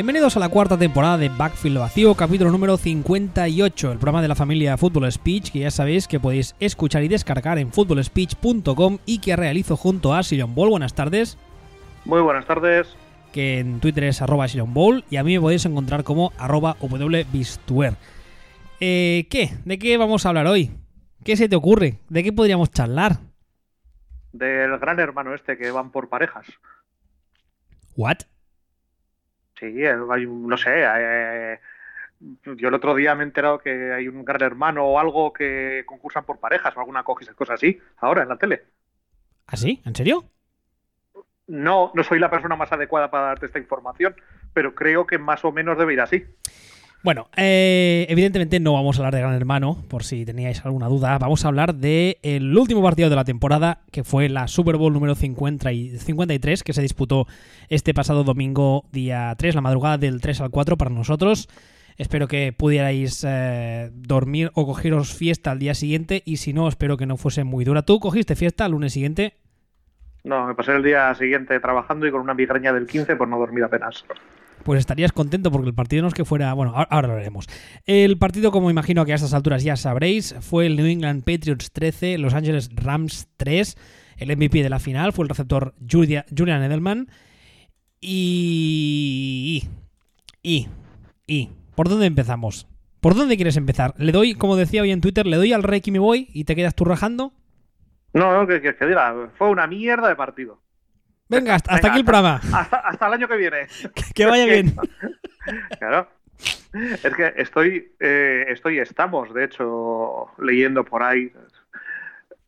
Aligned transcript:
Bienvenidos 0.00 0.34
a 0.34 0.40
la 0.40 0.48
cuarta 0.48 0.78
temporada 0.78 1.18
de 1.18 1.28
Backfield 1.28 1.76
Vacío, 1.76 2.14
capítulo 2.14 2.50
número 2.50 2.78
58, 2.78 3.92
el 3.92 3.98
programa 3.98 4.22
de 4.22 4.28
la 4.28 4.34
familia 4.34 4.78
Football 4.78 5.12
Speech, 5.12 5.52
que 5.52 5.58
ya 5.58 5.70
sabéis 5.70 6.08
que 6.08 6.18
podéis 6.18 6.56
escuchar 6.58 7.02
y 7.02 7.08
descargar 7.08 7.58
en 7.58 7.70
footballspeech.com 7.70 8.96
y 9.04 9.20
que 9.20 9.36
realizo 9.36 9.76
junto 9.76 10.14
a 10.14 10.22
Sion 10.22 10.54
Ball. 10.54 10.70
Buenas 10.70 10.94
tardes. 10.94 11.36
Muy 12.06 12.22
buenas 12.22 12.46
tardes. 12.46 12.96
Que 13.30 13.58
en 13.58 13.78
Twitter 13.80 14.04
es 14.04 14.22
arroba 14.22 14.48
Sion 14.48 14.72
Ball 14.72 15.04
y 15.10 15.16
a 15.18 15.22
mí 15.22 15.34
me 15.34 15.40
podéis 15.42 15.66
encontrar 15.66 16.02
como 16.02 16.32
arroba 16.38 16.78
wbistuer. 16.80 17.96
Eh, 18.80 19.26
¿Qué? 19.28 19.50
¿De 19.66 19.78
qué 19.78 19.98
vamos 19.98 20.24
a 20.24 20.30
hablar 20.30 20.46
hoy? 20.46 20.70
¿Qué 21.24 21.36
se 21.36 21.46
te 21.46 21.56
ocurre? 21.56 21.98
¿De 22.08 22.22
qué 22.22 22.32
podríamos 22.32 22.70
charlar? 22.70 23.18
Del 24.32 24.78
gran 24.78 24.98
hermano 24.98 25.34
este 25.34 25.58
que 25.58 25.70
van 25.70 25.90
por 25.90 26.08
parejas. 26.08 26.46
¿What? 27.98 28.20
Sí, 29.60 29.84
hay 29.86 30.26
un- 30.26 30.46
no 30.48 30.56
sé. 30.56 30.70
eh, 30.84 31.60
yo 32.56 32.68
el 32.68 32.74
otro 32.74 32.94
día 32.94 33.14
me 33.14 33.22
he 33.22 33.26
enterado 33.26 33.58
que 33.58 33.92
hay 33.92 34.08
un 34.08 34.24
gran 34.24 34.42
hermano 34.42 34.84
o 34.86 34.98
algo 34.98 35.32
que 35.32 35.84
concursan 35.86 36.24
por 36.24 36.38
parejas 36.40 36.76
o 36.76 36.80
alguna 36.80 37.02
cosa 37.04 37.34
cosa 37.34 37.54
así, 37.54 37.78
ahora 37.98 38.22
en 38.22 38.28
la 38.28 38.38
tele. 38.38 38.64
¿Ah, 39.46 39.56
sí? 39.56 39.82
¿En 39.84 39.94
serio? 39.94 40.30
No, 41.46 41.90
no 41.94 42.04
soy 42.04 42.18
la 42.20 42.30
persona 42.30 42.54
más 42.56 42.72
adecuada 42.72 43.10
para 43.10 43.26
darte 43.26 43.46
esta 43.46 43.58
información, 43.58 44.14
pero 44.52 44.74
creo 44.74 45.06
que 45.06 45.18
más 45.18 45.44
o 45.44 45.52
menos 45.52 45.76
debe 45.78 45.94
ir 45.94 46.00
así. 46.00 46.24
Bueno, 47.02 47.28
eh, 47.34 48.04
evidentemente 48.10 48.60
no 48.60 48.74
vamos 48.74 48.96
a 48.96 49.00
hablar 49.00 49.14
de 49.14 49.20
Gran 49.20 49.32
Hermano, 49.32 49.82
por 49.88 50.04
si 50.04 50.26
teníais 50.26 50.62
alguna 50.66 50.86
duda. 50.86 51.16
Vamos 51.16 51.44
a 51.44 51.48
hablar 51.48 51.74
del 51.74 52.18
el 52.22 52.54
último 52.56 52.82
partido 52.82 53.08
de 53.08 53.16
la 53.16 53.24
temporada, 53.24 53.80
que 53.90 54.04
fue 54.04 54.28
la 54.28 54.48
Super 54.48 54.76
Bowl 54.76 54.92
número 54.92 55.14
50 55.14 55.72
y 55.72 55.96
53, 55.96 56.62
que 56.62 56.74
se 56.74 56.82
disputó 56.82 57.26
este 57.70 57.94
pasado 57.94 58.22
domingo, 58.22 58.84
día 58.92 59.34
3, 59.38 59.54
la 59.54 59.62
madrugada 59.62 59.96
del 59.96 60.20
3 60.20 60.42
al 60.42 60.50
4 60.50 60.76
para 60.76 60.90
nosotros. 60.90 61.48
Espero 61.96 62.28
que 62.28 62.52
pudierais 62.52 63.24
eh, 63.26 63.90
dormir 63.94 64.50
o 64.52 64.66
cogeros 64.66 65.14
fiesta 65.14 65.52
al 65.52 65.58
día 65.58 65.72
siguiente, 65.72 66.22
y 66.26 66.36
si 66.36 66.52
no, 66.52 66.68
espero 66.68 66.98
que 66.98 67.06
no 67.06 67.16
fuese 67.16 67.44
muy 67.44 67.64
dura. 67.64 67.80
¿Tú 67.80 67.98
cogiste 67.98 68.36
fiesta 68.36 68.66
al 68.66 68.72
lunes 68.72 68.92
siguiente? 68.92 69.38
No, 70.22 70.46
me 70.46 70.54
pasé 70.54 70.76
el 70.76 70.82
día 70.82 71.14
siguiente 71.14 71.60
trabajando 71.60 72.06
y 72.06 72.10
con 72.10 72.20
una 72.20 72.34
migraña 72.34 72.74
del 72.74 72.86
15 72.86 73.16
por 73.16 73.26
no 73.26 73.38
dormir 73.38 73.64
apenas. 73.64 74.04
Pues 74.64 74.78
estarías 74.80 75.12
contento 75.12 75.50
porque 75.50 75.68
el 75.68 75.74
partido 75.74 76.02
no 76.02 76.08
es 76.08 76.14
que 76.14 76.24
fuera. 76.24 76.52
Bueno, 76.52 76.72
ahora- 76.76 77.08
lo 77.08 77.14
veremos. 77.14 77.46
El 77.86 78.18
partido, 78.18 78.50
como 78.52 78.70
imagino 78.70 79.04
que 79.06 79.12
a 79.12 79.14
estas 79.14 79.32
alturas 79.34 79.62
ya 79.64 79.76
sabréis, 79.76 80.34
fue 80.40 80.66
el 80.66 80.76
New 80.76 80.86
England 80.86 81.24
Patriots 81.24 81.72
13, 81.72 82.18
Los 82.18 82.34
Angeles 82.34 82.68
Rams 82.74 83.28
3. 83.36 83.76
El 84.18 84.30
MVP 84.36 84.62
de 84.62 84.68
la 84.68 84.78
final 84.78 85.12
fue 85.14 85.24
el 85.24 85.30
receptor 85.30 85.74
Julia- 85.90 86.26
Julian 86.36 86.62
Edelman. 86.62 87.08
Y. 88.00 89.64
Y. 90.42 90.68
Y. 91.26 91.50
¿Por 91.74 91.88
dónde 91.88 92.06
empezamos? 92.06 92.66
¿Por 93.00 93.14
dónde 93.14 93.36
quieres 93.36 93.56
empezar? 93.56 93.94
Le 93.96 94.12
doy, 94.12 94.34
como 94.34 94.56
decía 94.56 94.82
hoy 94.82 94.90
en 94.90 95.00
Twitter, 95.00 95.26
le 95.26 95.36
doy 95.38 95.52
al 95.54 95.62
rey 95.62 95.80
y 95.84 95.90
me 95.90 95.98
voy 95.98 96.28
y 96.34 96.44
te 96.44 96.54
quedas 96.54 96.74
tú 96.74 96.84
rajando. 96.84 97.32
No, 98.12 98.32
no, 98.38 98.46
que, 98.46 98.60
que, 98.60 98.74
que 98.76 98.86
diga, 98.86 99.30
fue 99.38 99.48
una 99.48 99.66
mierda 99.66 100.08
de 100.08 100.16
partido. 100.16 100.60
Venga, 101.30 101.54
hasta, 101.54 101.76
Venga, 101.76 101.88
aquí 101.88 101.98
el 102.00 102.04
programa. 102.04 102.40
Hasta, 102.52 102.76
hasta 102.78 103.06
el 103.06 103.12
año 103.12 103.28
que 103.28 103.36
viene. 103.36 103.66
Que 104.14 104.26
vaya 104.26 104.44
bien. 104.44 104.74
Claro. 105.78 106.06
Es 106.72 107.14
que 107.14 107.32
estoy, 107.36 107.92
eh, 107.98 108.44
estoy, 108.48 108.78
estamos, 108.78 109.32
de 109.34 109.44
hecho, 109.44 110.28
leyendo 110.38 110.84
por 110.84 111.02
ahí 111.02 111.32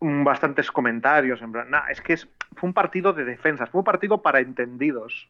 bastantes 0.01 0.71
comentarios. 0.71 1.41
En 1.43 1.53
plan, 1.53 1.71
nah, 1.71 1.89
es 1.91 2.01
que 2.01 2.13
es, 2.13 2.29
fue 2.55 2.69
un 2.69 2.75
partido 2.75 3.13
de 3.13 3.25
defensas, 3.25 3.71
fue 3.71 3.81
un 3.81 3.85
partido 3.85 4.23
para 4.23 4.41
entendidos. 4.41 5.29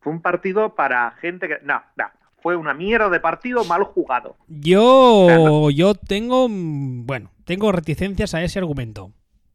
Fue 0.00 0.12
un 0.12 0.20
partido 0.20 0.74
para 0.74 1.10
gente 1.12 1.48
que. 1.48 1.58
No, 1.62 1.82
no. 1.96 2.04
Fue 2.40 2.56
una 2.56 2.74
mierda 2.74 3.08
de 3.08 3.20
partido 3.20 3.64
mal 3.64 3.84
jugado. 3.84 4.36
Yo, 4.46 5.70
yo 5.70 5.94
tengo, 5.94 6.48
mm, 6.48 7.06
bueno, 7.06 7.30
tengo 7.44 7.72
reticencias 7.72 8.34
a 8.34 8.42
ese 8.42 8.58
argumento. 8.58 9.12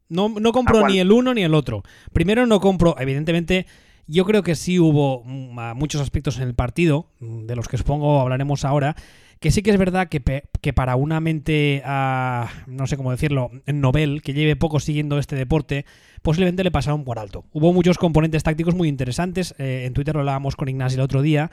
No, 0.08 0.28
no 0.28 0.52
compro 0.52 0.74
ni 0.92 0.98
el 1.00 1.10
uno 1.12 1.34
ni 1.34 1.42
el 1.42 1.54
otro. 1.54 1.82
Primero 2.12 2.46
no 2.46 2.60
compro, 2.60 2.94
evidentemente, 2.98 3.66
yo 4.06 4.24
creo 4.24 4.42
que 4.42 4.54
sí 4.54 4.78
hubo 4.78 5.22
mm, 5.24 5.76
muchos 5.76 6.00
aspectos 6.00 6.36
en 6.38 6.44
el 6.44 6.54
partido, 6.54 7.08
mm, 7.20 7.46
de 7.46 7.56
los 7.56 7.68
que 7.68 7.78
supongo 7.78 8.20
hablaremos 8.20 8.64
ahora, 8.64 8.96
que 9.40 9.50
sí 9.50 9.62
que 9.62 9.70
es 9.70 9.78
verdad 9.78 10.08
que, 10.08 10.20
pe- 10.20 10.44
que 10.60 10.72
para 10.72 10.96
una 10.96 11.20
mente, 11.20 11.82
ah, 11.84 12.48
no 12.66 12.86
sé 12.86 12.96
cómo 12.96 13.10
decirlo, 13.10 13.50
novel, 13.66 14.22
que 14.22 14.32
lleve 14.32 14.56
poco 14.56 14.78
siguiendo 14.80 15.18
este 15.18 15.36
deporte, 15.36 15.84
posiblemente 16.22 16.64
le 16.64 16.70
pasaron 16.70 17.04
por 17.04 17.18
alto. 17.18 17.44
Hubo 17.52 17.72
muchos 17.72 17.98
componentes 17.98 18.42
tácticos 18.42 18.74
muy 18.74 18.88
interesantes, 18.88 19.54
eh, 19.58 19.84
en 19.86 19.92
Twitter 19.94 20.14
lo 20.14 20.20
hablábamos 20.20 20.54
con 20.56 20.68
Ignacio 20.68 20.96
el 20.96 21.04
otro 21.04 21.20
día, 21.20 21.50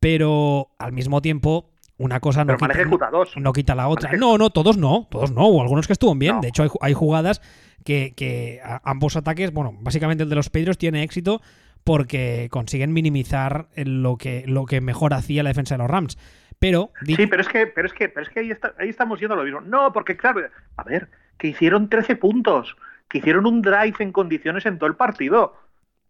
pero 0.00 0.70
al 0.78 0.92
mismo 0.92 1.22
tiempo, 1.22 1.70
una 1.98 2.20
cosa 2.20 2.44
no 2.44 2.56
quita- 2.56 2.72
ejecutados. 2.72 3.32
no 3.36 3.52
quita 3.52 3.74
la 3.74 3.88
otra. 3.88 4.12
No, 4.12 4.38
no, 4.38 4.50
todos 4.50 4.76
no, 4.76 5.06
todos 5.10 5.30
no. 5.32 5.46
Hubo 5.46 5.62
algunos 5.62 5.86
que 5.86 5.92
estuvo 5.92 6.14
bien. 6.14 6.36
No. 6.36 6.40
De 6.40 6.48
hecho, 6.48 6.62
hay, 6.64 6.68
hay 6.80 6.92
jugadas 6.94 7.40
que, 7.84 8.60
ambos 8.84 9.16
ataques, 9.16 9.52
bueno, 9.52 9.74
básicamente 9.80 10.22
el 10.24 10.28
de 10.30 10.36
los 10.36 10.50
Pedros 10.50 10.78
tiene 10.78 11.02
éxito 11.02 11.40
porque 11.84 12.48
consiguen 12.50 12.92
minimizar 12.92 13.66
lo 13.76 14.16
que, 14.16 14.44
lo 14.46 14.66
que 14.66 14.80
mejor 14.80 15.14
hacía 15.14 15.42
la 15.42 15.50
defensa 15.50 15.74
de 15.74 15.78
los 15.78 15.90
Rams. 15.90 16.16
Pero, 16.58 16.92
Sí, 17.04 17.26
pero 17.26 17.42
es 17.42 17.48
que, 17.48 17.66
pero 17.66 17.88
es 17.88 17.92
que, 17.92 18.08
pero 18.08 18.24
es 18.24 18.32
que 18.32 18.40
ahí, 18.40 18.50
está- 18.52 18.74
ahí 18.78 18.88
estamos 18.88 19.18
yendo 19.18 19.34
a 19.34 19.36
lo 19.38 19.42
mismo. 19.44 19.60
No, 19.62 19.92
porque 19.92 20.16
claro, 20.16 20.40
a 20.76 20.84
ver, 20.84 21.08
que 21.38 21.48
hicieron 21.48 21.88
13 21.88 22.14
puntos, 22.14 22.76
que 23.08 23.18
hicieron 23.18 23.46
un 23.46 23.62
drive 23.62 23.96
en 23.98 24.12
condiciones 24.12 24.64
en 24.64 24.78
todo 24.78 24.88
el 24.88 24.94
partido. 24.94 25.56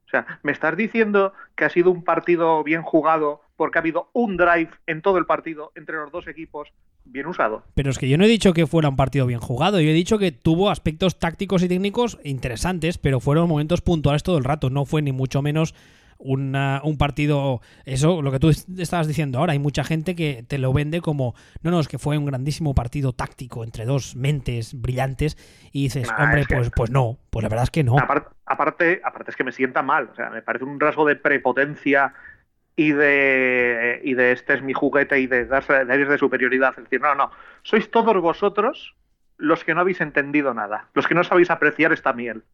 O 0.07 0.11
sea, 0.11 0.27
me 0.43 0.53
estás 0.53 0.77
diciendo 0.77 1.33
que 1.57 1.65
ha 1.65 1.71
sido 1.71 1.91
un 1.91 2.05
partido 2.05 2.63
bien 2.65 2.83
jugado 2.83 3.41
porque 3.63 3.79
ha 3.79 3.81
habido 3.81 4.11
un 4.13 4.37
drive 4.37 4.71
en 4.89 5.03
todo 5.03 5.19
el 5.19 5.25
partido 5.25 5.71
entre 5.77 5.95
los 5.95 6.11
dos 6.11 6.27
equipos 6.27 6.73
bien 7.05 7.27
usado. 7.27 7.63
pero 7.75 7.91
es 7.91 7.99
que 7.99 8.09
yo 8.09 8.19
no 8.19 8.25
he 8.25 8.29
dicho 8.29 8.53
que 8.53 8.67
fuera 8.67 8.89
un 8.89 8.97
partido 8.97 9.25
bien 9.27 9.39
jugado. 9.39 9.81
Yo 9.81 9.91
he 9.91 9.93
dicho 9.93 10.19
que 10.19 10.33
tuvo 10.33 10.69
aspectos 10.69 11.21
tácticos 11.21 11.63
y 11.63 11.69
técnicos 11.69 12.19
interesantes, 12.25 12.99
pero 12.99 13.21
fueron 13.21 13.49
momentos 13.49 13.81
puntuales 13.83 14.25
todo 14.25 14.37
el 14.37 14.43
rato. 14.45 14.69
No 14.69 14.85
fue 14.85 15.01
ni 15.01 15.13
mucho 15.13 15.43
menos 15.43 15.75
una- 16.19 16.81
un 16.85 16.97
partido. 16.99 17.61
Eso, 17.85 18.21
lo 18.23 18.31
que 18.31 18.39
tú 18.39 18.49
es- 18.49 18.69
estabas 18.79 19.07
diciendo 19.09 19.39
ahora. 19.39 19.53
Hay 19.53 19.59
mucha 19.59 19.83
gente 19.85 20.15
que 20.15 20.45
te 20.47 20.59
lo 20.59 20.73
vende 20.73 21.01
como. 21.01 21.35
No, 21.63 21.71
no, 21.73 21.81
es 21.81 21.89
que 21.89 21.99
fue 21.99 22.17
un 22.19 22.27
grandísimo 22.27 22.75
partido 22.75 23.13
táctico 23.13 23.65
entre 23.65 23.85
dos 23.85 24.15
mentes 24.17 24.81
brillantes. 24.81 25.37
Y 25.73 25.85
dices, 25.85 26.09
Nah, 26.09 26.25
hombre, 26.25 26.45
que- 26.47 26.55
pues, 26.57 26.71
pues 26.75 26.91
no. 26.91 27.19
Pues 27.31 27.43
la 27.43 27.49
verdad 27.49 27.65
es 27.65 27.71
que 27.71 27.83
no. 27.83 27.97
Apar- 27.97 28.29
aparte, 28.47 29.01
aparte 29.05 29.31
es 29.33 29.37
que 29.37 29.43
me 29.45 29.51
sienta 29.53 29.83
mal. 29.83 30.11
O 30.13 30.15
sea, 30.15 30.31
me 30.31 30.43
parece 30.43 30.65
un 30.65 30.79
rasgo 30.79 31.05
de 31.07 31.17
prepotencia 31.17 32.15
y 32.77 32.93
de, 32.93 34.01
y 34.05 34.15
de 34.15 34.33
este 34.33 34.55
es 34.55 34.63
mi 34.63 34.73
juguete 34.73 35.21
y 35.21 35.27
de 35.27 35.45
darse 35.45 35.85
de 35.85 36.05
de 36.05 36.19
superioridad. 36.19 36.75
Es 36.77 36.85
decir, 36.85 37.01
no, 37.01 37.15
no, 37.15 37.31
sois 37.63 37.91
todos 37.91 38.21
vosotros 38.21 38.95
los 39.37 39.65
que 39.65 39.75
no 39.75 39.81
habéis 39.81 40.01
entendido 40.01 40.55
nada, 40.55 40.89
los 40.95 41.07
que 41.07 41.15
no 41.15 41.25
sabéis 41.25 41.51
apreciar 41.51 41.93
esta 41.93 42.13
miel. 42.13 42.45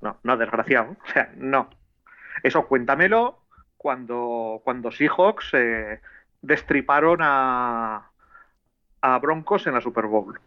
No, 0.00 0.18
no, 0.22 0.36
desgraciado. 0.36 0.96
O 1.02 1.12
sea, 1.12 1.32
no. 1.36 1.70
Eso 2.42 2.66
cuéntamelo 2.66 3.38
cuando, 3.76 4.60
cuando 4.64 4.90
Seahawks 4.90 5.50
eh, 5.54 6.00
destriparon 6.42 7.20
a, 7.22 8.10
a 9.00 9.18
Broncos 9.18 9.66
en 9.66 9.74
la 9.74 9.80
Super 9.80 10.06
Bowl. 10.06 10.38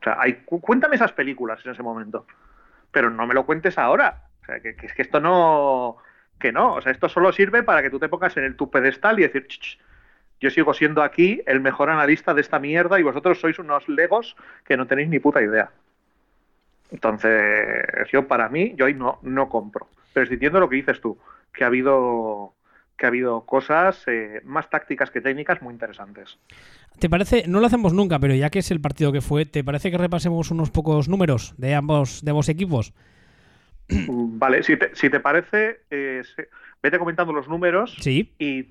O 0.00 0.02
sea, 0.02 0.16
hay, 0.18 0.42
cu- 0.44 0.60
cuéntame 0.60 0.96
esas 0.96 1.12
películas 1.12 1.64
en 1.64 1.72
ese 1.72 1.82
momento. 1.82 2.26
Pero 2.90 3.10
no 3.10 3.26
me 3.26 3.34
lo 3.34 3.46
cuentes 3.46 3.78
ahora. 3.78 4.24
O 4.42 4.44
sea, 4.46 4.60
que 4.60 4.70
es 4.70 4.94
que 4.94 5.02
esto 5.02 5.20
no. 5.20 5.98
Que 6.40 6.52
no. 6.52 6.74
O 6.74 6.80
sea, 6.80 6.90
esto 6.90 7.08
solo 7.08 7.32
sirve 7.32 7.62
para 7.62 7.82
que 7.82 7.90
tú 7.90 7.98
te 7.98 8.08
pongas 8.08 8.36
en 8.36 8.44
el, 8.44 8.56
tu 8.56 8.70
pedestal 8.70 9.20
y 9.20 9.22
decir, 9.22 9.46
"Ch, 9.46 9.60
ch, 9.60 9.78
yo 10.40 10.50
sigo 10.50 10.72
siendo 10.72 11.02
aquí 11.02 11.42
el 11.46 11.60
mejor 11.60 11.90
analista 11.90 12.32
de 12.32 12.40
esta 12.40 12.58
mierda 12.58 12.98
y 12.98 13.02
vosotros 13.02 13.38
sois 13.38 13.58
unos 13.58 13.88
legos 13.88 14.36
que 14.64 14.76
no 14.76 14.86
tenéis 14.86 15.08
ni 15.10 15.18
puta 15.18 15.42
idea. 15.42 15.70
Entonces, 16.90 17.84
yo 18.10 18.26
para 18.26 18.48
mí, 18.48 18.74
yo 18.76 18.86
ahí 18.86 18.94
no, 18.94 19.18
no 19.22 19.48
compro. 19.48 19.86
Pero 20.12 20.24
estoy 20.24 20.38
diciendo 20.38 20.58
lo 20.58 20.68
que 20.68 20.76
dices 20.76 21.00
tú, 21.00 21.18
que 21.52 21.64
ha 21.64 21.68
habido 21.68 22.54
que 22.96 23.06
ha 23.06 23.08
habido 23.08 23.46
cosas 23.46 24.02
eh, 24.08 24.42
más 24.44 24.68
tácticas 24.68 25.10
que 25.10 25.22
técnicas 25.22 25.62
muy 25.62 25.72
interesantes. 25.72 26.38
¿Te 26.98 27.08
parece? 27.08 27.44
No 27.48 27.60
lo 27.60 27.66
hacemos 27.66 27.94
nunca, 27.94 28.18
pero 28.18 28.34
ya 28.34 28.50
que 28.50 28.58
es 28.58 28.70
el 28.70 28.82
partido 28.82 29.10
que 29.10 29.22
fue, 29.22 29.46
¿te 29.46 29.64
parece 29.64 29.90
que 29.90 29.96
repasemos 29.96 30.50
unos 30.50 30.70
pocos 30.70 31.08
números 31.08 31.54
de 31.56 31.74
ambos, 31.74 32.22
de 32.22 32.30
ambos 32.30 32.50
equipos? 32.50 32.92
Vale, 34.08 34.62
si 34.62 34.76
te, 34.76 34.94
si 34.94 35.10
te 35.10 35.20
parece, 35.20 35.80
eh, 35.90 36.22
vete 36.82 36.98
comentando 36.98 37.32
los 37.32 37.48
números 37.48 37.96
Sí, 38.00 38.32
y 38.38 38.66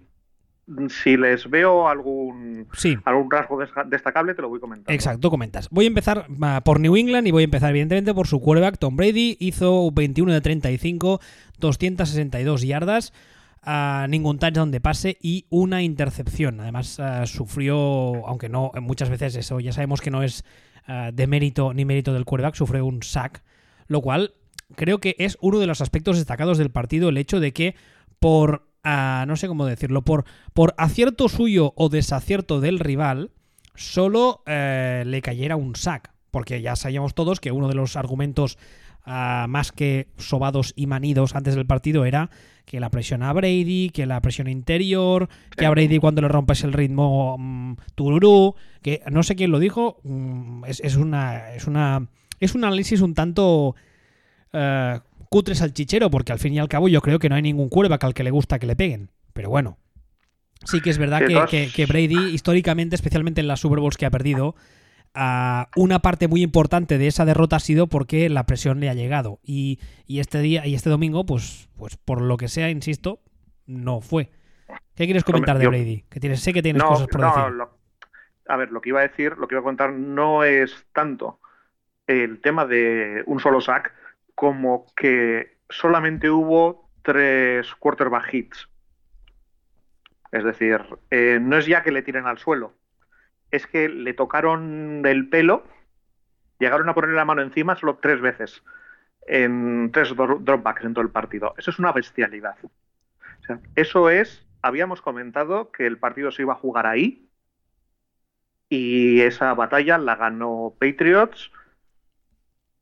mm, 0.68 0.88
si 0.88 1.18
les 1.18 1.50
veo 1.50 1.88
algún, 1.88 2.68
sí. 2.74 2.98
algún 3.06 3.30
rasgo 3.30 3.60
destacable, 3.86 4.34
te 4.34 4.42
lo 4.42 4.50
voy 4.50 4.60
comentando. 4.60 4.94
Exacto, 4.94 5.30
comentas. 5.30 5.70
Voy 5.70 5.86
a 5.86 5.88
empezar 5.88 6.26
ah, 6.42 6.62
por 6.64 6.80
New 6.80 6.96
England 6.96 7.28
y 7.28 7.32
voy 7.32 7.44
a 7.44 7.46
empezar 7.46 7.70
evidentemente 7.72 8.14
por 8.14 8.28
su 8.28 8.40
quarterback. 8.40 8.78
Tom 8.78 8.96
Brady 8.96 9.38
hizo 9.40 9.92
21 9.92 10.34
de 10.34 10.42
35, 10.42 11.20
262 11.60 12.62
yardas, 12.62 13.14
ah, 13.64 14.08
ningún 14.10 14.40
touchdown 14.40 14.72
de 14.72 14.82
pase 14.82 15.18
y 15.22 15.46
una 15.50 15.84
intercepción. 15.84 16.60
Además, 16.62 17.00
ah, 17.00 17.26
sufrió, 17.26 18.26
aunque 18.28 18.50
no, 18.50 18.72
muchas 18.82 19.10
veces 19.10 19.36
eso 19.36 19.60
ya 19.60 19.72
sabemos 19.72 20.02
que 20.02 20.12
no 20.12 20.24
es 20.24 20.44
de 21.14 21.28
mérito 21.28 21.72
ni 21.72 21.86
mérito 21.86 22.14
del 22.14 22.26
quarterback, 22.26 22.56
sufrió 22.56 22.84
un 22.84 23.04
sack, 23.04 23.44
lo 23.86 24.02
cual 24.02 24.34
creo 24.76 25.00
que 25.00 25.16
es 25.20 25.38
uno 25.42 25.60
de 25.60 25.68
los 25.68 25.82
aspectos 25.82 26.18
destacados 26.18 26.58
del 26.58 26.72
partido, 26.72 27.10
el 27.10 27.18
hecho 27.18 27.40
de 27.40 27.54
que 27.54 27.76
por 28.20 28.70
no 28.84 29.36
sé 29.36 29.48
cómo 29.48 29.66
decirlo, 29.66 30.04
por, 30.04 30.26
por 30.54 30.74
acierto 30.78 31.30
suyo 31.30 31.74
o 31.76 31.90
desacierto 31.90 32.60
del 32.62 32.80
rival, 32.80 33.32
solo 33.76 34.42
eh, 34.46 35.04
le 35.06 35.22
cayera 35.22 35.56
un 35.56 35.76
sack. 35.76 36.12
Porque 36.32 36.62
ya 36.62 36.76
sabíamos 36.76 37.16
todos 37.16 37.40
que 37.40 37.52
uno 37.52 37.68
de 37.68 37.74
los 37.74 37.96
argumentos 37.96 38.58
ah, 39.04 39.48
más 39.50 39.72
que 39.72 40.10
sobados 40.18 40.74
y 40.76 40.86
manidos 40.86 41.36
antes 41.36 41.56
del 41.56 41.66
partido 41.66 42.06
era 42.06 42.30
que 42.66 42.80
la 42.80 42.92
presión 42.92 43.24
a 43.24 43.34
Brady, 43.34 43.90
que 43.90 44.06
la 44.06 44.22
presión 44.22 44.48
interior, 44.48 45.28
que 45.58 45.66
a 45.66 45.72
Brady 45.72 45.98
cuando 45.98 46.22
le 46.22 46.28
rompes 46.28 46.64
el 46.64 46.74
ritmo 46.74 47.36
mm, 47.40 47.78
tururú, 47.96 48.54
que 48.84 49.02
no 49.10 49.24
sé 49.24 49.36
quién 49.36 49.50
lo 49.50 49.58
dijo, 49.58 50.00
mm, 50.04 50.66
es, 50.66 50.96
una, 50.96 51.52
es 51.54 51.66
una 51.66 52.08
es 52.40 52.54
un 52.54 52.64
análisis 52.64 53.02
un 53.02 53.16
tanto 53.16 53.76
uh, 54.54 55.00
cutre 55.30 55.56
salchichero, 55.56 56.10
porque 56.10 56.32
al 56.32 56.40
fin 56.40 56.54
y 56.54 56.60
al 56.60 56.68
cabo 56.68 56.88
yo 56.88 57.02
creo 57.02 57.20
que 57.20 57.30
no 57.30 57.36
hay 57.36 57.42
ningún 57.42 57.70
quarterback 57.70 58.04
al 58.04 58.14
que 58.14 58.24
le 58.24 58.32
gusta 58.32 58.60
que 58.60 58.68
le 58.68 58.76
peguen. 58.76 59.12
Pero 59.34 59.50
bueno, 59.50 59.78
sí 60.66 60.82
que 60.82 60.90
es 60.90 60.98
verdad 60.98 61.22
que, 61.26 61.86
Brady, 61.86 62.34
históricamente, 62.34 62.96
especialmente 62.96 63.42
en 63.42 63.48
las 63.48 63.60
Super 63.60 63.80
Bowls 63.80 63.98
que 63.98 64.06
ha 64.06 64.12
perdido, 64.12 64.56
una 65.76 66.00
parte 66.00 66.28
muy 66.28 66.42
importante 66.42 66.98
de 66.98 67.08
esa 67.08 67.26
derrota 67.26 67.58
ha 67.58 67.60
sido 67.60 67.88
porque 67.88 68.30
la 68.30 68.46
presión 68.46 68.80
le 68.80 68.90
ha 68.90 68.94
llegado. 68.94 69.40
Y, 69.44 69.80
este 70.08 70.40
día 70.40 70.66
y 70.66 70.76
este 70.76 70.90
domingo, 70.90 71.26
pues, 71.26 71.70
pues 71.78 71.96
por 71.98 72.22
lo 72.22 72.38
que 72.38 72.48
sea, 72.48 72.70
insisto, 72.70 73.20
no 73.66 74.02
fue. 74.02 74.32
¿Qué 74.96 75.06
quieres 75.06 75.24
comentar 75.24 75.58
de 75.58 75.68
Brady? 75.68 76.06
Que 76.10 76.20
tienes, 76.20 76.42
sé 76.42 76.54
que 76.54 76.62
tienes 76.62 76.84
cosas 76.84 77.08
por 77.08 77.22
decir. 77.22 77.68
a 78.48 78.58
ver, 78.58 78.72
lo 78.72 78.82
que 78.82 78.90
iba 78.90 79.00
a 79.00 79.08
decir, 79.08 79.38
lo 79.38 79.48
que 79.48 79.56
iba 79.56 79.62
a 79.62 79.64
contar 79.64 79.94
no 79.94 80.44
es 80.44 80.86
tanto 80.92 81.40
el 82.08 82.42
tema 82.42 82.66
de 82.66 83.24
un 83.28 83.40
solo 83.40 83.62
sack 83.62 83.94
como 84.40 84.86
que 84.96 85.58
solamente 85.68 86.30
hubo 86.30 86.90
tres 87.02 87.76
quarterback 87.76 88.34
hits. 88.34 88.70
Es 90.32 90.46
decir, 90.46 90.82
eh, 91.12 91.40
no 91.42 91.58
es 91.58 91.66
ya 91.66 91.84
que 91.84 91.92
le 91.92 92.04
tiren 92.04 92.26
al 92.26 92.38
suelo, 92.38 92.74
es 93.52 93.68
que 93.68 93.90
le 93.90 94.14
tocaron 94.14 95.06
el 95.06 95.28
pelo, 95.28 95.66
llegaron 96.58 96.88
a 96.88 96.94
ponerle 96.94 97.18
la 97.18 97.26
mano 97.26 97.42
encima 97.42 97.76
solo 97.76 97.98
tres 97.98 98.22
veces, 98.22 98.64
en 99.28 99.92
tres 99.92 100.16
dropbacks 100.16 100.86
en 100.86 100.94
todo 100.94 101.04
el 101.04 101.12
partido. 101.12 101.54
Eso 101.58 101.72
es 101.72 101.80
una 101.80 101.92
bestialidad. 101.92 102.56
eso 103.76 104.10
es, 104.10 104.48
habíamos 104.62 105.02
comentado 105.02 105.70
que 105.74 105.86
el 105.86 105.98
partido 105.98 106.32
se 106.32 106.44
iba 106.44 106.54
a 106.54 106.64
jugar 106.64 106.88
ahí 106.88 107.30
y 108.70 109.20
esa 109.20 109.54
batalla 109.54 109.98
la 109.98 110.16
ganó 110.16 110.76
Patriots. 110.80 111.52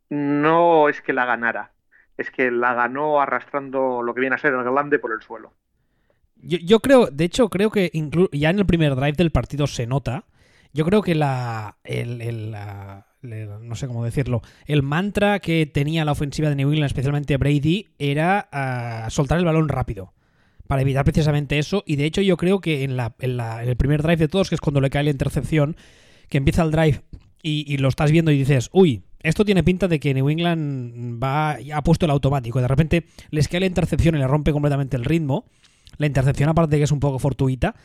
No 0.09 0.89
es 0.89 1.01
que 1.01 1.13
la 1.13 1.25
ganara, 1.25 1.71
es 2.17 2.31
que 2.31 2.51
la 2.51 2.73
ganó 2.73 3.21
arrastrando 3.21 4.01
lo 4.01 4.13
que 4.13 4.21
viene 4.21 4.35
a 4.35 4.39
ser 4.39 4.53
el 4.53 4.63
grande 4.63 4.99
por 4.99 5.11
el 5.11 5.21
suelo. 5.21 5.53
Yo, 6.35 6.79
creo, 6.79 7.07
de 7.07 7.25
hecho, 7.25 7.49
creo 7.49 7.71
que 7.71 7.91
ya 8.31 8.51
en 8.51 8.59
el 8.59 8.65
primer 8.65 8.95
drive 8.95 9.13
del 9.13 9.31
partido 9.31 9.65
se 9.65 9.87
nota 9.87 10.25
yo 10.77 10.85
creo 10.85 11.01
que 11.01 11.15
la, 11.15 11.77
el, 11.83 12.51
no 13.21 13.75
sé 13.75 13.87
cómo 13.87 14.05
decirlo, 14.05 14.43
el 14.65 14.83
mantra 14.83 15.39
que 15.39 15.65
tenía 15.65 16.05
la 16.05 16.11
ofensiva 16.11 16.49
de 16.49 16.55
New 16.55 16.69
England, 16.69 16.85
especialmente 16.85 17.37
Brady, 17.37 17.87
era 17.97 18.47
ah, 18.51 19.07
soltar 19.09 19.39
el 19.39 19.45
balón 19.45 19.69
rápido. 19.69 20.13
Para 20.67 20.83
evitar 20.83 21.03
precisamente 21.03 21.57
eso. 21.57 21.83
Y 21.87 21.95
de 21.95 22.05
hecho, 22.05 22.21
yo 22.21 22.37
creo 22.37 22.59
que 22.59 22.83
en, 22.83 22.97
la, 22.97 23.15
en, 23.19 23.39
el 23.39 23.75
primer 23.77 24.03
drive 24.03 24.17
de 24.17 24.27
todos, 24.27 24.49
que 24.49 24.55
es 24.55 24.61
cuando 24.61 24.79
le 24.79 24.91
cae 24.91 25.03
la 25.03 25.09
intercepción, 25.09 25.77
que 26.29 26.37
empieza 26.37 26.61
el 26.61 26.71
drive 26.71 27.01
y, 27.41 27.77
lo 27.77 27.87
estás 27.87 28.11
viendo 28.11 28.31
y 28.31 28.37
dices, 28.37 28.69
uy, 28.73 29.03
esto 29.21 29.45
tiene 29.45 29.63
pinta 29.63 29.87
de 29.87 29.99
que 29.99 30.13
New 30.13 30.29
England 30.29 31.21
va, 31.23 31.57
ha 31.73 31.83
puesto 31.83 32.05
el 32.05 32.11
automático. 32.11 32.61
De 32.61 32.67
repente 32.67 33.05
les 33.29 33.47
cae 33.47 33.59
la 33.59 33.65
intercepción 33.65 34.15
y 34.15 34.19
le 34.19 34.27
rompe 34.27 34.51
completamente 34.51 34.97
el 34.97 35.05
ritmo. 35.05 35.45
La 35.97 36.05
intercepción, 36.05 36.49
aparte 36.49 36.75
de 36.75 36.79
que 36.79 36.83
es 36.83 36.91
un 36.91 36.99
poco 36.99 37.17
fortuita 37.19 37.75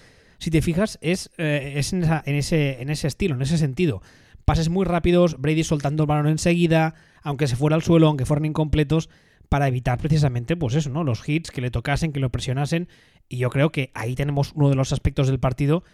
si 0.43 0.50
te 0.50 0.61
fijas, 0.61 0.99
es, 1.02 1.31
eh, 1.38 1.75
es 1.76 1.93
en, 1.93 2.02
ese, 2.25 2.82
en 2.82 2.90
ese 2.90 3.06
estilo, 3.06 3.37
en 3.37 3.43
ese 3.43 3.58
sentido. 3.58 4.02
Pases 4.44 4.70
muy 4.70 4.84
rápidos, 4.84 5.40
Brady 5.40 5.62
soltando 5.62 6.02
el 6.02 6.08
balón 6.08 6.26
enseguida, 6.26 6.96
aunque 7.23 7.46
se 7.46 7.55
fuera 7.55 7.76
al 7.76 7.84
suelo, 7.84 8.08
aunque 8.08 8.26
fueran 8.26 8.46
incompletos, 8.46 9.08
para 9.49 9.69
evitar 9.69 9.99
precisamente, 9.99 10.56
pues 10.56 10.75
eso, 10.75 10.90
¿no? 10.90 11.05
Los 11.05 11.29
hits, 11.29 11.52
que 11.52 11.61
le 11.61 11.70
tocasen, 11.70 12.12
que 12.12 12.19
lo 12.19 12.31
presionasen. 12.31 12.88
Y 13.29 13.37
yo 13.37 13.50
creo 13.50 13.70
que 13.70 13.93
ahí 13.94 14.17
tenemos 14.17 14.50
uno 14.56 14.69
de 14.69 14.75
los 14.75 14.93
aspectos 14.93 15.29
del 15.29 15.38
partido 15.38 15.84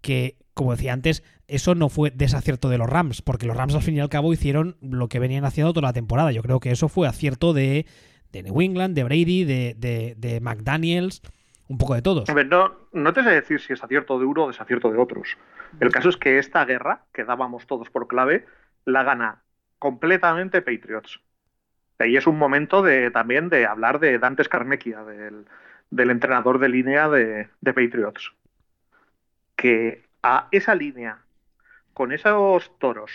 que, 0.00 0.38
como 0.54 0.74
decía 0.74 0.94
antes, 0.94 1.22
eso 1.50 1.74
no 1.74 1.88
fue 1.88 2.10
desacierto 2.10 2.68
de 2.68 2.78
los 2.78 2.88
Rams, 2.88 3.22
porque 3.22 3.46
los 3.46 3.56
Rams 3.56 3.74
al 3.74 3.82
fin 3.82 3.96
y 3.96 4.00
al 4.00 4.08
cabo 4.08 4.32
hicieron 4.32 4.76
lo 4.80 5.08
que 5.08 5.18
venían 5.18 5.44
haciendo 5.44 5.72
toda 5.72 5.88
la 5.88 5.92
temporada. 5.92 6.32
Yo 6.32 6.42
creo 6.42 6.60
que 6.60 6.70
eso 6.70 6.88
fue 6.88 7.06
acierto 7.06 7.52
de, 7.52 7.86
de 8.32 8.42
New 8.42 8.60
England, 8.60 8.94
de 8.94 9.04
Brady, 9.04 9.44
de, 9.44 9.74
de, 9.76 10.14
de 10.16 10.40
McDaniels 10.40 11.22
un 11.70 11.78
poco 11.78 11.94
de 11.94 12.02
todos. 12.02 12.28
No, 12.28 12.74
no 12.92 13.12
te 13.12 13.22
sé 13.22 13.30
decir 13.30 13.60
si 13.60 13.72
es 13.72 13.84
acierto 13.84 14.18
de 14.18 14.24
uno 14.24 14.44
o 14.44 14.48
desacierto 14.48 14.90
de 14.90 14.98
otros. 14.98 15.38
El 15.78 15.92
caso 15.92 16.08
es 16.08 16.16
que 16.16 16.38
esta 16.38 16.64
guerra, 16.64 17.04
que 17.12 17.24
dábamos 17.24 17.66
todos 17.68 17.88
por 17.90 18.08
clave, 18.08 18.44
la 18.84 19.04
gana 19.04 19.42
completamente 19.78 20.62
Patriots. 20.62 21.20
Y 22.00 22.16
es 22.16 22.26
un 22.26 22.38
momento 22.38 22.82
de, 22.82 23.12
también 23.12 23.50
de 23.50 23.66
hablar 23.66 24.00
de 24.00 24.18
Dante 24.18 24.42
Scarnecchia, 24.42 25.04
del, 25.04 25.46
del 25.90 26.10
entrenador 26.10 26.58
de 26.58 26.68
línea 26.68 27.08
de, 27.08 27.48
Patriots. 27.62 28.32
Que 29.54 30.02
a 30.24 30.48
esa 30.50 30.74
línea, 30.74 31.18
con 31.92 32.12
esos 32.12 32.78
toros, 32.78 33.10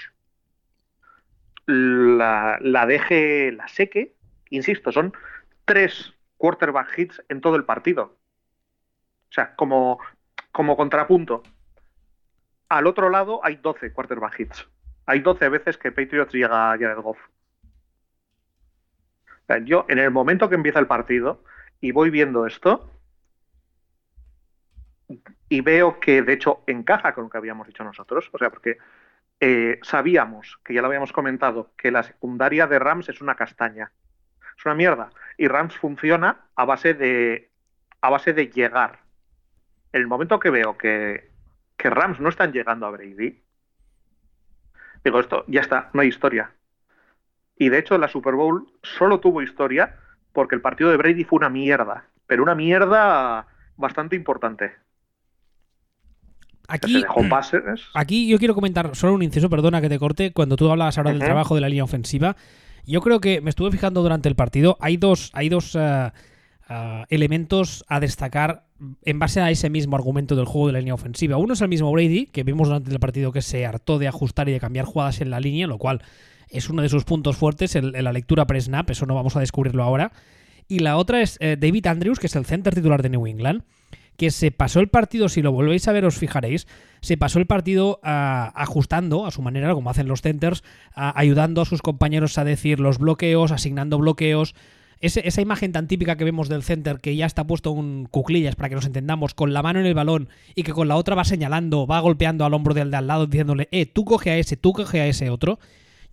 la, 1.66 2.86
deje, 2.88 3.52
la 3.52 3.68
seque, 3.68 4.16
insisto, 4.50 4.92
son 4.92 5.14
tres 5.66 6.14
quarterback 6.38 6.98
hits 6.98 7.24
en 7.30 7.42
todo 7.42 7.56
el 7.56 7.66
partido. 7.66 8.18
O 9.30 9.34
sea, 9.34 9.56
como, 9.56 10.00
como 10.52 10.78
contrapunto. 10.78 11.44
Al 12.70 12.88
otro 12.88 13.10
lado 13.10 13.42
hay 13.44 13.58
12 13.58 13.94
quarterback 13.94 14.40
hits. 14.40 14.68
Hay 15.06 15.20
12 15.20 15.50
veces 15.50 15.78
que 15.78 15.92
Patriots 15.92 16.34
llega 16.34 16.72
a 16.72 16.78
Jared 16.78 16.98
Goff. 16.98 17.20
yo, 19.64 19.86
en 19.88 20.00
el 20.00 20.12
momento 20.12 20.50
que 20.50 20.56
empieza 20.56 20.80
el 20.80 20.88
partido 20.88 21.44
y 21.80 21.92
voy 21.92 22.10
viendo 22.10 22.48
esto, 22.48 22.92
y 25.50 25.62
veo 25.62 26.00
que 26.00 26.22
de 26.22 26.34
hecho 26.34 26.64
encaja 26.68 27.14
con 27.14 27.26
lo 27.26 27.30
que 27.30 27.38
habíamos 27.38 27.68
dicho 27.68 27.84
nosotros, 27.84 28.30
o 28.32 28.38
sea, 28.38 28.50
porque 28.50 28.78
eh, 29.40 29.80
sabíamos, 29.84 30.60
que 30.64 30.74
ya 30.74 30.82
lo 30.82 30.88
habíamos 30.88 31.12
comentado, 31.12 31.72
que 31.78 31.92
la 31.92 32.04
secundaria 32.04 32.68
de 32.68 32.80
Rams 32.80 33.10
es 33.10 33.22
una 33.22 33.36
castaña, 33.36 33.92
es 34.58 34.66
una 34.66 34.76
mierda, 34.76 35.10
y 35.38 35.48
Rams 35.48 35.76
funciona 35.76 36.46
a 36.56 36.66
base 36.66 36.94
de, 36.94 37.52
a 38.02 38.10
base 38.10 38.34
de 38.34 38.48
llegar, 38.48 39.00
en 39.92 40.02
el 40.02 40.08
momento 40.08 40.40
que 40.40 40.50
veo 40.50 40.78
que, 40.78 41.34
Rams 41.78 42.20
no 42.20 42.30
están 42.30 42.52
llegando 42.52 42.88
a 42.88 42.90
Brady, 42.90 43.44
digo, 45.04 45.20
esto 45.20 45.46
ya 45.48 45.62
está, 45.62 45.92
no 45.94 46.02
hay 46.02 46.08
historia. 46.08 46.52
Y 47.58 47.70
de 47.70 47.78
hecho 47.78 47.96
la 48.00 48.08
Super 48.08 48.34
Bowl 48.34 48.72
solo 48.82 49.20
tuvo 49.20 49.44
historia 49.44 49.96
porque 50.34 50.56
el 50.56 50.62
partido 50.62 50.90
de 50.90 50.98
Brady 50.98 51.24
fue 51.24 51.38
una 51.38 51.50
mierda, 51.50 52.08
pero 52.26 52.42
una 52.42 52.56
mierda 52.56 53.46
bastante 53.78 54.16
importante. 54.16 54.74
Aquí, 56.68 57.04
aquí 57.94 58.28
yo 58.28 58.38
quiero 58.40 58.56
comentar 58.56 58.96
solo 58.96 59.14
un 59.14 59.24
inciso, 59.24 59.50
perdona 59.50 59.82
que 59.82 59.90
te 59.90 60.00
corte, 60.00 60.32
cuando 60.32 60.56
tú 60.56 60.70
hablabas 60.70 60.98
ahora 60.98 61.12
del 61.12 61.20
trabajo 61.20 61.56
de 61.56 61.62
la 61.62 61.70
línea 61.70 61.84
ofensiva, 61.84 62.36
yo 62.86 63.02
creo 63.02 63.20
que 63.20 63.42
me 63.42 63.50
estuve 63.50 63.72
fijando 63.72 64.02
durante 64.02 64.30
el 64.30 64.36
partido, 64.36 64.78
hay 64.80 64.98
dos, 64.98 65.32
hay 65.34 65.50
dos 65.50 65.76
eh, 65.80 66.12
elementos 67.10 67.84
a 67.88 68.00
destacar 68.00 68.66
en 69.04 69.20
base 69.20 69.42
a 69.42 69.52
ese 69.52 69.70
mismo 69.70 69.96
argumento 69.96 70.36
del 70.36 70.46
juego 70.46 70.68
de 70.68 70.74
la 70.74 70.80
línea 70.80 70.94
ofensiva. 70.94 71.38
Uno 71.38 71.54
es 71.54 71.62
el 71.62 71.70
mismo 71.70 71.92
Brady, 71.92 72.28
que 72.28 72.44
vimos 72.44 72.68
durante 72.68 72.92
el 72.92 73.00
partido 73.00 73.32
que 73.32 73.42
se 73.42 73.66
hartó 73.66 74.00
de 74.00 74.08
ajustar 74.08 74.50
y 74.50 74.52
de 74.52 74.60
cambiar 74.60 74.86
jugadas 74.86 75.22
en 75.22 75.30
la 75.30 75.40
línea, 75.40 75.68
lo 75.68 75.78
cual 75.78 76.02
es 76.50 76.70
uno 76.70 76.82
de 76.82 76.90
sus 76.90 77.04
puntos 77.04 77.38
fuertes 77.38 77.76
en, 77.76 77.92
la 77.92 78.14
lectura 78.14 78.46
pre-snap, 78.46 78.90
eso 78.90 79.06
no 79.06 79.16
vamos 79.16 79.36
a 79.36 79.40
descubrirlo 79.40 79.84
ahora. 79.84 80.12
Y 80.68 80.80
la 80.80 80.98
otra 80.98 81.22
es 81.22 81.38
eh, 81.42 81.58
David 81.60 81.86
Andrews, 81.88 82.20
que 82.20 82.28
es 82.28 82.36
el 82.36 82.46
center 82.46 82.74
titular 82.74 83.04
de 83.04 83.10
New 83.10 83.28
England, 83.28 83.64
que 84.18 84.32
se 84.32 84.52
pasó 84.52 84.80
el 84.80 84.88
partido, 84.88 85.30
si 85.30 85.42
lo 85.42 85.52
volvéis 85.52 85.88
a 85.88 85.92
ver 85.92 86.06
os 86.06 86.18
fijaréis, 86.18 86.68
se 87.02 87.18
pasó 87.18 87.40
el 87.40 87.46
partido 87.46 88.00
ah, 88.04 88.52
ajustando 88.56 89.26
a 89.26 89.32
su 89.32 89.42
manera, 89.42 89.74
como 89.74 89.90
hacen 89.90 90.08
los 90.08 90.22
centers, 90.22 90.64
ayudando 90.94 91.62
a 91.62 91.66
sus 91.66 91.82
compañeros 91.82 92.38
a 92.38 92.44
decir 92.44 92.80
los 92.80 92.98
bloqueos, 92.98 93.52
asignando 93.52 93.98
bloqueos, 93.98 94.56
esa 95.02 95.42
imagen 95.42 95.72
tan 95.72 95.88
típica 95.88 96.16
que 96.16 96.24
vemos 96.24 96.50
del 96.50 96.64
center 96.64 97.00
que 97.00 97.16
ya 97.16 97.26
está 97.26 97.46
puesto 97.46 97.72
un 97.72 98.08
cuclillas 98.10 98.56
para 98.56 98.70
que 98.70 98.76
nos 98.76 98.86
entendamos, 98.86 99.34
con 99.34 99.54
la 99.54 99.62
mano 99.62 99.80
en 99.80 99.86
el 99.86 99.94
balón 99.94 100.30
y 100.56 100.64
que 100.64 100.72
con 100.72 100.88
la 100.88 100.96
otra 100.96 101.16
va 101.16 101.26
señalando, 101.26 101.86
va 101.86 102.00
golpeando 102.00 102.46
al 102.46 102.54
hombro 102.54 102.74
del 102.74 102.92
de 102.92 102.98
al 102.98 103.08
lado 103.08 103.28
diciéndole, 103.28 103.68
eh, 103.72 103.86
tú 103.86 104.06
coge 104.06 104.32
a 104.32 104.38
ese, 104.38 104.58
tú 104.58 104.74
coge 104.74 105.02
a 105.02 105.08
ese 105.08 105.30
otro. 105.30 105.60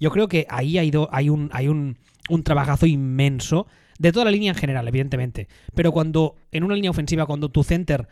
Yo 0.01 0.11
creo 0.11 0.29
que 0.29 0.47
ahí 0.51 0.79
hay, 0.79 0.91
hay, 1.11 1.29
un, 1.29 1.49
hay 1.53 1.69
un, 1.69 1.97
un 2.29 2.43
trabajazo 2.43 2.87
inmenso 2.87 3.67
de 4.03 4.11
toda 4.11 4.25
la 4.25 4.33
línea 4.33 4.51
en 4.51 4.59
general, 4.59 4.89
evidentemente. 4.89 5.47
Pero 5.77 5.93
cuando 5.93 6.35
en 6.51 6.65
una 6.65 6.75
línea 6.75 6.91
ofensiva, 6.91 7.25
cuando 7.25 7.51
tu 7.51 7.63
center 7.63 8.09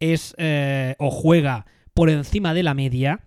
es 0.00 0.34
eh, 0.38 0.96
o 0.98 1.10
juega 1.10 1.66
por 1.92 2.08
encima 2.08 2.54
de 2.54 2.62
la 2.62 2.72
media, 2.72 3.20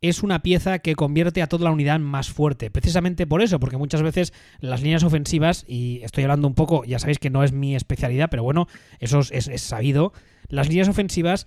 es 0.00 0.24
una 0.24 0.42
pieza 0.42 0.80
que 0.80 0.96
convierte 0.96 1.40
a 1.40 1.46
toda 1.46 1.64
la 1.64 1.70
unidad 1.70 2.00
más 2.00 2.30
fuerte. 2.30 2.72
Precisamente 2.72 3.28
por 3.28 3.42
eso, 3.42 3.60
porque 3.60 3.76
muchas 3.76 4.02
veces 4.02 4.32
las 4.58 4.82
líneas 4.82 5.04
ofensivas, 5.04 5.64
y 5.68 6.00
estoy 6.02 6.24
hablando 6.24 6.48
un 6.48 6.54
poco, 6.54 6.84
ya 6.84 6.98
sabéis 6.98 7.20
que 7.20 7.30
no 7.30 7.44
es 7.44 7.52
mi 7.52 7.76
especialidad, 7.76 8.28
pero 8.28 8.42
bueno, 8.42 8.66
eso 8.98 9.20
es, 9.20 9.62
sabido, 9.62 10.12
las 10.48 10.68
líneas 10.68 10.88
ofensivas, 10.88 11.46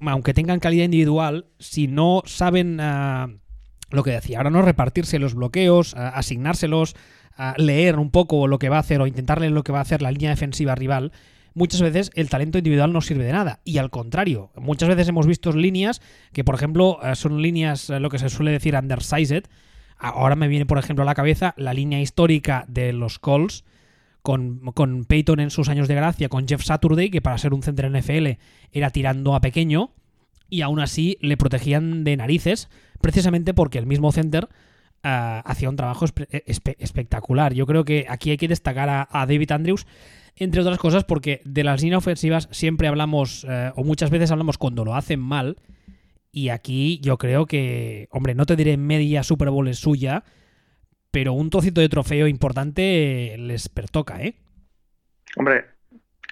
aunque 0.00 0.34
tengan 0.34 0.58
calidad 0.58 0.84
individual, 0.84 1.46
si 1.60 1.86
no 1.86 2.22
saben... 2.26 2.78
Ah, 2.80 3.28
lo 3.90 4.02
que 4.02 4.10
decía, 4.10 4.38
ahora 4.38 4.48
no 4.48 4.62
repartirse 4.62 5.18
los 5.18 5.34
bloqueos, 5.34 5.94
asignárselos, 5.94 6.96
leer 7.56 7.98
un 7.98 8.10
poco 8.10 8.46
lo 8.46 8.58
que 8.58 8.68
va 8.68 8.76
a 8.76 8.80
hacer 8.80 9.00
o 9.00 9.06
intentar 9.06 9.40
leer 9.40 9.52
lo 9.52 9.64
que 9.64 9.72
va 9.72 9.78
a 9.78 9.82
hacer 9.82 10.02
la 10.02 10.10
línea 10.10 10.30
defensiva 10.30 10.74
rival, 10.74 11.12
muchas 11.54 11.82
veces 11.82 12.10
el 12.14 12.28
talento 12.28 12.58
individual 12.58 12.92
no 12.92 13.00
sirve 13.00 13.24
de 13.24 13.32
nada. 13.32 13.60
Y 13.64 13.78
al 13.78 13.90
contrario, 13.90 14.50
muchas 14.56 14.88
veces 14.88 15.08
hemos 15.08 15.26
visto 15.26 15.52
líneas 15.52 16.00
que, 16.32 16.44
por 16.44 16.54
ejemplo, 16.54 16.98
eh, 17.02 17.14
son 17.14 17.42
líneas, 17.42 17.90
eh, 17.90 18.00
lo 18.00 18.10
que 18.10 18.18
se 18.18 18.28
suele 18.28 18.52
decir, 18.52 18.74
undersized. 18.74 19.44
Ahora 19.98 20.36
me 20.36 20.48
viene, 20.48 20.66
por 20.66 20.78
ejemplo, 20.78 21.02
a 21.02 21.06
la 21.06 21.14
cabeza 21.14 21.54
la 21.56 21.74
línea 21.74 22.00
histórica 22.00 22.64
de 22.68 22.92
los 22.92 23.18
Colts. 23.18 23.64
Con, 24.22 24.70
con 24.72 25.04
Peyton 25.04 25.40
en 25.40 25.50
sus 25.50 25.68
años 25.68 25.88
de 25.88 25.96
gracia, 25.96 26.28
con 26.28 26.46
Jeff 26.46 26.62
Saturday, 26.62 27.10
que 27.10 27.20
para 27.20 27.38
ser 27.38 27.52
un 27.52 27.64
center 27.64 27.90
NFL 27.90 28.38
era 28.70 28.90
tirando 28.90 29.34
a 29.34 29.40
pequeño, 29.40 29.90
y 30.48 30.60
aún 30.60 30.78
así 30.78 31.18
le 31.20 31.36
protegían 31.36 32.04
de 32.04 32.16
narices, 32.16 32.68
precisamente 33.00 33.52
porque 33.52 33.78
el 33.78 33.86
mismo 33.86 34.12
center 34.12 34.48
ah, 35.02 35.42
hacía 35.44 35.68
un 35.68 35.76
trabajo 35.76 36.04
espectacular. 36.04 37.54
Yo 37.54 37.66
creo 37.66 37.84
que 37.84 38.06
aquí 38.08 38.30
hay 38.30 38.36
que 38.36 38.48
destacar 38.48 38.88
a, 38.88 39.26
David 39.26 39.52
Andrews, 39.52 39.86
entre 40.36 40.60
otras 40.60 40.78
cosas, 40.78 41.04
porque 41.04 41.40
de 41.44 41.64
las 41.64 41.82
líneas 41.82 41.98
ofensivas 41.98 42.48
siempre 42.50 42.88
hablamos, 42.88 43.46
eh, 43.48 43.72
o 43.76 43.84
muchas 43.84 44.10
veces 44.10 44.30
hablamos 44.30 44.58
cuando 44.58 44.84
lo 44.84 44.94
hacen 44.94 45.20
mal, 45.20 45.56
y 46.30 46.48
aquí 46.48 46.98
yo 47.02 47.18
creo 47.18 47.46
que, 47.46 48.08
hombre, 48.10 48.34
no 48.34 48.46
te 48.46 48.56
diré 48.56 48.76
media 48.76 49.22
Super 49.22 49.50
Bowl 49.50 49.68
es 49.68 49.78
suya, 49.78 50.24
pero 51.10 51.34
un 51.34 51.50
trocito 51.50 51.80
de 51.80 51.90
trofeo 51.90 52.26
importante 52.26 53.36
les 53.38 53.68
pertoca, 53.68 54.22
¿eh? 54.22 54.34
Hombre, 55.36 55.66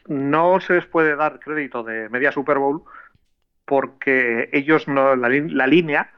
no 0.06 0.58
se 0.60 0.74
les 0.74 0.86
puede 0.86 1.16
dar 1.16 1.38
crédito 1.38 1.82
de 1.82 2.08
media 2.08 2.32
Super 2.32 2.58
Bowl 2.58 2.82
porque 3.64 4.48
ellos 4.52 4.88
no, 4.88 5.14
la, 5.14 5.28
línea 5.28 6.10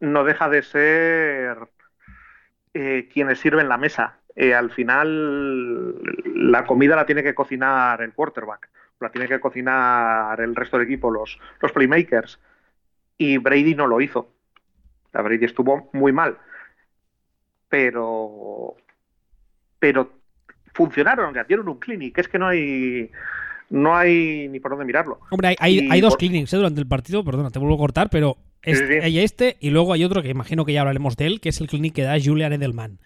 no 0.00 0.24
deja 0.24 0.48
de 0.48 0.62
ser 0.62 1.56
eh, 2.74 3.08
quienes 3.12 3.38
sirven 3.38 3.68
la 3.68 3.78
mesa. 3.78 4.18
Eh, 4.34 4.54
al 4.54 4.70
final 4.70 6.00
la 6.24 6.64
comida 6.64 6.94
la 6.94 7.06
tiene 7.06 7.22
que 7.22 7.34
cocinar 7.34 8.00
el 8.02 8.12
quarterback, 8.12 8.68
la 9.00 9.10
tiene 9.10 9.26
que 9.26 9.40
cocinar 9.40 10.40
el 10.40 10.54
resto 10.54 10.78
del 10.78 10.86
equipo, 10.86 11.10
los, 11.10 11.38
los 11.60 11.72
playmakers. 11.72 12.38
Y 13.16 13.38
Brady 13.38 13.74
no 13.74 13.86
lo 13.86 14.00
hizo. 14.00 14.30
La 15.12 15.22
Brady 15.22 15.44
estuvo 15.44 15.90
muy 15.92 16.12
mal. 16.12 16.38
Pero. 17.68 18.76
Pero 19.78 20.12
funcionaron, 20.72 21.34
ya 21.34 21.44
dieron 21.44 21.68
un 21.68 21.78
clinic. 21.78 22.18
Es 22.18 22.28
que 22.28 22.38
no 22.38 22.46
hay 22.46 23.10
no 23.70 23.94
hay 23.94 24.48
ni 24.48 24.60
por 24.60 24.70
dónde 24.70 24.84
mirarlo. 24.84 25.20
Hombre, 25.30 25.56
hay, 25.58 26.00
dos 26.00 26.16
clinics 26.16 26.52
¿eh? 26.52 26.56
durante 26.56 26.80
el 26.80 26.86
partido, 26.86 27.24
perdona, 27.24 27.50
te 27.50 27.58
vuelvo 27.58 27.74
a 27.74 27.78
cortar, 27.78 28.08
pero 28.10 28.36
hay 28.64 29.18
este 29.20 29.56
y 29.60 29.70
luego 29.70 29.92
hay 29.92 30.04
otro 30.04 30.22
que 30.22 30.28
imagino 30.28 30.64
que 30.64 30.72
ya 30.72 30.80
hablaremos 30.80 31.16
de 31.16 31.26
él, 31.26 31.40
que 31.40 31.50
es 31.50 31.60
el 31.60 31.68
clinic 31.68 31.94
que 31.94 32.02
da 32.02 32.16
Julian 32.22 32.52
Edelman. 32.52 32.98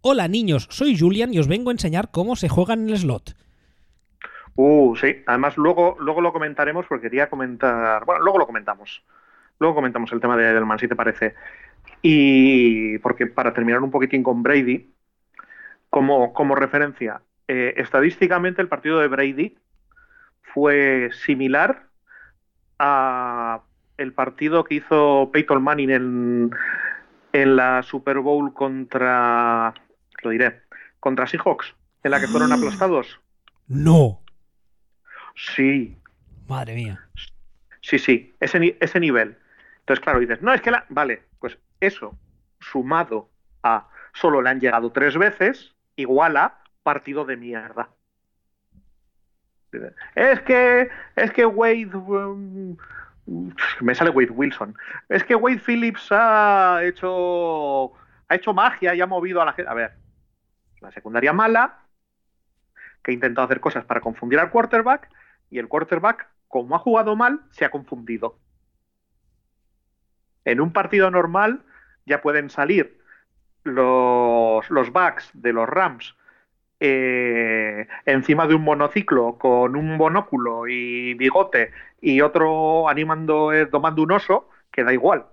Hola 0.00 0.28
niños, 0.28 0.66
soy 0.70 0.98
Julian 0.98 1.32
y 1.32 1.38
os 1.38 1.48
vengo 1.48 1.70
a 1.70 1.72
enseñar 1.72 2.10
cómo 2.10 2.36
se 2.36 2.48
juega 2.48 2.74
en 2.74 2.88
el 2.88 2.98
slot. 2.98 3.34
Uh, 4.54 4.94
sí, 4.96 5.22
además 5.26 5.56
luego, 5.56 5.96
luego 6.00 6.20
lo 6.20 6.32
comentaremos 6.32 6.86
porque 6.86 7.08
quería 7.08 7.30
comentar, 7.30 8.04
bueno, 8.04 8.22
luego 8.22 8.38
lo 8.38 8.46
comentamos. 8.46 9.02
Luego 9.58 9.76
comentamos 9.76 10.12
el 10.12 10.20
tema 10.20 10.36
de 10.36 10.50
Edelman, 10.50 10.78
si 10.78 10.88
te 10.88 10.96
parece. 10.96 11.34
Y 12.02 12.98
porque 12.98 13.26
para 13.26 13.54
terminar 13.54 13.80
un 13.80 13.90
poquitín 13.90 14.22
con 14.22 14.42
Brady, 14.42 14.92
como, 15.88 16.32
como 16.32 16.54
referencia, 16.54 17.22
eh, 17.48 17.74
estadísticamente 17.76 18.60
el 18.60 18.68
partido 18.68 18.98
de 18.98 19.08
Brady 19.08 19.56
fue 20.42 21.10
similar 21.12 21.84
a 22.78 23.62
el 24.02 24.12
partido 24.12 24.64
que 24.64 24.76
hizo 24.76 25.30
Peyton 25.32 25.62
Manning 25.62 25.90
en, 25.90 26.50
en 27.32 27.56
la 27.56 27.82
Super 27.82 28.18
Bowl 28.18 28.52
contra, 28.52 29.72
lo 30.22 30.30
diré, 30.30 30.62
contra 31.00 31.26
Seahawks, 31.26 31.74
en 32.02 32.10
la 32.10 32.20
que 32.20 32.28
fueron 32.28 32.52
aplastados. 32.52 33.20
No. 33.68 34.20
Sí. 35.34 35.96
Madre 36.48 36.74
mía. 36.74 37.00
Sí, 37.80 37.98
sí, 37.98 38.34
ese, 38.40 38.76
ese 38.80 39.00
nivel. 39.00 39.36
Entonces, 39.80 40.02
claro, 40.02 40.20
dices, 40.20 40.42
no, 40.42 40.52
es 40.52 40.60
que 40.60 40.70
la... 40.70 40.84
Vale, 40.88 41.22
pues 41.40 41.58
eso, 41.80 42.16
sumado 42.60 43.30
a 43.62 43.88
solo 44.12 44.42
le 44.42 44.50
han 44.50 44.60
llegado 44.60 44.92
tres 44.92 45.16
veces, 45.16 45.74
igual 45.96 46.36
a 46.36 46.62
partido 46.82 47.24
de 47.24 47.36
mierda. 47.36 47.88
Es 50.14 50.40
que, 50.42 50.90
es 51.16 51.32
que 51.32 51.46
Wade, 51.46 51.96
um, 51.96 52.76
me 53.26 53.94
sale 53.94 54.10
Wade 54.10 54.30
Wilson. 54.30 54.76
Es 55.08 55.24
que 55.24 55.34
Wade 55.34 55.60
Phillips 55.60 56.08
ha 56.10 56.80
hecho, 56.82 57.92
ha 58.28 58.34
hecho 58.34 58.52
magia 58.52 58.94
y 58.94 59.00
ha 59.00 59.06
movido 59.06 59.40
a 59.40 59.44
la 59.44 59.52
gente. 59.52 59.70
A 59.70 59.74
ver, 59.74 59.92
la 60.80 60.90
secundaria 60.90 61.32
mala, 61.32 61.78
que 63.02 63.10
ha 63.10 63.14
intentado 63.14 63.44
hacer 63.44 63.60
cosas 63.60 63.84
para 63.84 64.00
confundir 64.00 64.38
al 64.38 64.50
quarterback, 64.50 65.08
y 65.50 65.58
el 65.58 65.68
quarterback, 65.68 66.28
como 66.48 66.74
ha 66.74 66.78
jugado 66.78 67.16
mal, 67.16 67.40
se 67.50 67.64
ha 67.64 67.70
confundido. 67.70 68.38
En 70.44 70.60
un 70.60 70.72
partido 70.72 71.10
normal 71.10 71.64
ya 72.04 72.20
pueden 72.20 72.50
salir 72.50 73.00
los, 73.62 74.68
los 74.70 74.92
backs 74.92 75.30
de 75.34 75.52
los 75.52 75.68
Rams 75.68 76.16
eh, 76.84 77.86
encima 78.06 78.48
de 78.48 78.56
un 78.56 78.64
monociclo 78.64 79.38
con 79.38 79.76
un 79.76 79.96
monóculo 79.96 80.66
y 80.66 81.14
bigote 81.14 81.70
y 82.00 82.20
otro 82.22 82.88
animando, 82.88 83.52
eh, 83.52 83.66
domando 83.66 84.02
un 84.02 84.10
oso, 84.10 84.48
que 84.72 84.82
da 84.82 84.92
igual. 84.92 85.26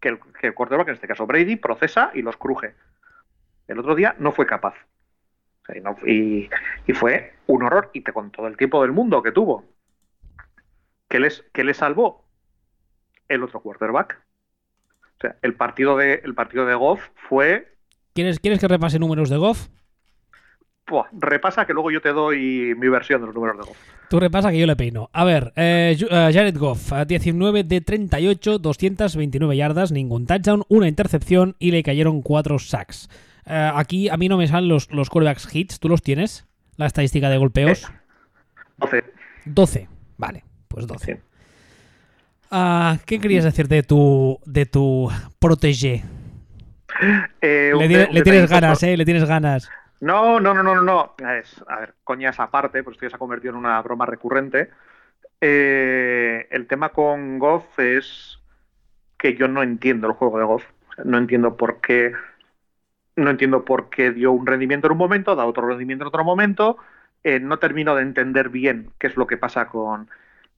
Que 0.00 0.10
el, 0.10 0.20
que 0.40 0.46
el 0.46 0.54
quarterback, 0.54 0.86
en 0.86 0.94
este 0.94 1.08
caso 1.08 1.26
Brady, 1.26 1.56
procesa 1.56 2.12
y 2.14 2.22
los 2.22 2.36
cruje. 2.36 2.76
El 3.66 3.80
otro 3.80 3.96
día 3.96 4.14
no 4.20 4.30
fue 4.30 4.46
capaz. 4.46 4.76
y, 6.06 6.48
fue 6.94 7.34
un 7.48 7.64
horror, 7.64 7.90
y 7.92 8.02
te 8.02 8.12
con 8.12 8.30
todo 8.30 8.46
el 8.46 8.56
tiempo 8.56 8.82
del 8.82 8.92
mundo 8.92 9.24
que 9.24 9.32
tuvo. 9.32 9.64
que 11.08 11.18
les, 11.18 11.42
que 11.52 11.74
salvó? 11.74 12.24
El 13.28 13.42
otro 13.42 13.58
quarterback. 13.58 14.22
O 15.18 15.20
sea, 15.20 15.36
el 15.42 15.54
partido 15.54 15.96
de, 15.96 16.20
el 16.22 16.36
partido 16.36 16.64
de 16.64 16.76
Goff 16.76 17.08
fue. 17.28 17.74
¿Quieres, 18.14 18.38
¿Quieres 18.38 18.60
que 18.60 18.68
repase 18.68 19.00
números 19.00 19.30
de 19.30 19.36
Goff? 19.36 19.66
Repasa 21.12 21.66
que 21.66 21.72
luego 21.72 21.90
yo 21.90 22.00
te 22.00 22.12
doy 22.12 22.74
mi 22.76 22.88
versión 22.88 23.20
de 23.20 23.26
los 23.26 23.34
números 23.34 23.58
de 23.58 23.64
Goff. 23.64 23.78
Tú 24.08 24.20
repasa 24.20 24.50
que 24.50 24.58
yo 24.58 24.66
le 24.66 24.76
peino. 24.76 25.10
A 25.12 25.24
ver, 25.24 25.52
eh, 25.56 25.96
eh 25.98 26.30
Jared 26.32 26.56
Goff, 26.56 26.92
19 27.06 27.64
de 27.64 27.80
38, 27.80 28.58
229 28.58 29.56
yardas, 29.56 29.90
ningún 29.90 30.26
touchdown, 30.26 30.62
una 30.68 30.88
intercepción 30.88 31.56
y 31.58 31.72
le 31.72 31.82
cayeron 31.82 32.22
4 32.22 32.58
sacks. 32.58 33.08
Eh, 33.46 33.70
aquí 33.74 34.08
a 34.08 34.16
mí 34.16 34.28
no 34.28 34.36
me 34.36 34.46
salen 34.46 34.68
los, 34.68 34.90
los 34.90 35.10
quarterbacks 35.10 35.54
hits, 35.54 35.80
¿tú 35.80 35.88
los 35.88 36.02
tienes? 36.02 36.46
La 36.76 36.86
estadística 36.86 37.28
de 37.30 37.38
golpeos. 37.38 37.90
12. 38.78 39.04
12, 39.46 39.88
vale, 40.18 40.44
pues 40.68 40.86
12. 40.86 41.20
Ah, 42.50 42.98
¿Qué 43.06 43.18
querías 43.18 43.44
decir 43.44 43.66
de 43.68 43.82
tu, 43.82 44.38
de 44.44 44.66
tu 44.66 45.10
protégé? 45.38 46.04
Eh, 47.40 47.72
le, 47.76 48.22
tienes 48.22 48.48
ganas, 48.48 48.82
¿eh? 48.82 48.96
Le 48.96 49.04
tienes 49.04 49.24
ganas. 49.24 49.68
No, 50.00 50.40
no, 50.40 50.54
no, 50.54 50.62
no, 50.62 50.80
no. 50.82 51.14
Es, 51.18 51.64
a 51.68 51.80
ver, 51.80 51.94
coñas 52.04 52.38
aparte, 52.40 52.82
pues 52.82 52.94
esto 52.94 53.06
ya 53.06 53.10
se 53.10 53.16
ha 53.16 53.18
convertido 53.18 53.52
en 53.52 53.58
una 53.58 53.80
broma 53.82 54.06
recurrente. 54.06 54.70
Eh, 55.40 56.48
el 56.50 56.66
tema 56.66 56.90
con 56.90 57.38
Goff 57.38 57.78
es 57.78 58.38
que 59.18 59.34
yo 59.36 59.48
no 59.48 59.62
entiendo 59.62 60.06
el 60.06 60.14
juego 60.14 60.38
de 60.38 60.44
Goff. 60.44 60.64
no 61.04 61.18
entiendo 61.18 61.56
por 61.56 61.80
qué. 61.80 62.12
No 63.16 63.30
entiendo 63.30 63.64
por 63.64 63.88
qué 63.88 64.10
dio 64.10 64.32
un 64.32 64.46
rendimiento 64.46 64.86
en 64.88 64.92
un 64.92 64.98
momento, 64.98 65.34
da 65.36 65.46
otro 65.46 65.66
rendimiento 65.66 66.04
en 66.04 66.08
otro 66.08 66.24
momento. 66.24 66.76
Eh, 67.24 67.40
no 67.40 67.58
termino 67.58 67.94
de 67.94 68.02
entender 68.02 68.50
bien 68.50 68.92
qué 68.98 69.06
es 69.08 69.16
lo 69.16 69.26
que 69.26 69.36
pasa 69.38 69.68
con 69.68 70.08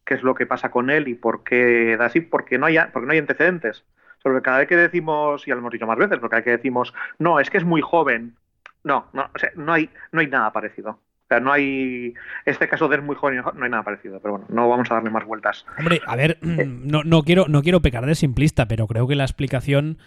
qué 0.09 0.15
es 0.15 0.23
lo 0.23 0.35
que 0.35 0.47
pasa 0.47 0.71
con 0.71 0.91
él 0.91 1.07
y 1.09 1.15
por 1.15 1.45
qué 1.45 1.97
da 1.99 2.07
así, 2.07 2.23
porque 2.23 2.59
no 2.59 2.67
hay, 2.67 2.79
porque 2.93 3.07
no 3.07 3.13
hay 3.13 3.19
antecedentes. 3.19 3.85
Sobre 4.23 4.43
cada 4.43 4.59
vez 4.59 4.69
que 4.69 4.77
decimos, 4.77 5.47
y 5.47 5.51
lo 5.51 5.59
hemos 5.59 5.73
dicho 5.73 5.87
más 5.87 5.99
veces, 5.99 6.19
porque 6.19 6.31
cada 6.31 6.41
vez 6.41 6.45
que 6.47 6.57
decimos, 6.57 6.95
no, 7.19 7.41
es 7.41 7.51
que 7.51 7.59
es 7.59 7.65
muy 7.65 7.83
joven, 7.83 8.37
no, 8.85 9.07
no, 9.13 9.31
o 9.35 9.39
sea, 9.39 9.51
no 9.57 9.73
hay, 9.73 9.91
no 10.13 10.21
hay 10.21 10.27
nada 10.27 10.53
parecido. 10.53 10.91
O 10.91 11.29
sea, 11.29 11.41
no 11.41 11.53
hay. 11.53 12.15
Este 12.47 12.69
caso 12.69 12.89
de 12.89 12.97
es 12.97 13.03
muy 13.03 13.15
joven, 13.15 13.43
no 13.55 13.65
hay 13.65 13.71
nada 13.71 13.83
parecido, 13.83 14.19
pero 14.21 14.39
bueno, 14.39 14.47
no 14.49 14.69
vamos 14.69 14.91
a 14.91 14.95
darle 14.95 15.11
más 15.11 15.27
vueltas. 15.27 15.67
Hombre, 15.79 16.01
a 16.07 16.17
ver, 16.17 16.39
eh. 16.43 16.65
no, 16.67 17.05
no, 17.05 17.23
quiero, 17.23 17.47
no 17.49 17.63
quiero 17.63 17.83
pecar 17.83 18.07
de 18.07 18.15
simplista, 18.15 18.67
pero 18.67 18.87
creo 18.87 19.07
que 19.07 19.15
la 19.15 19.25
explicación 19.25 19.99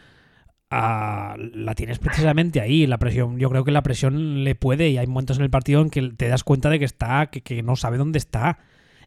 ah, 0.71 1.35
la 1.37 1.75
tienes 1.75 1.99
precisamente 1.99 2.59
ahí. 2.59 2.87
La 2.87 2.97
presión, 2.97 3.37
yo 3.37 3.51
creo 3.51 3.63
que 3.63 3.71
la 3.71 3.83
presión 3.83 4.43
le 4.43 4.55
puede, 4.55 4.89
y 4.89 4.97
hay 4.97 5.05
momentos 5.05 5.37
en 5.37 5.43
el 5.43 5.51
partido 5.51 5.81
en 5.81 5.91
que 5.91 6.11
te 6.17 6.27
das 6.27 6.43
cuenta 6.43 6.71
de 6.71 6.79
que 6.79 6.85
está, 6.85 7.27
que, 7.27 7.41
que 7.41 7.61
no 7.61 7.75
sabe 7.75 7.97
dónde 7.97 8.17
está. 8.17 8.57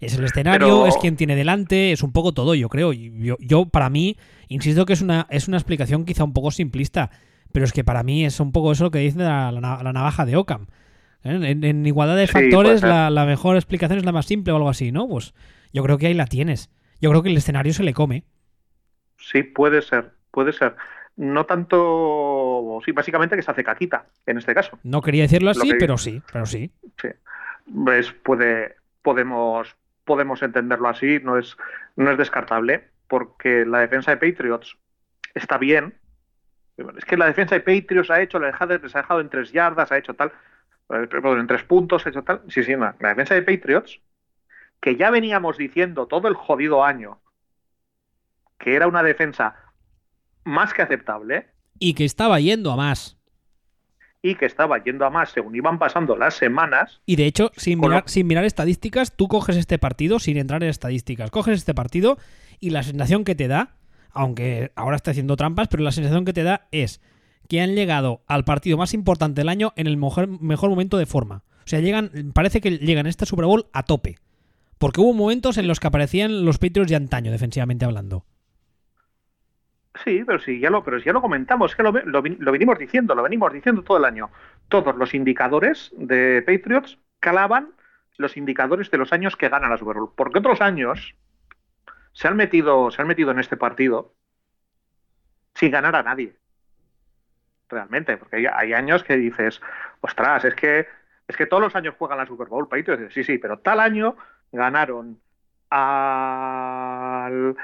Es 0.00 0.16
el 0.18 0.24
escenario, 0.24 0.86
es 0.86 0.96
quien 0.98 1.16
tiene 1.16 1.34
delante, 1.34 1.92
es 1.92 2.02
un 2.02 2.12
poco 2.12 2.32
todo, 2.32 2.54
yo 2.54 2.68
creo. 2.68 2.92
Yo, 2.92 3.36
yo, 3.40 3.66
para 3.66 3.90
mí, 3.90 4.16
insisto 4.48 4.86
que 4.86 4.92
es 4.92 5.02
una, 5.02 5.26
es 5.30 5.48
una 5.48 5.56
explicación 5.56 6.04
quizá 6.04 6.24
un 6.24 6.32
poco 6.32 6.50
simplista, 6.50 7.10
pero 7.54 7.64
es 7.64 7.72
que 7.72 7.84
para 7.84 8.02
mí 8.02 8.24
es 8.24 8.40
un 8.40 8.50
poco 8.50 8.72
eso 8.72 8.82
lo 8.82 8.90
que 8.90 8.98
dice 8.98 9.20
la, 9.20 9.52
navaja 9.52 10.26
de 10.26 10.34
Ockham. 10.34 10.66
¿Eh? 11.22 11.56
En, 11.62 11.86
igualdad 11.86 12.16
de 12.16 12.26
factores, 12.26 12.82
la, 12.82 13.10
la, 13.10 13.24
mejor 13.24 13.54
explicación 13.54 14.00
es 14.00 14.04
la 14.04 14.10
más 14.10 14.26
simple 14.26 14.52
o 14.52 14.56
algo 14.56 14.68
así, 14.68 14.90
¿no? 14.90 15.08
Pues 15.08 15.34
yo 15.72 15.84
creo 15.84 15.96
que 15.96 16.08
ahí 16.08 16.14
la 16.14 16.26
tienes. 16.26 16.68
Yo 17.00 17.10
creo 17.10 17.22
que 17.22 17.28
el 17.28 17.36
escenario 17.36 17.72
se 17.72 17.84
le 17.84 17.94
come. 17.94 18.24
Sí, 19.18 19.44
puede 19.44 19.82
ser, 19.82 20.10
puede 20.32 20.52
ser 20.52 20.74
no 21.16 21.46
tanto, 21.46 22.80
sí, 22.84 22.92
básicamente 22.92 23.36
que 23.36 23.42
se 23.42 23.50
hace 23.50 23.64
caquita 23.64 24.06
en 24.26 24.38
este 24.38 24.54
caso. 24.54 24.78
No 24.82 25.00
quería 25.00 25.22
decirlo 25.22 25.50
así, 25.50 25.72
pero 25.78 25.96
sí, 25.96 26.20
pero 26.32 26.44
sí. 26.44 26.72
Sí. 27.00 27.08
Pues 27.72 28.12
puede, 28.12 28.76
podemos, 29.02 29.76
podemos 30.04 30.42
entenderlo 30.42 30.88
así, 30.88 31.20
no 31.22 31.38
es, 31.38 31.56
no 31.96 32.10
es 32.10 32.18
descartable, 32.18 32.88
porque 33.06 33.64
la 33.64 33.80
defensa 33.80 34.14
de 34.14 34.16
Patriots 34.16 34.76
está 35.34 35.56
bien. 35.58 35.94
Es 36.76 37.04
que 37.04 37.16
la 37.16 37.26
defensa 37.26 37.54
de 37.54 37.60
Patriots 37.60 38.10
ha 38.10 38.20
hecho, 38.20 38.38
les 38.38 38.54
ha 38.60 38.66
dejado 38.66 39.20
en 39.20 39.28
tres 39.28 39.52
yardas, 39.52 39.92
ha 39.92 39.98
hecho 39.98 40.14
tal, 40.14 40.32
eh, 40.90 41.08
en 41.10 41.46
tres 41.46 41.62
puntos, 41.62 42.04
ha 42.04 42.10
hecho 42.10 42.22
tal. 42.22 42.42
Sí, 42.48 42.64
sí, 42.64 42.74
la 42.74 42.94
defensa 43.00 43.34
de 43.34 43.42
Patriots, 43.42 44.00
que 44.80 44.96
ya 44.96 45.10
veníamos 45.10 45.56
diciendo 45.56 46.06
todo 46.06 46.28
el 46.28 46.34
jodido 46.34 46.84
año 46.84 47.20
que 48.58 48.74
era 48.74 48.86
una 48.86 49.02
defensa 49.02 49.54
más 50.44 50.72
que 50.72 50.82
aceptable. 50.82 51.46
Y 51.78 51.94
que 51.94 52.04
estaba 52.04 52.40
yendo 52.40 52.72
a 52.72 52.76
más. 52.76 53.18
Y 54.22 54.36
que 54.36 54.46
estaba 54.46 54.82
yendo 54.82 55.04
a 55.04 55.10
más 55.10 55.30
según 55.30 55.54
iban 55.54 55.78
pasando 55.78 56.16
las 56.16 56.34
semanas. 56.34 57.02
Y 57.04 57.16
de 57.16 57.26
hecho, 57.26 57.50
sin 57.56 57.78
mirar, 57.78 58.04
sin 58.06 58.26
mirar 58.26 58.44
estadísticas, 58.44 59.14
tú 59.16 59.28
coges 59.28 59.56
este 59.56 59.78
partido 59.78 60.18
sin 60.18 60.38
entrar 60.38 60.62
en 60.62 60.70
estadísticas. 60.70 61.30
Coges 61.30 61.58
este 61.58 61.74
partido 61.74 62.16
y 62.58 62.70
la 62.70 62.82
sensación 62.82 63.24
que 63.24 63.34
te 63.34 63.48
da, 63.48 63.76
aunque 64.14 64.72
ahora 64.76 64.96
está 64.96 65.10
haciendo 65.10 65.36
trampas, 65.36 65.68
pero 65.68 65.82
la 65.82 65.92
sensación 65.92 66.24
que 66.24 66.32
te 66.32 66.42
da 66.42 66.66
es 66.70 67.00
que 67.48 67.60
han 67.60 67.74
llegado 67.74 68.22
al 68.26 68.44
partido 68.44 68.78
más 68.78 68.94
importante 68.94 69.40
del 69.40 69.48
año 69.48 69.72
en 69.76 69.86
el 69.86 69.96
mejor, 69.96 70.28
momento 70.70 70.96
de 70.96 71.06
forma. 71.06 71.42
O 71.58 71.66
sea, 71.66 71.80
llegan, 71.80 72.10
parece 72.34 72.60
que 72.60 72.78
llegan 72.78 73.06
a 73.06 73.08
este 73.08 73.26
Super 73.26 73.46
Bowl 73.46 73.66
a 73.72 73.82
tope. 73.82 74.16
Porque 74.78 75.00
hubo 75.00 75.12
momentos 75.12 75.58
en 75.58 75.66
los 75.66 75.80
que 75.80 75.86
aparecían 75.86 76.44
los 76.44 76.58
Patriots 76.58 76.90
de 76.90 76.96
antaño, 76.96 77.30
defensivamente 77.30 77.84
hablando. 77.84 78.24
Sí, 80.04 80.22
pero 80.26 80.40
sí, 80.40 80.58
ya 80.58 80.70
lo, 80.70 80.82
pero 80.82 80.98
ya 80.98 81.12
lo 81.12 81.22
comentamos, 81.22 81.70
es 81.70 81.76
que 81.76 81.84
lo, 81.84 81.92
lo, 81.92 82.22
venimos 82.22 82.78
diciendo, 82.78 83.14
lo 83.14 83.22
venimos 83.22 83.52
diciendo 83.52 83.82
todo 83.82 83.98
el 83.98 84.04
año. 84.04 84.30
Todos 84.68 84.96
los 84.96 85.14
indicadores 85.14 85.92
de 85.96 86.42
Patriots 86.42 86.98
calaban 87.20 87.70
los 88.16 88.36
indicadores 88.36 88.90
de 88.90 88.98
los 88.98 89.12
años 89.12 89.36
que 89.36 89.48
ganan 89.48 89.70
la 89.70 89.78
Super 89.78 89.96
Bowl. 89.96 90.12
Porque 90.16 90.40
otros 90.40 90.60
años 90.60 91.14
se 92.14 92.28
han 92.28 92.36
metido, 92.36 92.90
se 92.90 93.02
han 93.02 93.08
metido 93.08 93.30
en 93.30 93.38
este 93.38 93.58
partido 93.58 94.14
sin 95.54 95.70
ganar 95.70 95.94
a 95.94 96.02
nadie. 96.02 96.34
Realmente, 97.68 98.16
porque 98.16 98.36
hay, 98.36 98.46
hay 98.46 98.72
años 98.72 99.04
que 99.04 99.16
dices, 99.16 99.60
ostras, 100.00 100.44
es 100.46 100.54
que 100.54 100.86
es 101.26 101.36
que 101.36 101.46
todos 101.46 101.62
los 101.62 101.74
años 101.74 101.94
juegan 101.98 102.18
la 102.18 102.26
Super 102.26 102.48
Bowl 102.48 102.68
Patriots. 102.68 103.12
Sí, 103.12 103.24
sí, 103.24 103.38
pero 103.38 103.58
tal 103.58 103.80
año 103.80 104.16
ganaron 104.52 105.20
al 105.70 107.56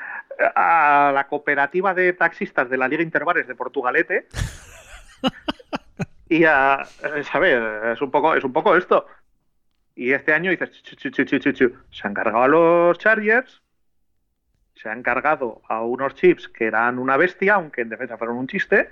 a 0.54 1.12
la 1.14 1.26
cooperativa 1.26 1.94
de 1.94 2.12
taxistas 2.12 2.70
de 2.70 2.78
la 2.78 2.88
Liga 2.88 3.02
Interbares 3.02 3.46
de 3.46 3.54
Portugalete. 3.54 4.26
y 6.28 6.44
a, 6.44 6.82
¿sabes? 7.30 7.60
Es 7.92 8.00
un 8.00 8.10
poco, 8.10 8.34
es 8.34 8.44
un 8.44 8.52
poco 8.52 8.76
esto. 8.76 9.06
Y 9.94 10.12
este 10.12 10.32
año 10.32 10.50
dices, 10.50 10.82
se 11.90 12.06
han 12.06 12.14
cargado 12.14 12.42
a 12.42 12.48
los 12.48 12.98
Chargers, 12.98 13.62
se 14.80 14.88
han 14.88 15.02
cargado 15.02 15.60
a 15.68 15.82
unos 15.82 16.14
chips 16.14 16.48
que 16.48 16.64
eran 16.64 16.98
una 16.98 17.16
bestia, 17.16 17.54
aunque 17.54 17.82
en 17.82 17.90
defensa 17.90 18.16
fueron 18.16 18.38
un 18.38 18.46
chiste. 18.46 18.88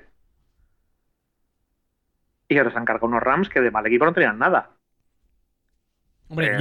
Y 2.48 2.59
ahora 2.59 2.70
se 2.70 2.79
han 2.79 2.85
cargado 2.85 3.07
unos 3.07 3.22
Rams 3.22 3.48
que 3.48 3.61
de 3.61 3.70
mal 3.70 3.87
equipo 3.87 4.05
no 4.05 4.12
tenían 4.12 4.38
nada. 4.38 4.70
Hombre, 6.29 6.57
eh, 6.57 6.59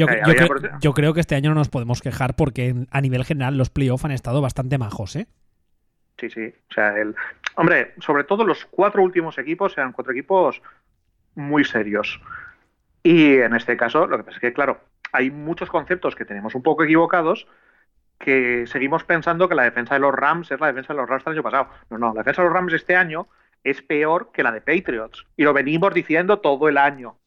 yo, 0.80 0.94
creo, 0.94 1.13
que 1.13 1.20
este 1.20 1.36
año 1.36 1.50
no 1.50 1.56
nos 1.56 1.68
podemos 1.68 2.02
quejar 2.02 2.38
porque 2.38 2.74
a 2.90 3.02
nivel 3.02 3.26
general 3.26 3.58
los 3.58 3.70
playoffs 3.70 4.06
han 4.06 4.12
estado 4.12 4.42
bastante 4.42 4.78
majos, 4.78 5.18
¿eh? 5.18 5.28
Sí, 6.18 6.30
sí. 6.30 6.54
O 6.70 6.74
sea, 6.74 6.98
el... 6.98 7.13
Hombre, 7.56 7.94
sobre 8.00 8.24
todo 8.24 8.46
los 8.46 8.66
cuatro 8.66 9.04
últimos 9.04 9.38
equipos 9.38 9.78
eran 9.78 9.92
cuatro 9.92 10.13
equipos 10.13 10.62
muy 11.36 11.66
serios. 11.66 12.22
Y 13.04 13.36
en 13.40 13.56
este 13.56 13.76
caso, 13.76 14.08
lo 14.08 14.18
que 14.18 14.24
pasa 14.24 14.38
es 14.38 14.42
que, 14.42 14.54
claro, 14.54 14.80
hay 15.12 15.32
muchos 15.32 15.70
conceptos 15.70 16.16
que 16.16 16.26
tenemos 16.26 16.56
un 16.56 16.63
poco 16.63 16.86
equivocados 16.86 17.46
que 18.19 18.65
seguimos 18.67 19.03
pensando 19.03 19.47
que 19.47 19.56
la 19.56 19.63
defensa 19.63 19.93
de 19.95 19.99
los 19.99 20.13
Rams 20.13 20.51
es 20.51 20.60
la 20.60 20.67
defensa 20.67 20.93
de 20.93 20.99
los 20.99 21.10
Rams 21.10 21.25
del 21.25 21.34
año 21.34 21.43
pasado. 21.43 21.69
No, 21.89 21.97
no, 21.97 22.13
la 22.13 22.21
defensa 22.21 22.41
de 22.41 22.47
los 22.47 22.53
Rams 22.53 22.73
este 22.73 22.95
año 22.95 23.27
es 23.63 23.82
peor 23.82 24.32
que 24.34 24.43
la 24.43 24.51
de 24.51 24.62
Patriots. 24.62 25.25
Y 25.36 25.43
lo 25.43 25.53
venimos 25.53 25.93
diciendo 25.93 26.39
todo 26.39 26.69
el 26.69 26.77
año 26.77 27.17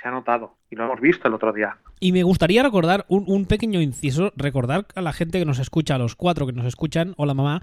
se 0.00 0.08
ha 0.08 0.10
notado 0.10 0.56
y 0.70 0.76
lo 0.76 0.84
hemos 0.84 1.00
visto 1.00 1.28
el 1.28 1.34
otro 1.34 1.52
día. 1.52 1.76
Y 2.00 2.12
me 2.12 2.22
gustaría 2.22 2.62
recordar 2.62 3.04
un, 3.08 3.46
pequeño 3.46 3.80
inciso, 3.80 4.32
recordar 4.36 4.86
a 4.94 5.00
la 5.00 5.12
gente 5.12 5.38
que 5.38 5.44
nos 5.44 5.58
escucha, 5.58 5.96
a 5.96 5.98
los 5.98 6.14
cuatro 6.14 6.46
que 6.46 6.52
nos 6.52 6.66
escuchan, 6.66 7.14
hola 7.16 7.34
mamá, 7.34 7.62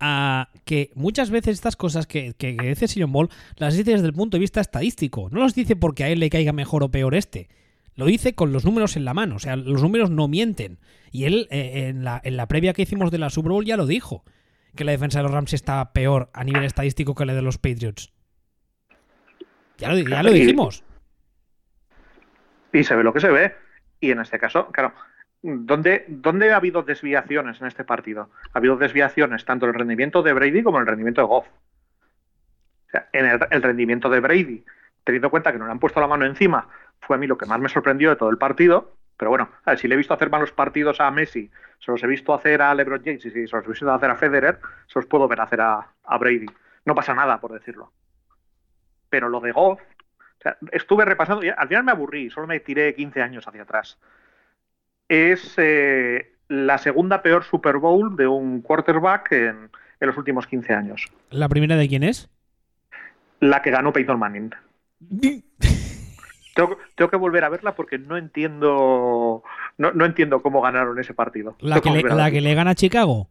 a 0.00 0.48
que 0.64 0.90
muchas 0.94 1.30
veces 1.30 1.54
estas 1.54 1.76
cosas 1.76 2.06
que, 2.06 2.34
que, 2.34 2.52
dice 2.52 2.88
Sion 2.88 3.12
Ball 3.12 3.30
las 3.56 3.76
dice 3.76 3.92
desde 3.92 4.06
el 4.06 4.12
punto 4.12 4.36
de 4.36 4.40
vista 4.40 4.60
estadístico. 4.60 5.28
No 5.30 5.40
los 5.40 5.54
dice 5.54 5.76
porque 5.76 6.04
a 6.04 6.08
él 6.08 6.20
le 6.20 6.30
caiga 6.30 6.52
mejor 6.52 6.82
o 6.82 6.90
peor 6.90 7.14
este. 7.14 7.48
Lo 7.96 8.06
dice 8.06 8.34
con 8.34 8.52
los 8.52 8.64
números 8.64 8.96
en 8.96 9.04
la 9.04 9.14
mano. 9.14 9.36
O 9.36 9.38
sea, 9.38 9.56
los 9.56 9.82
números 9.82 10.10
no 10.10 10.28
mienten. 10.28 10.78
Y 11.10 11.24
él, 11.24 11.48
eh, 11.50 11.88
en, 11.88 12.04
la, 12.04 12.20
en 12.22 12.36
la 12.36 12.46
previa 12.46 12.72
que 12.72 12.82
hicimos 12.82 13.10
de 13.10 13.18
la 13.18 13.30
Super 13.30 13.52
Bowl, 13.52 13.64
ya 13.64 13.76
lo 13.76 13.86
dijo. 13.86 14.24
Que 14.74 14.84
la 14.84 14.92
defensa 14.92 15.18
de 15.18 15.22
los 15.24 15.32
Rams 15.32 15.54
está 15.54 15.92
peor 15.92 16.30
a 16.34 16.44
nivel 16.44 16.64
estadístico 16.64 17.14
que 17.14 17.24
la 17.24 17.34
de 17.34 17.42
los 17.42 17.56
Patriots. 17.56 18.12
Ya 19.78 19.90
lo, 19.90 19.98
ya 19.98 20.22
lo 20.22 20.30
dijimos 20.30 20.84
y 22.76 22.84
se 22.84 22.94
ve 22.94 23.02
lo 23.02 23.12
que 23.12 23.20
se 23.20 23.30
ve. 23.30 23.54
Y 24.00 24.10
en 24.10 24.20
este 24.20 24.38
caso, 24.38 24.70
claro, 24.70 24.92
¿dónde, 25.42 26.04
¿dónde 26.08 26.52
ha 26.52 26.56
habido 26.56 26.82
desviaciones 26.82 27.60
en 27.60 27.66
este 27.66 27.84
partido? 27.84 28.30
Ha 28.52 28.58
habido 28.58 28.76
desviaciones 28.76 29.44
tanto 29.44 29.66
en 29.66 29.70
el 29.70 29.78
rendimiento 29.78 30.22
de 30.22 30.32
Brady 30.32 30.62
como 30.62 30.78
en 30.78 30.82
el 30.82 30.88
rendimiento 30.88 31.22
de 31.22 31.26
Goff. 31.26 31.46
O 31.46 32.90
sea, 32.90 33.08
en 33.12 33.26
el, 33.26 33.62
rendimiento 33.62 34.08
de 34.08 34.20
Brady, 34.20 34.64
teniendo 35.04 35.26
en 35.26 35.30
cuenta 35.30 35.52
que 35.52 35.58
no 35.58 35.66
le 35.66 35.72
han 35.72 35.80
puesto 35.80 36.00
la 36.00 36.06
mano 36.06 36.26
encima, 36.26 36.68
fue 37.00 37.16
a 37.16 37.18
mí 37.18 37.26
lo 37.26 37.38
que 37.38 37.46
más 37.46 37.60
me 37.60 37.68
sorprendió 37.68 38.10
de 38.10 38.16
todo 38.16 38.30
el 38.30 38.38
partido. 38.38 38.96
Pero 39.16 39.30
bueno, 39.30 39.50
a 39.64 39.70
ver, 39.70 39.78
si 39.78 39.88
le 39.88 39.94
he 39.94 39.98
visto 39.98 40.12
hacer 40.12 40.28
malos 40.28 40.52
partidos 40.52 41.00
a 41.00 41.10
Messi, 41.10 41.50
se 41.78 41.90
los 41.90 42.02
he 42.02 42.06
visto 42.06 42.34
hacer 42.34 42.60
a 42.60 42.74
LeBron 42.74 43.02
James 43.02 43.24
y 43.24 43.30
si 43.30 43.46
se 43.46 43.56
los 43.56 43.64
he 43.64 43.68
visto 43.68 43.90
hacer 43.90 44.10
a 44.10 44.16
Federer, 44.16 44.58
se 44.86 44.98
los 44.98 45.06
puedo 45.06 45.26
ver 45.26 45.40
hacer 45.40 45.60
a, 45.62 45.86
a 46.04 46.18
Brady. 46.18 46.46
No 46.84 46.94
pasa 46.94 47.14
nada, 47.14 47.40
por 47.40 47.52
decirlo. 47.52 47.92
Pero 49.08 49.28
lo 49.28 49.40
de 49.40 49.52
Goff, 49.52 49.80
estuve 50.72 51.04
repasando, 51.04 51.44
y 51.44 51.48
al 51.48 51.68
final 51.68 51.84
me 51.84 51.92
aburrí, 51.92 52.30
solo 52.30 52.46
me 52.46 52.60
tiré 52.60 52.94
15 52.94 53.22
años 53.22 53.46
hacia 53.46 53.62
atrás. 53.62 53.98
Es 55.08 55.54
eh, 55.56 56.34
la 56.48 56.78
segunda 56.78 57.22
peor 57.22 57.44
Super 57.44 57.78
Bowl 57.78 58.16
de 58.16 58.26
un 58.26 58.60
quarterback 58.62 59.32
en, 59.32 59.70
los 60.00 60.16
últimos 60.16 60.46
15 60.46 60.74
años. 60.74 61.06
¿La 61.30 61.48
primera 61.48 61.76
de 61.76 61.88
quién 61.88 62.02
es? 62.02 62.28
La 63.40 63.62
que 63.62 63.70
ganó 63.70 63.92
Peyton 63.92 64.18
Manning. 64.18 64.50
tengo, 66.56 67.10
que 67.10 67.16
volver 67.16 67.44
a 67.44 67.50
verla 67.50 67.74
porque 67.74 67.98
no 67.98 68.16
entiendo 68.16 69.44
no, 69.76 70.04
entiendo 70.04 70.42
cómo 70.42 70.62
ganaron 70.62 70.98
ese 70.98 71.14
partido. 71.14 71.54
¿La, 71.60 71.80
que 71.80 71.90
¿La 71.90 72.30
que 72.30 72.40
le, 72.40 72.54
gana 72.54 72.70
a 72.70 72.74
Chicago? 72.74 73.28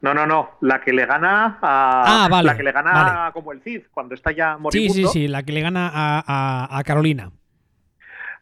No, 0.00 0.14
no, 0.14 0.26
no. 0.26 0.52
La 0.60 0.80
que 0.80 0.92
le 0.92 1.04
gana 1.04 1.58
a. 1.60 2.24
Ah, 2.24 2.28
vale. 2.28 2.46
La 2.46 2.56
que 2.56 2.62
le 2.62 2.72
gana 2.72 3.30
como 3.34 3.52
el 3.52 3.60
Cid, 3.60 3.82
cuando 3.92 4.14
está 4.14 4.32
ya 4.32 4.56
moribundo. 4.56 4.94
Sí, 4.94 5.02
sí, 5.04 5.08
sí. 5.12 5.28
La 5.28 5.42
que 5.42 5.52
le 5.52 5.60
gana 5.60 5.90
a, 5.92 6.82
Carolina. 6.84 7.30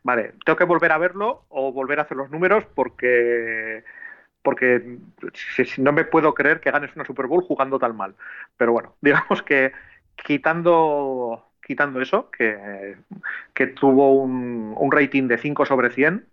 Vale. 0.03 0.35
Tengo 0.45 0.57
que 0.57 0.65
volver 0.65 0.93
a 0.93 0.99
verlo 0.99 1.47
o 1.49 1.73
volver 1.73 1.99
a 1.99 2.03
hacer 2.03 2.17
los 2.17 2.31
números 2.31 2.65
porque. 2.75 3.85
Porque 4.43 4.99
no 5.79 5.93
me 5.93 6.05
puedo 6.05 6.35
creer 6.35 6.61
que 6.61 6.71
ganes 6.71 6.95
una 6.95 7.07
Super 7.07 7.27
Bowl 7.27 7.43
jugando 7.43 7.79
tan 7.79 7.97
mal. 7.97 8.15
Pero 8.57 8.73
bueno, 8.73 8.95
digamos 9.01 9.43
que 9.43 9.73
quitando, 10.17 11.51
quitando 11.67 12.01
eso, 12.01 12.31
que, 12.31 12.97
tuvo 13.79 14.15
un, 14.23 14.93
rating 14.93 15.29
de 15.29 15.39
5 15.39 15.67
sobre 15.67 15.91
100, 15.91 16.27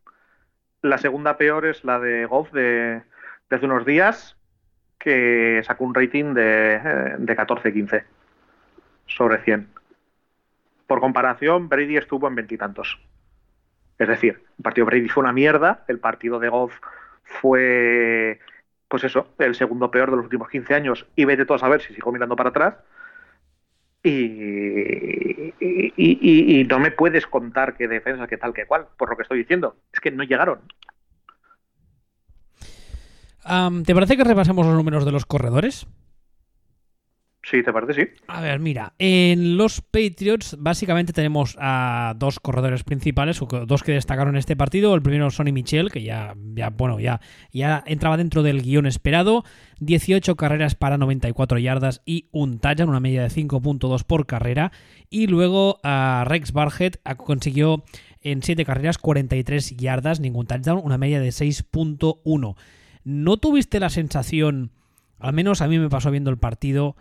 la 0.82 0.98
segunda 0.98 1.38
peor 1.38 1.66
es 1.66 1.84
la 1.84 2.00
de 2.00 2.26
Goff 2.26 2.52
de, 2.52 3.02
de 3.50 3.66
unos 3.66 3.86
días, 3.86 4.38
que 5.00 5.62
sacó 5.66 5.84
un 5.84 5.96
rating 5.96 6.34
de, 6.34 6.80
de 7.18 7.38
14-15 7.38 8.04
sobre 9.08 9.40
100. 9.40 9.68
Por 10.88 11.00
comparación, 11.00 11.70
Brady 11.70 11.98
estuvo 11.98 12.28
en 12.28 12.36
veintitantos. 12.36 13.00
Es 13.98 14.08
decir, 14.08 14.44
el 14.58 14.64
partido 14.64 14.86
Brady 14.88 15.10
fue 15.10 15.24
una 15.24 15.34
mierda, 15.34 15.84
el 15.88 16.00
partido 16.00 16.40
de 16.40 16.50
Goff 16.50 16.74
fue, 17.24 18.40
pues 18.88 19.04
eso, 19.04 19.28
el 19.38 19.56
segundo 19.56 19.92
peor 19.92 20.10
de 20.10 20.18
los 20.18 20.26
últimos 20.26 20.50
15 20.50 20.74
años 20.74 21.06
y 21.16 21.26
vete 21.26 21.46
todos 21.46 21.64
a 21.64 21.70
ver 21.70 21.82
si 21.82 21.94
sigo 21.94 22.12
mirando 22.12 22.36
para 22.36 22.50
atrás. 22.50 22.76
Y, 24.04 25.54
y, 25.60 26.60
y, 26.60 26.64
no 26.64 26.80
me 26.80 26.90
puedes 26.90 27.28
contar 27.28 27.78
qué 27.78 27.88
defensas, 27.88 28.28
qué 28.28 28.38
tal, 28.38 28.54
qué 28.54 28.66
cual, 28.66 28.88
por 28.98 29.10
lo 29.10 29.16
que 29.16 29.24
estoy 29.24 29.40
diciendo. 29.40 29.76
Es 29.94 30.00
que 30.00 30.10
no 30.10 30.24
llegaron. 30.24 30.60
¿Te 33.86 33.94
parece 33.94 34.18
que 34.18 34.24
repasemos 34.24 34.66
los 34.66 34.76
números 34.76 35.06
de 35.06 35.12
los 35.12 35.26
corredores? 35.26 35.88
Sí, 37.44 37.64
¿te 37.64 37.74
parece? 37.74 37.94
Sí. 37.94 38.12
A 38.28 38.40
ver, 38.40 38.60
mira, 38.60 38.94
en 39.00 39.58
los 39.58 39.82
Patriots 39.82 40.56
básicamente 40.60 41.12
tenemos 41.12 41.58
a 41.60 42.14
dos 42.18 42.40
corredores 42.40 42.84
principales, 42.84 43.42
o 43.42 43.48
dos 43.48 43.82
que 43.82 43.94
destacaron 43.94 44.36
en 44.36 44.40
este 44.40 44.56
partido. 44.56 44.94
El 44.94 45.02
primero 45.02 45.32
Sonny 45.32 45.52
Michel, 45.52 45.90
que 45.92 46.04
ya, 46.04 46.36
ya, 46.54 46.70
bueno, 46.70 47.00
ya, 47.00 47.20
ya 47.52 47.84
entraba 47.88 48.16
dentro 48.18 48.44
del 48.44 48.62
guion 48.62 48.86
esperado. 48.86 49.44
18 49.80 50.36
carreras 50.36 50.76
para 50.76 51.00
94 51.00 51.58
yardas 51.58 52.04
y 52.06 52.28
un 52.32 52.60
touchdown, 52.60 52.90
una 52.90 53.00
media 53.00 53.24
de 53.24 53.30
5.2 53.30 54.04
por 54.04 54.28
carrera. 54.28 54.72
Y 55.10 55.26
luego 55.26 55.80
a 55.84 56.24
Rex 56.28 56.52
Barhead 56.54 56.94
a- 57.04 57.16
consiguió 57.16 57.84
en 58.22 58.44
7 58.44 58.66
carreras 58.66 59.00
43 59.00 59.76
yardas, 59.78 60.20
ningún 60.20 60.46
touchdown, 60.46 60.80
una 60.84 61.00
media 61.00 61.20
de 61.20 61.30
6.1. 61.32 62.56
¿No 63.04 63.38
tuviste 63.38 63.80
la 63.80 63.90
sensación, 63.90 64.70
al 65.20 65.34
menos 65.34 65.62
a 65.62 65.68
mí 65.68 65.80
me 65.80 65.90
pasó 65.90 66.12
viendo 66.12 66.30
el 66.30 66.38
partido, 66.38 66.96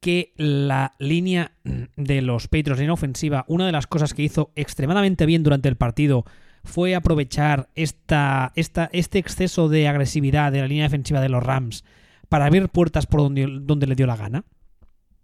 que 0.00 0.32
la 0.36 0.94
línea 0.98 1.52
de 1.96 2.22
los 2.22 2.48
Patriots 2.48 2.80
en 2.80 2.90
ofensiva, 2.90 3.44
una 3.48 3.66
de 3.66 3.72
las 3.72 3.86
cosas 3.86 4.14
que 4.14 4.22
hizo 4.22 4.50
extremadamente 4.56 5.26
bien 5.26 5.42
durante 5.42 5.68
el 5.68 5.76
partido 5.76 6.24
fue 6.64 6.94
aprovechar 6.94 7.68
esta, 7.74 8.52
esta, 8.54 8.88
este 8.92 9.18
exceso 9.18 9.68
de 9.68 9.88
agresividad 9.88 10.52
de 10.52 10.60
la 10.60 10.66
línea 10.66 10.84
defensiva 10.84 11.20
de 11.20 11.28
los 11.28 11.42
Rams 11.42 11.84
para 12.28 12.46
abrir 12.46 12.68
puertas 12.68 13.06
por 13.06 13.20
donde, 13.20 13.46
donde 13.62 13.86
le 13.86 13.94
dio 13.94 14.06
la 14.06 14.16
gana? 14.16 14.44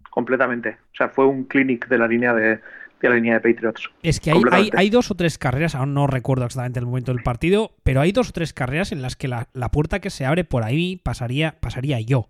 Completamente. 0.09 0.77
O 0.93 0.95
sea, 0.95 1.09
fue 1.09 1.25
un 1.25 1.43
clinic 1.43 1.87
de 1.87 1.97
la 1.97 2.07
línea 2.07 2.33
de, 2.33 2.59
de 3.01 3.09
la 3.09 3.15
línea 3.15 3.39
de 3.39 3.39
Patriots. 3.39 3.89
Es 4.03 4.19
que 4.19 4.31
hay, 4.31 4.37
hay, 4.37 4.41
Completamente. 4.41 4.77
hay 4.79 4.89
dos 4.89 5.11
o 5.11 5.15
tres 5.15 5.37
carreras, 5.37 5.75
aún 5.75 5.93
no 5.93 6.07
recuerdo 6.07 6.45
exactamente 6.45 6.79
el 6.79 6.85
momento 6.85 7.13
del 7.13 7.23
partido, 7.23 7.71
pero 7.83 8.01
hay 8.01 8.11
dos 8.11 8.29
o 8.29 8.33
tres 8.33 8.53
carreras 8.53 8.91
en 8.91 9.01
las 9.01 9.15
que 9.15 9.27
la, 9.27 9.47
la 9.53 9.69
puerta 9.69 9.99
que 9.99 10.09
se 10.09 10.25
abre 10.25 10.43
por 10.43 10.63
ahí 10.63 10.97
pasaría, 10.97 11.59
pasaría 11.59 11.99
yo. 12.01 12.29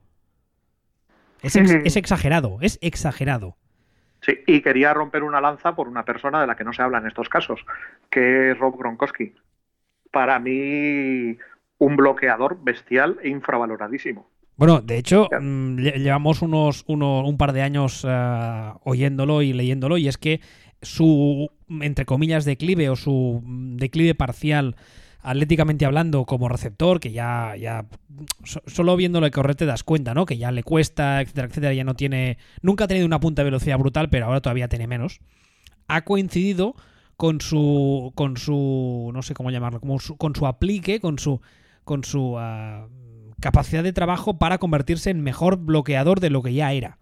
Es, 1.41 1.55
ex- 1.55 1.71
es 1.85 1.95
exagerado, 1.95 2.57
es 2.61 2.77
exagerado. 2.81 3.55
Sí, 4.21 4.33
y 4.47 4.61
quería 4.61 4.93
romper 4.93 5.23
una 5.23 5.39
lanza 5.39 5.75
por 5.75 5.87
una 5.87 6.03
persona 6.03 6.41
de 6.41 6.47
la 6.47 6.55
que 6.55 6.63
no 6.63 6.73
se 6.73 6.81
habla 6.81 6.97
en 6.97 7.07
estos 7.07 7.29
casos, 7.29 7.59
que 8.09 8.51
es 8.51 8.57
Rob 8.57 8.77
Gronkowski. 8.77 9.33
Para 10.11 10.39
mí, 10.39 11.37
un 11.77 11.95
bloqueador 11.95 12.57
bestial 12.63 13.17
e 13.23 13.29
infravaloradísimo. 13.29 14.29
Bueno, 14.55 14.81
de 14.81 14.97
hecho, 14.97 15.27
mm, 15.39 15.75
lle- 15.77 15.97
llevamos 15.99 16.41
unos, 16.41 16.83
uno- 16.87 17.23
un 17.27 17.37
par 17.37 17.53
de 17.53 17.61
años 17.61 18.03
eh, 18.07 18.71
oyéndolo 18.83 19.43
y 19.43 19.53
leyéndolo, 19.53 19.97
y 19.99 20.07
es 20.07 20.17
que 20.17 20.41
su, 20.81 21.51
entre 21.69 22.05
comillas, 22.05 22.43
declive 22.45 22.89
o 22.89 22.95
su 22.95 23.41
mm, 23.45 23.77
declive 23.77 24.15
parcial, 24.15 24.75
atléticamente 25.29 25.85
hablando, 25.85 26.25
como 26.25 26.49
receptor, 26.49 26.99
que 26.99 27.11
ya, 27.11 27.55
ya 27.57 27.85
so- 28.43 28.61
solo 28.65 28.95
viéndolo 28.95 29.29
correr 29.31 29.55
te 29.55 29.65
das 29.65 29.83
cuenta, 29.83 30.13
¿no? 30.13 30.25
Que 30.25 30.37
ya 30.37 30.51
le 30.51 30.63
cuesta, 30.63 31.21
etcétera, 31.21 31.47
etcétera, 31.47 31.73
ya 31.73 31.83
no 31.83 31.95
tiene, 31.95 32.37
nunca 32.61 32.85
ha 32.85 32.87
tenido 32.87 33.05
una 33.05 33.19
punta 33.19 33.41
de 33.41 33.45
velocidad 33.45 33.77
brutal, 33.77 34.09
pero 34.09 34.25
ahora 34.25 34.41
todavía 34.41 34.67
tiene 34.67 34.87
menos. 34.87 35.19
Ha 35.87 36.01
coincidido 36.03 36.75
con 37.15 37.41
su, 37.41 38.11
con 38.15 38.37
su, 38.37 39.11
no 39.13 39.21
sé 39.21 39.33
cómo 39.33 39.51
llamarlo, 39.51 39.81
con 39.81 40.35
su 40.35 40.47
aplique, 40.47 40.99
con 40.99 41.19
su, 41.19 41.41
con 41.83 42.03
su 42.03 42.35
ah, 42.37 42.87
capacidad 43.39 43.83
de 43.83 43.93
trabajo 43.93 44.37
para 44.37 44.57
convertirse 44.57 45.09
en 45.09 45.21
mejor 45.21 45.57
bloqueador 45.57 46.19
de 46.19 46.29
lo 46.29 46.43
que 46.43 46.53
ya 46.53 46.73
era. 46.73 46.99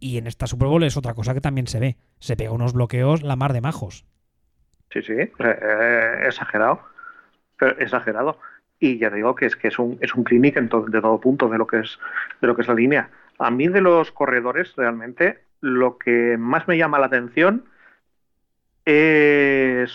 Y 0.00 0.18
en 0.18 0.26
esta 0.26 0.46
Super 0.46 0.68
Bowl 0.68 0.82
es 0.84 0.96
otra 0.96 1.14
cosa 1.14 1.34
que 1.34 1.40
también 1.40 1.66
se 1.66 1.80
ve. 1.80 1.96
Se 2.20 2.36
pega 2.36 2.52
unos 2.52 2.72
bloqueos 2.72 3.22
la 3.22 3.36
mar 3.36 3.52
de 3.52 3.60
majos. 3.60 4.04
Sí, 4.92 5.02
sí, 5.02 5.14
sea, 5.36 5.50
eh, 5.50 6.26
exagerado. 6.26 6.80
Exagerado. 7.78 8.38
Y 8.80 8.98
ya 8.98 9.10
digo 9.10 9.34
que 9.34 9.46
es 9.46 9.56
que 9.56 9.68
es 9.68 9.78
un, 9.78 9.98
es 10.00 10.14
un 10.14 10.24
clinic 10.24 10.56
en 10.56 10.68
to- 10.68 10.86
de 10.86 11.00
todo 11.00 11.20
punto 11.20 11.48
de 11.48 11.58
lo 11.58 11.66
que 11.66 11.80
es 11.80 11.98
de 12.40 12.46
lo 12.46 12.54
que 12.54 12.62
es 12.62 12.68
la 12.68 12.74
línea. 12.74 13.10
A 13.38 13.50
mí 13.50 13.68
de 13.68 13.80
los 13.80 14.12
corredores, 14.12 14.74
realmente, 14.76 15.40
lo 15.60 15.98
que 15.98 16.36
más 16.38 16.68
me 16.68 16.76
llama 16.78 16.98
la 16.98 17.06
atención 17.06 17.64
es, 18.84 19.92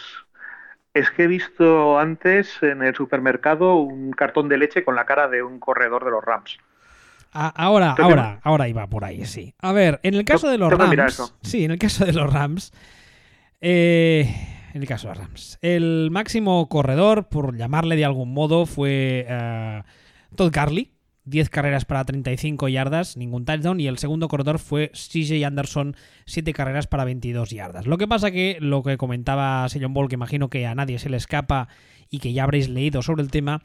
es 0.94 1.12
que 1.12 1.24
he 1.24 1.28
visto 1.28 1.98
antes 2.00 2.62
en 2.62 2.84
el 2.84 2.96
supermercado 2.96 3.76
un 3.76 4.12
cartón 4.12 4.50
de 4.50 4.58
leche 4.58 4.84
con 4.84 4.96
la 4.96 5.06
cara 5.06 5.28
de 5.28 5.44
un 5.44 5.60
corredor 5.60 6.06
de 6.06 6.12
los 6.12 6.24
Rams. 6.24 6.58
A- 7.32 7.48
ahora, 7.50 7.96
ahora, 7.98 8.40
ahora 8.44 8.68
iba 8.68 8.86
por 8.88 9.04
ahí, 9.06 9.26
sí. 9.26 9.56
A 9.60 9.72
ver, 9.72 10.00
en 10.04 10.14
el 10.14 10.24
caso 10.26 10.50
de 10.50 10.58
los 10.60 10.72
Rams. 10.72 11.34
Sí, 11.42 11.66
en 11.66 11.72
el 11.72 11.80
caso 11.80 12.06
de 12.06 12.14
los 12.14 12.32
Rams. 12.32 12.72
eh, 13.62 14.53
en 14.74 14.82
el 14.82 14.88
caso 14.88 15.08
de 15.08 15.14
Rams. 15.14 15.60
El 15.62 16.10
máximo 16.12 16.68
corredor, 16.68 17.30
por 17.30 17.56
llamarle 17.56 17.96
de 17.96 18.06
algún 18.06 18.34
modo, 18.34 18.66
fue 18.66 19.26
eh, 19.30 19.84
Todd 20.36 20.52
Garley. 20.52 20.90
10 21.26 21.50
carreras 21.50 21.86
para 21.86 22.04
35 22.04 22.68
yardas, 22.68 23.16
ningún 23.16 23.46
touchdown. 23.46 23.80
Y 23.80 23.88
el 23.88 23.98
segundo 23.98 24.28
corredor 24.28 24.60
fue 24.60 24.92
CJ 24.94 25.46
Anderson, 25.46 25.96
7 26.26 26.52
carreras 26.52 26.88
para 26.88 27.06
22 27.06 27.50
yardas. 27.52 27.88
Lo 27.88 27.98
que 27.98 28.10
pasa 28.10 28.30
que 28.30 28.58
lo 28.60 28.84
que 28.84 28.98
comentaba 28.98 29.70
Sillon 29.70 29.94
Ball, 29.94 30.10
que 30.10 30.16
imagino 30.16 30.50
que 30.50 30.66
a 30.66 30.76
nadie 30.76 31.00
se 31.00 31.10
le 31.10 31.16
escapa 31.16 31.70
y 32.10 32.20
que 32.20 32.34
ya 32.34 32.44
habréis 32.44 32.68
leído 32.68 33.02
sobre 33.02 33.24
el 33.24 33.32
tema, 33.32 33.62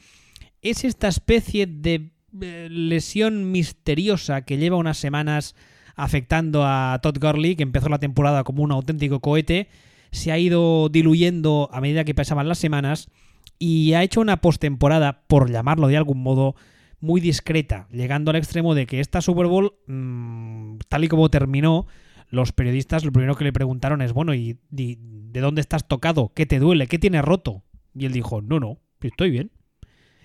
es 0.63 0.85
esta 0.85 1.09
especie 1.09 1.67
de 1.67 2.13
eh, 2.41 2.69
lesión 2.71 3.51
misteriosa 3.51 4.43
que 4.43 4.59
lleva 4.59 4.77
unas 4.77 4.99
semanas 4.99 5.57
afectando 5.97 6.65
a 6.65 7.01
Todd 7.03 7.19
Gurley, 7.21 7.57
que 7.57 7.65
empezó 7.65 7.89
la 7.89 7.99
temporada 7.99 8.45
como 8.45 8.63
un 8.63 8.71
auténtico 8.71 9.19
cohete, 9.19 9.69
se 10.11 10.33
ha 10.33 10.39
ido 10.39 10.89
diluyendo 10.89 11.69
a 11.73 11.81
medida 11.81 12.05
que 12.05 12.15
pasaban 12.15 12.49
las 12.49 12.59
semanas 12.59 13.11
y 13.59 13.95
ha 13.95 14.03
hecho 14.03 14.21
una 14.21 14.39
postemporada, 14.39 15.23
por 15.27 15.51
llamarlo 15.51 15.89
de 15.89 15.97
algún 15.97 16.23
modo, 16.23 16.55
muy 17.01 17.21
discreta, 17.21 17.87
llegando 17.91 18.31
al 18.31 18.37
extremo 18.37 18.75
de 18.75 18.87
que 18.87 19.01
esta 19.01 19.21
Super 19.21 19.47
Bowl, 19.47 19.75
mm, 19.87 20.79
tal 20.89 21.05
y 21.05 21.09
como 21.09 21.29
terminó, 21.29 21.87
los 22.31 22.53
periodistas 22.53 23.05
lo 23.05 23.13
primero 23.13 23.37
que 23.37 23.45
le 23.45 23.53
preguntaron 23.53 24.03
es, 24.03 24.13
bueno, 24.13 24.35
¿y, 24.35 24.59
de 24.71 25.41
dónde 25.41 25.61
estás 25.61 25.89
tocado? 25.89 26.33
¿Qué 26.35 26.47
te 26.47 26.59
duele? 26.59 26.87
¿Qué 26.87 26.99
tienes 26.99 27.25
roto? 27.25 27.63
Y 27.95 28.07
él 28.07 28.13
dijo, 28.13 28.43
no, 28.43 28.61
no, 28.61 28.79
estoy 29.01 29.31
bien. 29.31 29.51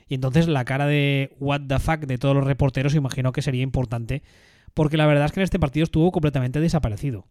Y 0.08 0.16
entonces 0.16 0.48
la 0.48 0.66
cara 0.66 0.86
de 0.86 1.36
what 1.40 1.62
the 1.68 1.80
fuck 1.80 2.02
de 2.02 2.18
todos 2.18 2.36
los 2.36 2.46
reporteros 2.46 2.94
imagino 2.96 3.32
que 3.32 3.42
sería 3.42 3.64
importante, 3.64 4.22
porque 4.74 4.98
la 4.98 5.06
verdad 5.06 5.26
es 5.26 5.32
que 5.32 5.40
en 5.40 5.46
este 5.46 5.60
partido 5.60 5.86
estuvo 5.86 6.12
completamente 6.12 6.60
desaparecido. 6.60 7.26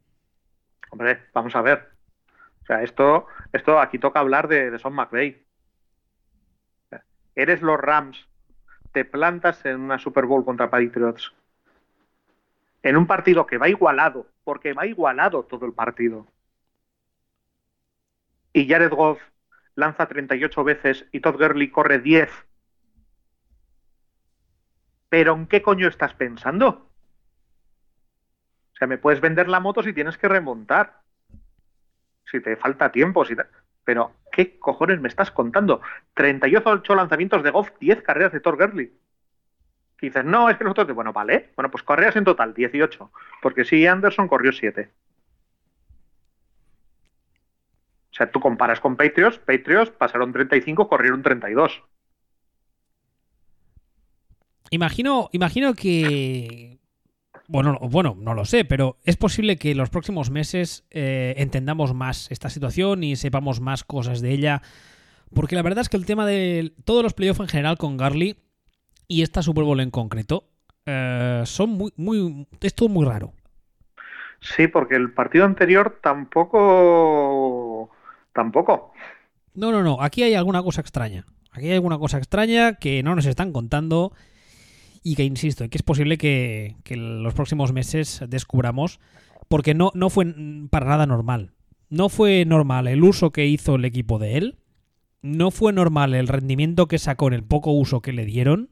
Hombre, 0.90 1.18
vamos 1.34 1.54
a 1.54 1.62
ver. 1.62 1.91
O 2.62 2.66
sea, 2.66 2.82
esto, 2.82 3.26
esto 3.52 3.80
aquí 3.80 3.98
toca 3.98 4.20
hablar 4.20 4.48
de, 4.48 4.70
de 4.70 4.78
Son 4.78 4.94
sea, 4.94 5.36
Eres 7.34 7.62
los 7.62 7.80
Rams, 7.80 8.28
te 8.92 9.04
plantas 9.04 9.64
en 9.64 9.80
una 9.80 9.98
Super 9.98 10.26
Bowl 10.26 10.44
contra 10.44 10.70
Patriots. 10.70 11.32
En 12.82 12.96
un 12.96 13.06
partido 13.06 13.46
que 13.46 13.58
va 13.58 13.68
igualado, 13.68 14.26
porque 14.44 14.74
va 14.74 14.86
igualado 14.86 15.44
todo 15.44 15.66
el 15.66 15.72
partido. 15.72 16.26
Y 18.52 18.68
Jared 18.68 18.90
Goff 18.90 19.20
lanza 19.74 20.06
38 20.06 20.64
veces 20.64 21.06
y 21.12 21.20
Todd 21.20 21.36
Gurley 21.36 21.70
corre 21.70 21.98
10. 21.98 22.30
¿Pero 25.08 25.34
en 25.34 25.46
qué 25.46 25.62
coño 25.62 25.88
estás 25.88 26.14
pensando? 26.14 26.68
O 26.68 28.76
sea, 28.76 28.86
me 28.86 28.98
puedes 28.98 29.20
vender 29.20 29.48
la 29.48 29.60
moto 29.60 29.82
si 29.82 29.92
tienes 29.92 30.18
que 30.18 30.28
remontar. 30.28 31.01
Si 32.32 32.40
te 32.40 32.56
falta 32.56 32.90
tiempo, 32.90 33.24
si 33.24 33.36
pero 33.84 34.12
¿qué 34.32 34.58
cojones 34.58 35.00
me 35.00 35.08
estás 35.08 35.30
contando? 35.30 35.80
38 36.14 36.94
lanzamientos 36.94 37.42
de 37.42 37.50
Goff, 37.50 37.70
10 37.78 38.02
carreras 38.02 38.32
de 38.32 38.40
Thor 38.40 38.56
Gurley. 38.56 38.92
Y 40.00 40.10
no, 40.24 40.50
es 40.50 40.56
que 40.56 40.64
nosotros... 40.64 40.92
Bueno, 40.94 41.12
vale. 41.12 41.50
Bueno, 41.54 41.70
pues 41.70 41.84
carreras 41.84 42.16
en 42.16 42.24
total, 42.24 42.54
18. 42.54 43.12
Porque 43.40 43.64
sí, 43.64 43.86
Anderson 43.86 44.26
corrió 44.26 44.50
7. 44.50 44.90
O 48.10 48.14
sea, 48.14 48.30
tú 48.30 48.40
comparas 48.40 48.80
con 48.80 48.96
Patriots, 48.96 49.38
Patriots 49.38 49.90
pasaron 49.90 50.32
35, 50.32 50.88
corrieron 50.88 51.22
32. 51.22 51.82
Imagino, 54.70 55.28
imagino 55.32 55.74
que. 55.74 56.78
Bueno, 57.52 57.72
no- 57.80 57.88
bueno, 57.90 58.16
no 58.18 58.32
lo 58.32 58.46
sé, 58.46 58.64
pero 58.64 58.96
es 59.04 59.16
posible 59.18 59.56
que 59.58 59.72
en 59.72 59.76
los 59.76 59.90
próximos 59.90 60.30
meses 60.30 60.84
eh, 60.90 61.34
entendamos 61.36 61.92
más 61.92 62.30
esta 62.30 62.48
situación 62.48 63.04
y 63.04 63.14
sepamos 63.16 63.60
más 63.60 63.84
cosas 63.84 64.22
de 64.22 64.30
ella. 64.32 64.62
Porque 65.34 65.54
la 65.54 65.60
verdad 65.62 65.82
es 65.82 65.90
que 65.90 65.98
el 65.98 66.06
tema 66.06 66.26
de 66.26 66.72
todos 66.84 67.02
los 67.02 67.12
playoffs 67.12 67.40
en 67.40 67.48
general 67.48 67.76
con 67.76 67.98
Garley 67.98 68.36
y 69.06 69.20
esta 69.20 69.42
Super 69.42 69.64
Bowl 69.64 69.80
en 69.80 69.90
concreto 69.90 70.48
eh, 70.86 71.42
son 71.44 71.70
muy, 71.70 71.92
muy. 71.96 72.46
Es 72.62 72.74
todo 72.74 72.88
muy 72.88 73.04
raro. 73.04 73.34
Sí, 74.40 74.66
porque 74.66 74.96
el 74.96 75.12
partido 75.12 75.44
anterior 75.44 76.00
tampoco... 76.02 77.90
Tampoco. 78.32 78.92
No, 79.54 79.70
no, 79.70 79.82
no. 79.82 80.00
Aquí 80.02 80.22
hay 80.22 80.34
alguna 80.34 80.62
cosa 80.62 80.80
extraña. 80.80 81.26
Aquí 81.52 81.66
hay 81.66 81.74
alguna 81.74 81.98
cosa 81.98 82.16
extraña 82.18 82.74
que 82.76 83.02
no 83.02 83.14
nos 83.14 83.26
están 83.26 83.52
contando 83.52 84.12
y 85.02 85.16
que, 85.16 85.24
insisto, 85.24 85.68
que 85.68 85.78
es 85.78 85.82
posible 85.82 86.18
que, 86.18 86.76
los 86.88 87.34
próximos 87.34 87.72
meses 87.72 88.22
descubramos 88.28 89.00
porque 89.48 89.74
no, 89.74 89.90
no 89.94 90.10
fue 90.10 90.26
para 90.70 90.86
nada 90.86 91.06
normal. 91.06 91.52
No 91.90 92.08
fue 92.08 92.44
normal 92.46 92.88
el 92.88 93.04
uso 93.04 93.32
que 93.32 93.46
hizo 93.46 93.74
el 93.74 93.84
equipo 93.84 94.18
de 94.18 94.38
él. 94.38 94.58
No 95.20 95.50
fue 95.50 95.72
normal 95.72 96.14
el 96.14 96.28
rendimiento 96.28 96.88
que 96.88 96.98
sacó 96.98 97.28
en 97.28 97.34
el 97.34 97.44
poco 97.44 97.72
uso 97.72 98.00
que 98.00 98.12
le 98.12 98.24
dieron. 98.24 98.70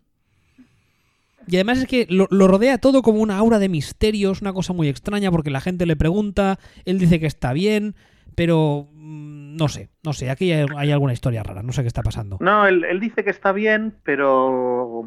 Y 1.47 1.57
además 1.57 1.79
es 1.79 1.87
que 1.87 2.07
lo, 2.09 2.27
rodea 2.27 2.79
todo 2.79 3.03
como 3.03 3.21
una 3.21 3.37
aura 3.37 3.59
de 3.59 3.69
misterios, 3.69 4.40
una 4.40 4.53
cosa 4.53 4.73
muy 4.73 4.88
extraña, 4.88 5.31
porque 5.31 5.51
la 5.51 5.61
gente 5.61 5.85
le 5.85 5.97
pregunta, 5.97 6.59
él 6.85 6.99
dice 6.99 7.19
que 7.19 7.27
está 7.27 7.53
bien, 7.53 7.97
pero 8.35 8.88
mm, 8.93 9.57
no 9.57 9.69
sé, 9.69 9.88
no 10.05 10.12
sé, 10.12 10.31
aquí 10.31 10.53
hay, 10.53 10.90
alguna 10.93 11.12
historia 11.12 11.43
rara, 11.43 11.62
no 11.62 11.73
sé 11.73 11.83
qué 11.83 11.88
está 11.88 12.03
pasando. 12.03 12.38
No, 12.40 12.66
él, 12.66 13.01
dice 13.01 13.25
que 13.25 13.31
está 13.31 13.53
bien, 13.53 13.95
pero 14.05 15.05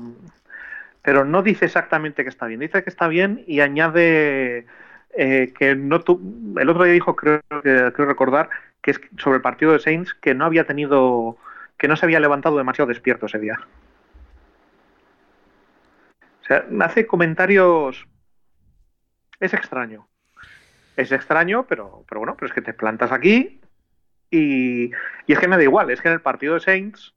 pero 1.03 1.25
no 1.25 1.43
dice 1.43 1.65
exactamente 1.65 2.23
que 2.23 2.29
está 2.29 2.47
bien. 2.47 2.61
Dice 2.61 2.83
que 2.83 2.89
está 2.89 3.07
bien 3.07 3.43
y 3.45 3.59
añade 3.59 4.65
eh, 5.15 5.53
que 5.57 5.75
no 5.75 5.97
el 5.97 6.69
otro 6.69 6.83
día 6.85 6.93
dijo, 6.93 7.15
creo, 7.15 7.41
creo 7.61 7.91
recordar, 7.91 8.49
que 8.81 8.91
es 8.91 9.01
sobre 9.17 9.35
el 9.37 9.41
partido 9.41 9.73
de 9.73 9.79
Saints, 9.79 10.13
que 10.13 10.33
no 10.33 10.45
había 10.45 10.65
tenido, 10.65 11.37
que 11.77 11.89
no 11.89 11.97
se 11.97 12.05
había 12.05 12.21
levantado 12.21 12.57
demasiado 12.57 12.87
despierto 12.87 13.25
ese 13.25 13.37
día. 13.37 13.59
O 16.41 16.45
sea, 16.45 16.65
hace 16.81 17.05
comentarios. 17.05 18.07
Es 19.39 19.53
extraño. 19.53 20.07
Es 20.95 21.11
extraño, 21.11 21.65
pero, 21.67 22.05
pero 22.07 22.19
bueno, 22.19 22.35
pero 22.35 22.47
es 22.47 22.53
que 22.53 22.61
te 22.61 22.73
plantas 22.73 23.11
aquí 23.11 23.59
y, 24.31 24.91
y 25.27 25.33
es 25.33 25.39
que 25.39 25.47
me 25.49 25.57
da 25.57 25.63
igual. 25.63 25.89
Es 25.89 26.01
que 26.01 26.07
en 26.07 26.13
el 26.13 26.21
partido 26.21 26.53
de 26.53 26.61
Saints 26.61 27.13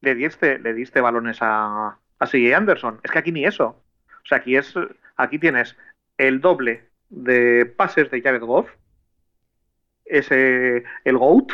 le 0.00 0.14
diste, 0.14 0.58
le 0.58 0.72
diste 0.72 1.00
balones 1.02 1.38
a, 1.42 1.98
a 2.20 2.26
CJ 2.26 2.54
Anderson. 2.54 3.00
Es 3.02 3.10
que 3.10 3.18
aquí 3.18 3.32
ni 3.32 3.44
eso. 3.44 3.82
O 4.22 4.26
sea, 4.26 4.38
aquí 4.38 4.56
es, 4.56 4.74
aquí 5.16 5.38
tienes 5.38 5.76
el 6.18 6.40
doble 6.40 6.84
de 7.08 7.66
pases 7.66 8.10
de 8.10 8.22
Jared 8.22 8.42
Goff, 8.42 8.70
ese, 10.04 10.84
el 11.04 11.18
GOAT, 11.18 11.52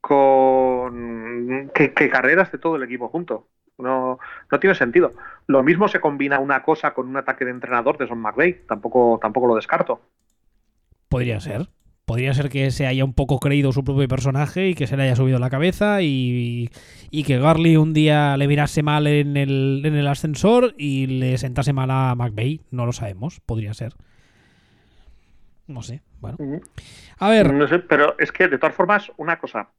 con 0.00 1.70
que, 1.74 1.92
carreras 1.92 2.52
de 2.52 2.58
todo 2.58 2.76
el 2.76 2.82
equipo 2.82 3.08
junto. 3.08 3.48
No, 3.76 4.20
no 4.50 4.60
tiene 4.60 4.74
sentido. 4.74 5.14
Lo 5.46 5.62
mismo 5.62 5.88
se 5.88 6.00
combina 6.00 6.38
una 6.38 6.62
cosa 6.62 6.94
con 6.94 7.08
un 7.08 7.16
ataque 7.16 7.44
de 7.44 7.50
entrenador 7.50 7.98
de 7.98 8.06
Son 8.06 8.18
McVay. 8.18 8.66
Tampoco, 8.66 9.18
tampoco 9.20 9.48
lo 9.48 9.56
descarto. 9.56 10.00
Podría 11.08 11.40
ser. 11.40 11.68
Podría 12.04 12.34
ser 12.34 12.50
que 12.50 12.70
se 12.70 12.86
haya 12.86 13.04
un 13.04 13.14
poco 13.14 13.40
creído 13.40 13.72
su 13.72 13.82
propio 13.82 14.06
personaje 14.08 14.68
y 14.68 14.74
que 14.74 14.86
se 14.86 14.96
le 14.96 15.04
haya 15.04 15.16
subido 15.16 15.38
la 15.38 15.48
cabeza 15.48 16.02
y, 16.02 16.70
que 17.26 17.38
Garly 17.38 17.78
un 17.78 17.94
día 17.94 18.36
le 18.36 18.46
mirase 18.46 18.82
mal 18.82 19.06
en 19.06 19.38
el, 19.38 19.80
en 19.84 19.94
el 19.94 20.06
ascensor 20.06 20.74
y 20.76 21.06
le 21.06 21.38
sentase 21.38 21.72
mal 21.72 21.90
a 21.90 22.14
McVeigh. 22.14 22.60
No 22.70 22.84
lo 22.84 22.92
sabemos, 22.92 23.40
podría 23.40 23.72
ser. 23.72 23.94
No 25.66 25.82
sé, 25.82 26.02
bueno. 26.20 26.60
A 27.18 27.30
ver. 27.30 27.54
No 27.54 27.66
sé, 27.66 27.78
pero 27.78 28.16
es 28.18 28.32
que 28.32 28.48
de 28.48 28.58
todas 28.58 28.74
formas, 28.74 29.10
una 29.16 29.38
cosa. 29.38 29.70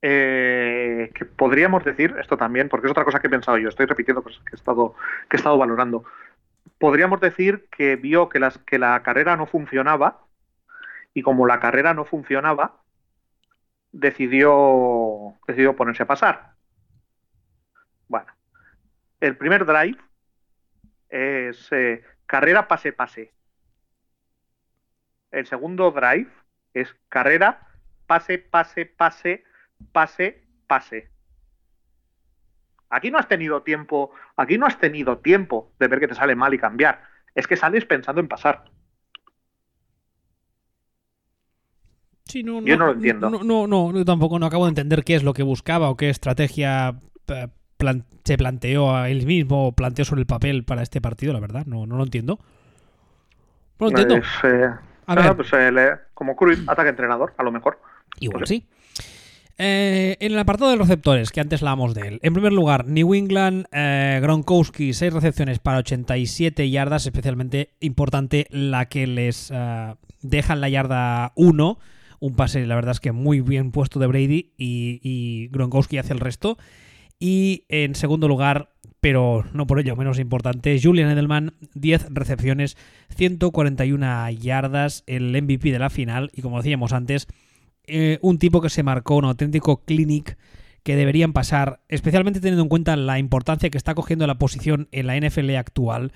Eh, 0.00 1.12
que 1.14 1.26
podríamos 1.26 1.84
decir, 1.84 2.16
esto 2.18 2.36
también, 2.36 2.68
porque 2.68 2.86
es 2.86 2.90
otra 2.90 3.04
cosa 3.04 3.20
que 3.20 3.28
he 3.28 3.30
pensado 3.30 3.58
yo, 3.58 3.68
estoy 3.68 3.86
repitiendo 3.86 4.22
cosas 4.22 4.42
que 4.44 4.56
he 4.56 4.56
estado, 4.56 4.94
que 5.28 5.36
he 5.36 5.38
estado 5.38 5.58
valorando. 5.58 6.04
Podríamos 6.78 7.20
decir 7.20 7.66
que 7.70 7.96
vio 7.96 8.28
que, 8.28 8.40
las, 8.40 8.58
que 8.58 8.78
la 8.78 9.00
carrera 9.02 9.36
no 9.36 9.46
funcionaba 9.46 10.22
y 11.14 11.22
como 11.22 11.46
la 11.46 11.60
carrera 11.60 11.94
no 11.94 12.04
funcionaba, 12.04 12.82
decidió, 13.92 15.34
decidió 15.46 15.76
ponerse 15.76 16.04
a 16.04 16.06
pasar. 16.06 16.54
Bueno, 18.08 18.32
el 19.20 19.36
primer 19.36 19.64
drive 19.64 19.98
es 21.08 21.68
eh, 21.72 22.02
carrera 22.26 22.66
pase-pase. 22.68 23.32
El 25.30 25.46
segundo 25.46 25.90
drive 25.90 26.30
es 26.74 26.94
carrera 27.08 27.68
pase, 28.06 28.38
pase, 28.38 28.86
pase, 28.86 29.44
pase, 29.92 30.44
pase. 30.66 31.10
Aquí 32.90 33.10
no 33.10 33.18
has 33.18 33.28
tenido 33.28 33.62
tiempo, 33.62 34.12
aquí 34.36 34.58
no 34.58 34.66
has 34.66 34.78
tenido 34.78 35.18
tiempo 35.18 35.72
de 35.78 35.88
ver 35.88 36.00
que 36.00 36.08
te 36.08 36.14
sale 36.14 36.34
mal 36.34 36.52
y 36.52 36.58
cambiar. 36.58 37.02
Es 37.34 37.46
que 37.46 37.56
sales 37.56 37.86
pensando 37.86 38.20
en 38.20 38.28
pasar. 38.28 38.64
No, 42.42 42.62
yo 42.62 42.76
no 42.76 42.86
lo 42.86 42.92
entiendo. 42.92 43.30
No, 43.30 43.66
no, 43.66 43.92
no, 43.92 44.04
tampoco 44.04 44.38
no 44.38 44.46
acabo 44.46 44.64
de 44.64 44.70
entender 44.70 45.04
qué 45.04 45.14
es 45.14 45.22
lo 45.22 45.34
que 45.34 45.42
buscaba 45.42 45.90
o 45.90 45.96
qué 45.96 46.08
estrategia 46.08 46.94
eh, 47.28 47.48
se 48.24 48.38
planteó 48.38 48.94
a 48.94 49.10
él 49.10 49.26
mismo 49.26 49.66
o 49.66 49.72
planteó 49.72 50.04
sobre 50.04 50.20
el 50.20 50.26
papel 50.26 50.64
para 50.64 50.82
este 50.82 51.00
partido, 51.00 51.32
la 51.32 51.40
verdad. 51.40 51.66
No, 51.66 51.86
no 51.86 51.96
lo 51.96 52.04
entiendo. 52.04 52.38
No 53.78 53.90
lo 53.90 53.98
entiendo. 53.98 54.26
Eh, 54.44 54.70
a 55.06 55.14
ver. 55.14 55.36
Pues, 55.36 55.52
eh, 55.52 55.90
como 56.14 56.36
Cruz, 56.36 56.62
ataque 56.66 56.90
entrenador, 56.90 57.34
a 57.36 57.42
lo 57.42 57.52
mejor. 57.52 57.78
Igual 58.20 58.40
pues 58.40 58.50
sí. 58.50 58.66
en 59.58 60.32
el 60.32 60.38
apartado 60.38 60.70
de 60.70 60.76
receptores, 60.76 61.30
que 61.32 61.40
antes 61.40 61.60
hablábamos 61.62 61.94
de 61.94 62.08
él. 62.08 62.20
En 62.22 62.34
primer 62.34 62.52
lugar, 62.52 62.86
New 62.86 63.14
England, 63.14 63.66
Gronkowski, 63.72 64.92
6 64.92 65.12
recepciones 65.12 65.58
para 65.58 65.78
87 65.78 66.70
yardas, 66.70 67.06
especialmente 67.06 67.70
importante 67.80 68.46
la 68.50 68.86
que 68.86 69.06
les 69.06 69.52
deja 70.22 70.52
en 70.52 70.60
la 70.60 70.68
yarda 70.68 71.32
1 71.34 71.78
un 72.22 72.36
pase, 72.36 72.64
la 72.66 72.76
verdad 72.76 72.92
es 72.92 73.00
que 73.00 73.10
muy 73.10 73.40
bien 73.40 73.72
puesto 73.72 73.98
de 73.98 74.06
Brady 74.06 74.52
y, 74.56 75.48
Gronkowski 75.48 75.98
hace 75.98 76.12
el 76.12 76.20
resto. 76.20 76.56
Y 77.18 77.64
en 77.68 77.96
segundo 77.96 78.28
lugar, 78.28 78.70
pero 79.00 79.44
no 79.52 79.66
por 79.66 79.80
ello 79.80 79.96
menos 79.96 80.20
importante, 80.20 80.78
Julian 80.80 81.10
Edelman, 81.10 81.54
10 81.74 82.06
recepciones, 82.10 82.76
141 83.16 84.30
yardas, 84.30 85.02
el 85.08 85.30
MVP 85.42 85.72
de 85.72 85.80
la 85.80 85.90
final. 85.90 86.30
Y 86.32 86.42
como 86.42 86.58
decíamos 86.58 86.92
antes, 86.92 87.26
eh, 87.88 88.20
un 88.22 88.38
tipo 88.38 88.60
que 88.60 88.70
se 88.70 88.84
marcó 88.84 89.16
un 89.16 89.24
auténtico 89.24 89.82
clinic 89.84 90.38
que 90.84 90.94
deberían 90.94 91.32
pasar, 91.32 91.80
especialmente 91.88 92.38
teniendo 92.38 92.62
en 92.62 92.68
cuenta 92.68 92.94
la 92.94 93.18
importancia 93.18 93.68
que 93.68 93.78
está 93.78 93.96
cogiendo 93.96 94.28
la 94.28 94.38
posición 94.38 94.86
en 94.92 95.08
la 95.08 95.16
NFL 95.16 95.56
actual 95.56 96.12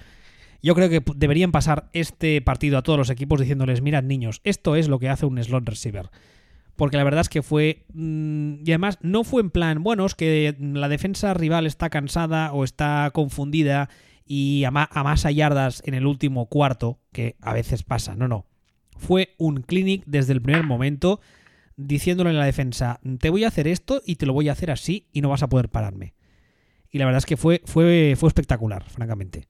yo 0.66 0.74
creo 0.74 0.88
que 0.88 1.00
deberían 1.14 1.52
pasar 1.52 1.88
este 1.92 2.42
partido 2.42 2.76
a 2.76 2.82
todos 2.82 2.98
los 2.98 3.08
equipos 3.08 3.38
diciéndoles, 3.38 3.82
mirad 3.82 4.02
niños, 4.02 4.40
esto 4.42 4.74
es 4.74 4.88
lo 4.88 4.98
que 4.98 5.08
hace 5.08 5.24
un 5.24 5.40
slot 5.40 5.64
receiver. 5.64 6.10
Porque 6.74 6.96
la 6.96 7.04
verdad 7.04 7.20
es 7.20 7.28
que 7.28 7.42
fue... 7.42 7.84
Mm, 7.94 8.64
y 8.64 8.72
además 8.72 8.98
no 9.00 9.22
fue 9.22 9.42
en 9.42 9.50
plan, 9.50 9.84
bueno, 9.84 10.04
es 10.04 10.16
que 10.16 10.56
la 10.58 10.88
defensa 10.88 11.34
rival 11.34 11.66
está 11.68 11.88
cansada 11.88 12.52
o 12.52 12.64
está 12.64 13.12
confundida 13.14 13.90
y 14.26 14.64
a, 14.64 14.72
más 14.72 15.22
yardas 15.32 15.84
en 15.86 15.94
el 15.94 16.04
último 16.04 16.46
cuarto, 16.46 16.98
que 17.12 17.36
a 17.42 17.52
veces 17.52 17.84
pasa, 17.84 18.16
no, 18.16 18.26
no. 18.26 18.44
Fue 18.96 19.36
un 19.38 19.62
clinic 19.62 20.02
desde 20.04 20.32
el 20.32 20.42
primer 20.42 20.64
momento 20.64 21.20
diciéndole 21.76 22.30
a 22.30 22.32
la 22.32 22.44
defensa, 22.44 22.98
te 23.20 23.30
voy 23.30 23.44
a 23.44 23.48
hacer 23.48 23.68
esto 23.68 24.02
y 24.04 24.16
te 24.16 24.26
lo 24.26 24.32
voy 24.32 24.48
a 24.48 24.52
hacer 24.52 24.72
así 24.72 25.06
y 25.12 25.20
no 25.20 25.28
vas 25.28 25.44
a 25.44 25.48
poder 25.48 25.68
pararme. 25.68 26.14
Y 26.90 26.98
la 26.98 27.04
verdad 27.04 27.18
es 27.18 27.26
que 27.26 27.36
fue, 27.36 27.62
fue, 27.66 28.14
fue 28.16 28.26
espectacular, 28.26 28.82
francamente 28.82 29.46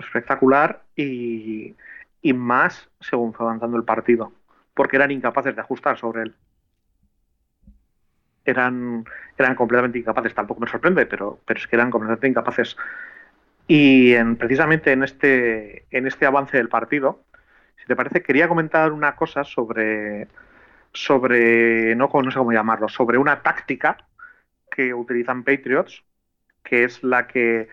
espectacular 0.00 0.82
y, 0.96 1.74
más 2.34 2.88
según 3.00 3.34
fue 3.34 3.46
avanzando 3.46 3.76
el 3.76 3.84
partido, 3.84 4.32
porque 4.74 4.96
eran 4.96 5.10
incapaces 5.10 5.54
de 5.54 5.60
ajustar 5.60 5.98
sobre 5.98 6.22
él. 6.22 6.34
Eran, 8.44 9.04
eran 9.38 9.54
completamente 9.54 9.98
incapaces, 9.98 10.34
tampoco 10.34 10.60
me 10.60 10.68
sorprende, 10.68 11.06
pero, 11.06 11.40
pero 11.46 11.60
es 11.60 11.66
que 11.66 11.76
eran 11.76 11.90
completamente 11.90 12.28
incapaces. 12.28 12.76
Y 13.66 14.12
en, 14.14 14.36
precisamente 14.36 14.92
en 14.92 15.02
este, 15.02 15.86
en 15.90 16.06
este 16.06 16.26
avance 16.26 16.56
del 16.56 16.68
partido, 16.68 17.24
si 17.76 17.86
te 17.86 17.96
parece, 17.96 18.22
quería 18.22 18.48
comentar 18.48 18.92
una 18.92 19.16
cosa 19.16 19.44
sobre, 19.44 20.28
sobre 20.92 21.94
no, 21.96 22.10
no 22.12 22.30
sé 22.30 22.38
cómo 22.38 22.52
llamarlo, 22.52 22.88
sobre 22.88 23.18
una 23.18 23.42
táctica 23.42 23.96
que 24.70 24.92
utilizan 24.92 25.44
Patriots, 25.44 26.02
que 26.62 26.84
es 26.84 27.02
la 27.02 27.26
que 27.26 27.68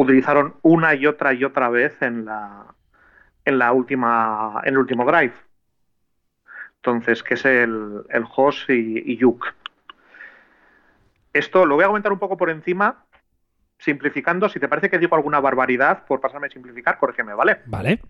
utilizaron 0.00 0.54
una 0.62 0.94
y 0.94 1.06
otra 1.06 1.34
y 1.34 1.44
otra 1.44 1.68
vez 1.68 2.00
en 2.00 2.24
la, 2.24 2.66
en 3.44 3.58
la 3.58 3.72
última, 3.72 4.60
en 4.64 4.74
el 4.74 4.78
último 4.78 5.04
drive. 5.04 5.34
Entonces, 6.76 7.22
que 7.22 7.34
es 7.34 7.44
el, 7.44 8.02
el 8.08 8.24
host 8.34 8.70
y, 8.70 9.16
Yuk. 9.18 9.44
Esto 11.34 11.66
lo 11.66 11.74
voy 11.74 11.84
a 11.84 11.88
comentar 11.88 12.12
un 12.12 12.18
poco 12.18 12.38
por 12.38 12.48
encima, 12.48 13.04
simplificando. 13.78 14.48
Si 14.48 14.58
te 14.58 14.68
parece 14.68 14.88
que 14.88 14.98
digo 14.98 15.14
alguna 15.14 15.40
barbaridad, 15.40 16.06
por 16.06 16.20
pasarme 16.20 16.46
a 16.46 16.50
simplificar, 16.50 16.98
corrígeme, 16.98 17.34
¿vale? 17.34 17.60
Vale. 17.66 18.00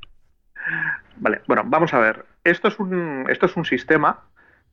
Vale, 1.16 1.42
bueno, 1.48 1.64
vamos 1.66 1.92
a 1.92 1.98
ver. 1.98 2.24
Esto 2.44 2.68
es 2.68 2.78
un, 2.78 3.26
esto 3.28 3.46
es 3.46 3.56
un 3.56 3.64
sistema 3.64 4.22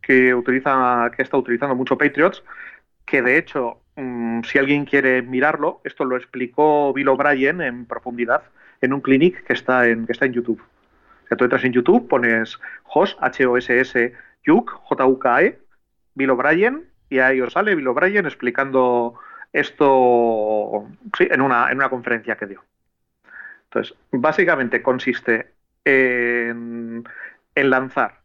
que 0.02 0.36
utiliza, 0.36 1.10
que 1.16 1.24
está 1.24 1.38
utilizando 1.38 1.76
mucho 1.76 1.98
Patriots, 1.98 2.44
que 3.06 3.24
de 3.24 3.38
hecho 3.38 3.82
Mm, 3.98 4.44
si 4.44 4.60
alguien 4.60 4.86
quiere 4.86 5.24
mirarlo, 5.24 5.82
esto 5.84 6.06
lo 6.06 6.18
explicó 6.18 6.94
Bill 6.94 7.10
O'Brien 7.10 7.62
en 7.62 7.88
profundidad 7.88 8.44
en 8.80 8.94
un 8.94 9.02
clinic 9.02 9.44
que 9.44 9.54
está 9.54 9.88
en, 9.88 10.06
que 10.06 10.12
está 10.12 10.26
en 10.26 10.34
YouTube. 10.34 10.62
O 11.32 11.36
tú 11.36 11.44
entras 11.44 11.64
en 11.64 11.74
YouTube, 11.74 12.08
pones 12.08 12.60
HOS, 12.84 13.18
H-O-S-S, 13.20 14.14
Juk, 14.46 14.72
J-U-K-E, 14.84 15.60
Bill 16.14 16.30
O'Brien, 16.30 16.86
y 17.10 17.20
ahí 17.20 17.42
os 17.42 17.54
sale 17.54 17.74
Bill 17.74 17.88
O'Brien 17.88 18.28
explicando 18.28 19.16
esto 19.52 20.88
en, 21.20 21.42
una, 21.42 21.72
en 21.72 21.78
una 21.78 21.90
conferencia 21.90 22.36
que 22.36 22.46
dio. 22.46 22.64
Entonces, 23.64 23.98
básicamente 24.12 24.84
consiste 24.84 25.54
en, 25.84 27.04
lanzar 27.56 28.22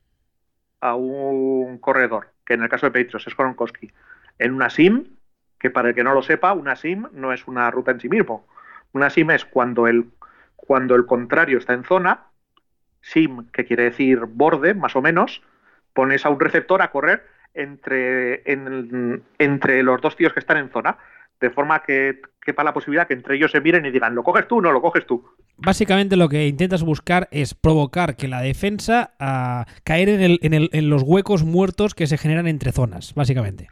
a 0.80 0.94
un 0.96 1.78
corredor, 1.78 2.28
que 2.44 2.54
en 2.54 2.62
el 2.62 2.68
caso 2.68 2.86
de 2.86 2.92
Petros 2.92 3.26
es 3.26 3.36
Gronkowski, 3.36 3.90
en 4.38 4.52
una 4.52 4.68
sim 4.68 5.04
que 5.62 5.70
para 5.70 5.90
el 5.90 5.94
que 5.94 6.02
no 6.02 6.12
lo 6.12 6.22
sepa, 6.22 6.52
una 6.52 6.74
sim 6.74 7.06
no 7.12 7.32
es 7.32 7.46
una 7.46 7.70
ruta 7.70 7.92
en 7.92 8.00
sí 8.00 8.08
mismo. 8.08 8.48
Una 8.92 9.10
sim 9.10 9.30
es 9.30 9.44
cuando 9.44 9.86
el, 9.86 10.10
cuando 10.56 10.96
el 10.96 11.06
contrario 11.06 11.56
está 11.56 11.72
en 11.72 11.84
zona, 11.84 12.24
sim, 13.00 13.46
que 13.52 13.64
quiere 13.64 13.84
decir 13.84 14.24
borde, 14.26 14.74
más 14.74 14.96
o 14.96 15.02
menos, 15.02 15.40
pones 15.92 16.26
a 16.26 16.30
un 16.30 16.40
receptor 16.40 16.82
a 16.82 16.90
correr 16.90 17.24
entre, 17.54 18.42
entre 19.38 19.82
los 19.84 20.00
dos 20.00 20.16
tíos 20.16 20.32
que 20.32 20.40
están 20.40 20.56
en 20.56 20.70
zona, 20.70 20.98
de 21.40 21.50
forma 21.50 21.84
que 21.84 22.20
quepa 22.40 22.64
la 22.64 22.74
posibilidad 22.74 23.06
que 23.06 23.14
entre 23.14 23.36
ellos 23.36 23.52
se 23.52 23.60
miren 23.60 23.86
y 23.86 23.92
digan, 23.92 24.16
¿lo 24.16 24.24
coges 24.24 24.48
tú 24.48 24.58
o 24.58 24.60
no 24.60 24.72
lo 24.72 24.82
coges 24.82 25.06
tú? 25.06 25.24
Básicamente 25.58 26.16
lo 26.16 26.28
que 26.28 26.48
intentas 26.48 26.82
buscar 26.82 27.28
es 27.30 27.54
provocar 27.54 28.16
que 28.16 28.26
la 28.26 28.40
defensa 28.40 29.14
a 29.20 29.66
caer 29.84 30.08
en, 30.08 30.22
el, 30.22 30.40
en, 30.42 30.54
el, 30.54 30.70
en 30.72 30.90
los 30.90 31.04
huecos 31.04 31.44
muertos 31.44 31.94
que 31.94 32.08
se 32.08 32.18
generan 32.18 32.48
entre 32.48 32.72
zonas, 32.72 33.14
básicamente. 33.14 33.68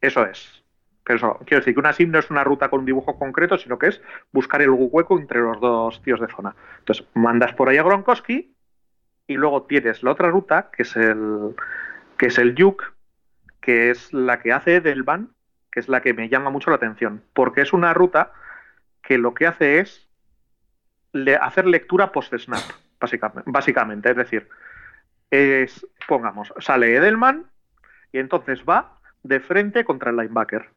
Eso 0.00 0.24
es. 0.26 0.61
Pero 1.04 1.16
eso, 1.16 1.38
quiero 1.44 1.60
decir 1.60 1.74
que 1.74 1.80
una 1.80 1.92
sim 1.92 2.10
no 2.10 2.18
es 2.18 2.30
una 2.30 2.44
ruta 2.44 2.68
con 2.68 2.80
un 2.80 2.86
dibujo 2.86 3.18
concreto, 3.18 3.58
sino 3.58 3.78
que 3.78 3.88
es 3.88 4.00
buscar 4.30 4.62
el 4.62 4.70
hueco 4.70 5.18
entre 5.18 5.40
los 5.40 5.60
dos 5.60 6.00
tíos 6.02 6.20
de 6.20 6.28
zona. 6.28 6.54
Entonces, 6.78 7.06
mandas 7.14 7.54
por 7.54 7.68
ahí 7.68 7.76
a 7.76 7.82
Gronkowski 7.82 8.54
y 9.26 9.34
luego 9.34 9.64
tienes 9.64 10.02
la 10.02 10.12
otra 10.12 10.30
ruta, 10.30 10.70
que 10.72 10.82
es 10.82 10.96
el 10.96 11.54
que 12.16 12.26
es 12.26 12.38
el 12.38 12.54
Yuk, 12.54 12.94
que 13.60 13.90
es 13.90 14.12
la 14.12 14.40
que 14.40 14.52
hace 14.52 14.76
Edelman, 14.76 15.30
que 15.72 15.80
es 15.80 15.88
la 15.88 16.02
que 16.02 16.14
me 16.14 16.28
llama 16.28 16.50
mucho 16.50 16.70
la 16.70 16.76
atención, 16.76 17.24
porque 17.32 17.62
es 17.62 17.72
una 17.72 17.94
ruta 17.94 18.32
que 19.02 19.18
lo 19.18 19.34
que 19.34 19.46
hace 19.46 19.80
es 19.80 20.08
hacer 21.40 21.66
lectura 21.66 22.12
post-snap, 22.12 22.62
básicamente, 23.00 23.50
básicamente. 23.50 24.10
Es 24.10 24.16
decir, 24.16 24.48
es, 25.30 25.84
pongamos, 26.06 26.52
sale 26.58 26.94
Edelman 26.94 27.50
y 28.12 28.18
entonces 28.18 28.62
va 28.68 29.00
de 29.24 29.40
frente 29.40 29.84
contra 29.84 30.10
el 30.10 30.16
linebacker 30.16 30.70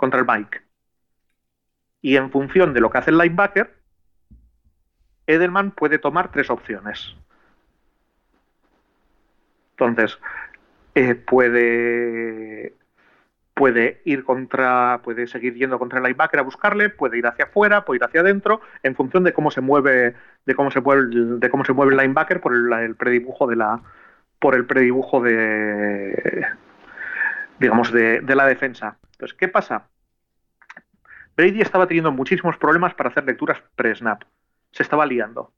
contra 0.00 0.18
el 0.18 0.26
Mike. 0.26 0.62
Y 2.00 2.16
en 2.16 2.30
función 2.30 2.72
de 2.72 2.80
lo 2.80 2.88
que 2.88 2.96
hace 2.96 3.10
el 3.10 3.18
linebacker, 3.18 3.76
Edelman 5.26 5.72
puede 5.72 5.98
tomar 5.98 6.32
tres 6.32 6.48
opciones. 6.48 7.14
Entonces, 9.72 10.18
eh, 10.94 11.14
puede, 11.14 12.74
puede 13.52 14.00
ir 14.06 14.24
contra, 14.24 15.02
puede 15.04 15.26
seguir 15.26 15.52
yendo 15.52 15.78
contra 15.78 15.98
el 15.98 16.04
linebacker 16.04 16.40
a 16.40 16.44
buscarle, 16.44 16.88
puede 16.88 17.18
ir 17.18 17.26
hacia 17.26 17.44
afuera, 17.44 17.84
puede 17.84 17.98
ir 17.98 18.04
hacia 18.04 18.22
adentro, 18.22 18.62
en 18.82 18.94
función 18.94 19.22
de 19.22 19.34
cómo 19.34 19.50
se 19.50 19.60
mueve, 19.60 20.14
de 20.46 20.54
cómo 20.54 20.70
se 20.70 20.80
mueve, 20.80 21.08
de 21.12 21.50
cómo 21.50 21.66
se 21.66 21.74
mueve 21.74 21.92
el 21.92 21.98
linebacker 21.98 22.40
por 22.40 22.54
el, 22.54 22.96
predibujo 22.96 23.46
de 23.46 23.56
la, 23.56 23.82
por 24.38 24.54
el 24.54 24.64
predibujo 24.64 25.20
de, 25.20 26.46
digamos, 27.58 27.92
de, 27.92 28.22
de 28.22 28.34
la 28.34 28.46
defensa. 28.46 28.96
Entonces, 29.20 29.36
¿qué 29.36 29.48
pasa? 29.48 29.86
Brady 31.36 31.60
estaba 31.60 31.86
teniendo 31.86 32.10
muchísimos 32.10 32.56
problemas 32.56 32.94
para 32.94 33.10
hacer 33.10 33.24
lecturas 33.24 33.62
pre-snap. 33.76 34.22
Se 34.72 34.82
estaba 34.82 35.04
liando. 35.04 35.52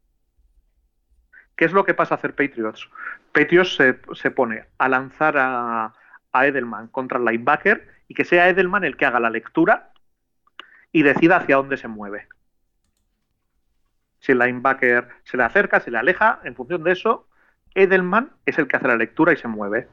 ¿Qué 1.54 1.66
es 1.66 1.72
lo 1.72 1.84
que 1.84 1.94
pasa 1.94 2.14
a 2.14 2.18
hacer 2.18 2.34
Patriots? 2.34 2.90
Patriots 3.30 3.76
se, 3.76 4.30
pone 4.32 4.64
a 4.78 4.88
lanzar 4.88 5.36
a, 5.38 5.94
Edelman 6.34 6.88
contra 6.88 7.18
el 7.18 7.24
linebacker 7.24 7.86
y 8.08 8.14
que 8.14 8.24
sea 8.24 8.48
Edelman 8.48 8.82
el 8.82 8.96
que 8.96 9.06
haga 9.06 9.20
la 9.20 9.30
lectura 9.30 9.92
y 10.90 11.04
decida 11.04 11.36
hacia 11.36 11.54
dónde 11.54 11.76
se 11.76 11.86
mueve. 11.86 12.26
Si 14.18 14.32
el 14.32 14.40
linebacker 14.40 15.06
se 15.22 15.36
le 15.36 15.44
acerca, 15.44 15.78
se 15.78 15.92
le 15.92 15.98
aleja, 15.98 16.40
en 16.42 16.56
función 16.56 16.82
de 16.82 16.90
eso, 16.90 17.28
Edelman 17.76 18.32
es 18.44 18.58
el 18.58 18.66
que 18.66 18.76
hace 18.76 18.88
la 18.88 18.96
lectura 18.96 19.32
y 19.32 19.36
se 19.36 19.46
mueve. 19.46 19.86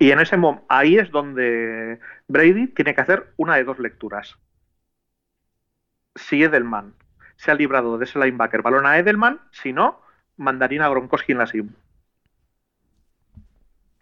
Y 0.00 0.10
en 0.10 0.18
ese 0.18 0.36
momento, 0.36 0.64
ahí 0.68 0.96
es 0.96 1.10
donde 1.10 2.00
Brady 2.26 2.68
tiene 2.68 2.94
que 2.94 3.02
hacer 3.02 3.32
una 3.36 3.56
de 3.56 3.64
dos 3.64 3.78
lecturas 3.78 4.36
si 6.16 6.42
Edelman 6.42 6.94
se 7.36 7.50
ha 7.50 7.54
librado 7.54 7.98
de 7.98 8.04
ese 8.04 8.18
linebacker 8.18 8.62
balón 8.62 8.86
a 8.86 8.98
Edelman, 8.98 9.40
si 9.52 9.72
no, 9.72 10.00
mandarín 10.36 10.82
a 10.82 10.88
Gronkowski 10.88 11.32
en 11.32 11.38
la 11.38 11.46
sim. 11.46 11.68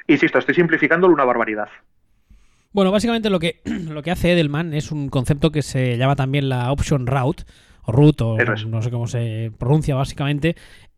Insisto, 0.06 0.38
estoy 0.38 0.54
simplificándolo 0.54 1.12
una 1.12 1.24
barbaridad. 1.24 1.68
Bueno, 2.72 2.92
básicamente 2.92 3.28
lo 3.28 3.40
que, 3.40 3.61
lo 3.90 4.02
que 4.02 4.12
hace 4.12 4.32
Edelman 4.32 4.74
es 4.74 4.92
un 4.92 5.08
concepto 5.08 5.50
que 5.50 5.62
se 5.62 5.96
llama 5.98 6.16
también 6.16 6.48
la 6.48 6.70
option 6.72 7.08
route, 7.08 7.42
o 7.82 7.92
route, 7.92 8.24
o 8.24 8.37
no 8.68 8.82
sé 8.82 8.90
cómo 8.90 9.08
se 9.08 9.52
pronuncia 9.58 9.96
básicamente, 9.96 10.56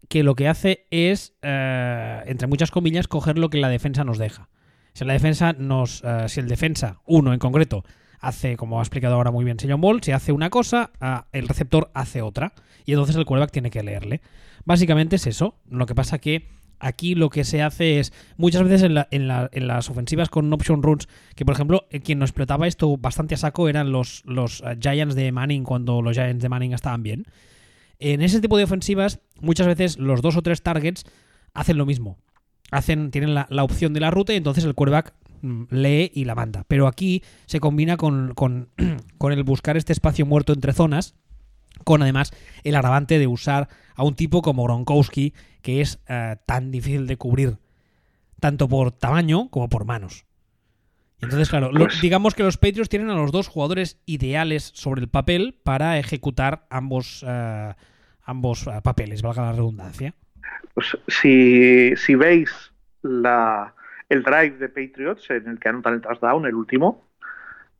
que 0.09 0.23
lo 0.23 0.35
que 0.35 0.49
hace 0.49 0.87
es, 0.91 1.39
eh, 1.43 2.23
entre 2.27 2.49
muchas 2.49 2.71
comillas, 2.71 3.09
coger 3.09 3.39
lo 3.39 3.49
que 3.49 3.59
la 3.59 3.69
defensa 3.69 4.05
nos 4.05 4.19
deja. 4.19 4.49
Si 5.01 5.07
la 5.07 5.15
defensa 5.15 5.55
nos, 5.55 6.05
eh, 6.05 6.29
si 6.29 6.41
el 6.41 6.47
defensa, 6.47 7.01
uno 7.07 7.33
en 7.33 7.39
concreto, 7.39 7.87
hace, 8.19 8.59
como 8.59 8.81
ha 8.81 8.83
explicado 8.83 9.15
ahora 9.15 9.31
muy 9.31 9.47
bien 9.47 9.59
señor 9.59 9.81
Ball, 9.81 10.03
si 10.03 10.13
hace 10.13 10.31
una 10.31 10.51
cosa, 10.51 10.91
ah, 11.01 11.25
el 11.33 11.49
receptor 11.49 11.91
hace 11.95 12.21
otra. 12.21 12.53
Y 12.85 12.93
entonces 12.93 13.17
el 13.17 13.25
quarterback 13.25 13.51
tiene 13.51 13.71
que 13.71 13.83
leerle. 13.83 14.21
Básicamente 14.67 15.17
es 15.17 15.27
eso. 15.27 15.55
Lo 15.71 15.87
que 15.87 15.95
pasa 15.95 16.19
que 16.19 16.49
aquí 16.81 17.15
lo 17.15 17.31
que 17.31 17.45
se 17.45 17.63
hace 17.63 17.99
es, 17.99 18.13
muchas 18.37 18.63
veces 18.63 18.83
en, 19.11 19.27
las 19.67 19.89
ofensivas 19.89 20.29
con 20.29 20.53
option 20.53 20.83
runs, 20.83 21.09
que 21.35 21.47
por 21.47 21.55
ejemplo, 21.55 21.87
eh, 21.89 22.01
quien 22.01 22.19
nos 22.19 22.29
explotaba 22.29 22.67
esto 22.67 22.95
bastante 22.99 23.35
a 23.35 23.39
saco 23.39 23.71
eran 23.71 23.93
los, 23.93 24.23
los 24.27 24.61
eh, 24.61 24.77
Giants 24.79 25.15
de 25.15 25.33
Manning 25.33 25.65
cuando 25.65 26.03
los 26.03 26.15
Giants 26.15 26.43
de 26.43 26.49
Manning 26.51 26.75
estaban 26.75 27.03
bien. 27.03 27.25
En 28.01 28.21
ese 28.21 28.43
tipo 28.43 28.59
de 28.59 28.65
ofensivas, 28.65 29.21
muchas 29.41 29.67
veces 29.67 29.99
los 29.99 30.21
dos 30.21 30.37
o 30.37 30.43
tres 30.43 30.61
targets 30.61 31.05
hacen 31.55 31.79
lo 31.79 31.87
mismo. 31.87 32.19
Hacen, 32.71 33.11
tienen 33.11 33.35
la, 33.35 33.47
la 33.51 33.65
opción 33.65 33.93
de 33.93 34.01
la 34.01 34.11
ruta 34.11 34.33
y 34.33 34.37
entonces 34.37 34.65
el 34.65 34.75
quarterback 34.75 35.15
Mm, 35.43 35.65
lee 35.71 36.11
y 36.15 36.25
la 36.25 36.35
manda. 36.35 36.65
Pero 36.69 36.87
aquí 36.87 37.23
se 37.47 37.61
combina 37.61 37.97
con, 37.97 38.69
el 38.77 39.45
buscar 39.45 39.77
este 39.77 39.93
espacio 39.93 40.27
muerto 40.27 40.53
entre 40.53 40.73
zonas, 40.73 41.15
con 41.85 42.03
además 42.03 42.33
el 42.65 42.75
agravante 42.75 43.19
de 43.19 43.27
usar 43.27 43.69
a 43.95 44.05
un 44.05 44.15
tipo 44.15 44.43
como 44.43 44.65
Gronkowski, 44.65 45.35
que 45.63 45.81
es 45.81 45.99
eh, 46.09 46.37
tan 46.47 46.71
difícil 46.71 47.07
de 47.07 47.17
cubrir, 47.17 47.59
tanto 48.39 48.69
por 48.69 48.93
tamaño 48.93 49.49
como 49.51 49.69
por 49.69 49.85
manos. 49.85 50.27
Entonces, 51.23 51.51
claro, 51.51 51.71
pues 51.77 52.01
digamos 52.01 52.35
que 52.35 52.43
los 52.43 52.57
Patriots 52.57 52.89
tienen 52.89 53.11
a 53.11 53.15
los 53.15 53.31
dos 53.31 53.47
jugadores 53.47 53.99
ideales 54.07 54.71
sobre 54.75 55.03
el 55.03 55.09
papel 55.09 55.59
para 55.63 55.99
ejecutar 55.99 56.67
ambos, 56.71 57.23
eh, 57.27 57.75
ambos 58.23 58.67
eh, 58.67 58.81
papeles, 58.83 59.21
valga 59.21 59.43
la 59.43 59.53
redundancia. 59.53 60.15
Pues 60.75 60.97
si, 61.09 61.95
si 61.97 62.15
veis 62.15 62.73
la, 63.03 63.75
el 64.09 64.23
drive 64.23 64.57
de 64.59 64.69
Patriots 64.69 65.31
en 65.31 65.49
el 65.49 65.59
que 65.59 65.69
anotan 65.69 65.95
el 65.95 66.01
touchdown, 66.01 66.47
el 66.47 66.55
último, 66.55 67.05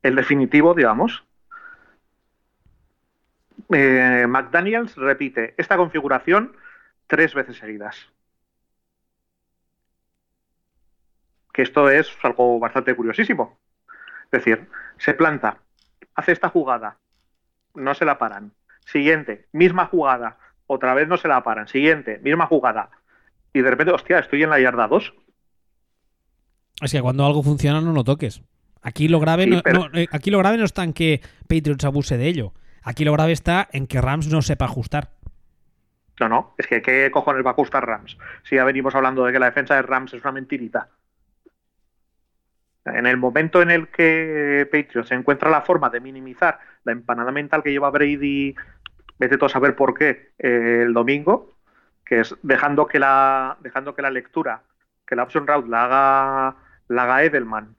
el 0.03 0.15
definitivo, 0.15 0.73
digamos. 0.73 1.23
Eh, 3.73 4.25
McDaniels 4.27 4.95
repite 4.95 5.53
esta 5.57 5.77
configuración 5.77 6.55
tres 7.07 7.33
veces 7.33 7.57
seguidas. 7.57 8.09
Que 11.53 11.61
esto 11.61 11.89
es 11.89 12.09
algo 12.23 12.59
bastante 12.59 12.95
curiosísimo. 12.95 13.59
Es 14.25 14.31
decir, 14.31 14.69
se 14.97 15.13
planta, 15.13 15.57
hace 16.15 16.31
esta 16.31 16.49
jugada, 16.49 16.97
no 17.75 17.93
se 17.93 18.05
la 18.05 18.17
paran. 18.17 18.53
Siguiente, 18.85 19.47
misma 19.51 19.85
jugada, 19.87 20.37
otra 20.73 20.93
vez 20.93 21.07
no 21.07 21.17
se 21.17 21.27
la 21.27 21.43
paran. 21.43 21.67
Siguiente, 21.67 22.19
misma 22.23 22.47
jugada. 22.47 22.89
Y 23.53 23.61
de 23.61 23.69
repente, 23.69 23.91
hostia, 23.91 24.19
estoy 24.19 24.43
en 24.43 24.49
la 24.49 24.59
yarda 24.59 24.87
2. 24.87 25.13
Es 26.81 26.91
que 26.91 27.01
cuando 27.01 27.25
algo 27.25 27.43
funciona 27.43 27.81
no 27.81 27.91
lo 27.91 28.03
toques. 28.03 28.41
Aquí 28.81 29.07
lo 29.07 29.19
grave, 29.19 29.47
no, 29.47 29.61
eh, 29.93 30.07
aquí 30.11 30.31
lo 30.31 30.39
grave 30.39 30.57
no 30.57 30.63
está 30.63 30.83
en 30.83 30.93
que 30.93 31.21
Patriots 31.47 31.83
abuse 31.83 32.17
de 32.17 32.27
ello. 32.27 32.53
Aquí 32.81 33.05
lo 33.05 33.11
grave 33.11 33.33
está 33.33 33.67
en 33.71 33.85
que 33.85 34.01
Rams 34.01 34.27
no 34.27 34.41
sepa 34.41 34.65
ajustar. 34.65 35.11
No, 36.19 36.29
no, 36.29 36.55
es 36.57 36.67
que 36.67 36.81
¿qué 36.81 37.11
cojones 37.11 37.45
va 37.45 37.49
a 37.49 37.53
ajustar 37.53 37.85
Rams? 37.85 38.17
Si 38.43 38.55
ya 38.55 38.63
venimos 38.63 38.95
hablando 38.95 39.25
de 39.25 39.33
que 39.33 39.39
la 39.39 39.47
defensa 39.47 39.75
de 39.75 39.81
Rams 39.81 40.13
es 40.13 40.21
una 40.23 40.31
mentirita. 40.31 40.89
En 42.85 43.05
el 43.05 43.17
momento 43.17 43.61
en 43.61 43.69
el 43.69 43.89
que 43.89 44.67
Patriots 44.71 45.11
encuentra 45.11 45.51
la 45.51 45.61
forma 45.61 45.89
de 45.89 45.99
minimizar 45.99 46.59
la 46.83 46.93
empanada 46.93 47.31
mental 47.31 47.61
que 47.61 47.71
lleva 47.71 47.91
Brady, 47.91 48.55
vete 49.21 49.37
tú 49.37 49.45
a 49.45 49.49
saber 49.49 49.75
por 49.75 49.93
qué, 49.93 50.33
eh, 50.39 50.81
el 50.83 50.93
domingo, 50.93 51.53
que 52.03 52.21
es 52.21 52.35
dejando 52.41 52.87
que 52.87 52.97
la, 52.97 53.55
dejando 53.61 53.93
que 53.93 54.01
la 54.01 54.09
lectura, 54.09 54.63
que 55.05 55.15
la 55.15 55.23
option 55.23 55.45
route 55.45 55.69
la 55.69 55.83
haga 55.83 56.55
la 56.87 57.03
haga 57.03 57.23
Edelman 57.23 57.75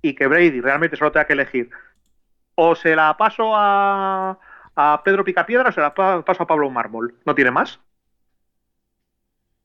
y 0.00 0.14
que 0.14 0.26
Brady 0.26 0.62
realmente 0.62 0.96
solo 0.96 1.12
tenga 1.12 1.26
que 1.26 1.34
elegir 1.34 1.70
o 2.54 2.74
se 2.74 2.96
la 2.96 3.16
paso 3.18 3.52
a, 3.54 4.38
a 4.74 5.02
Pedro 5.04 5.24
Picapiedra 5.24 5.68
o 5.68 5.72
se 5.72 5.82
la 5.82 5.94
paso 5.94 6.42
a 6.42 6.46
Pablo 6.46 6.70
Mármol. 6.70 7.14
No 7.26 7.34
tiene 7.34 7.50
más. 7.50 7.80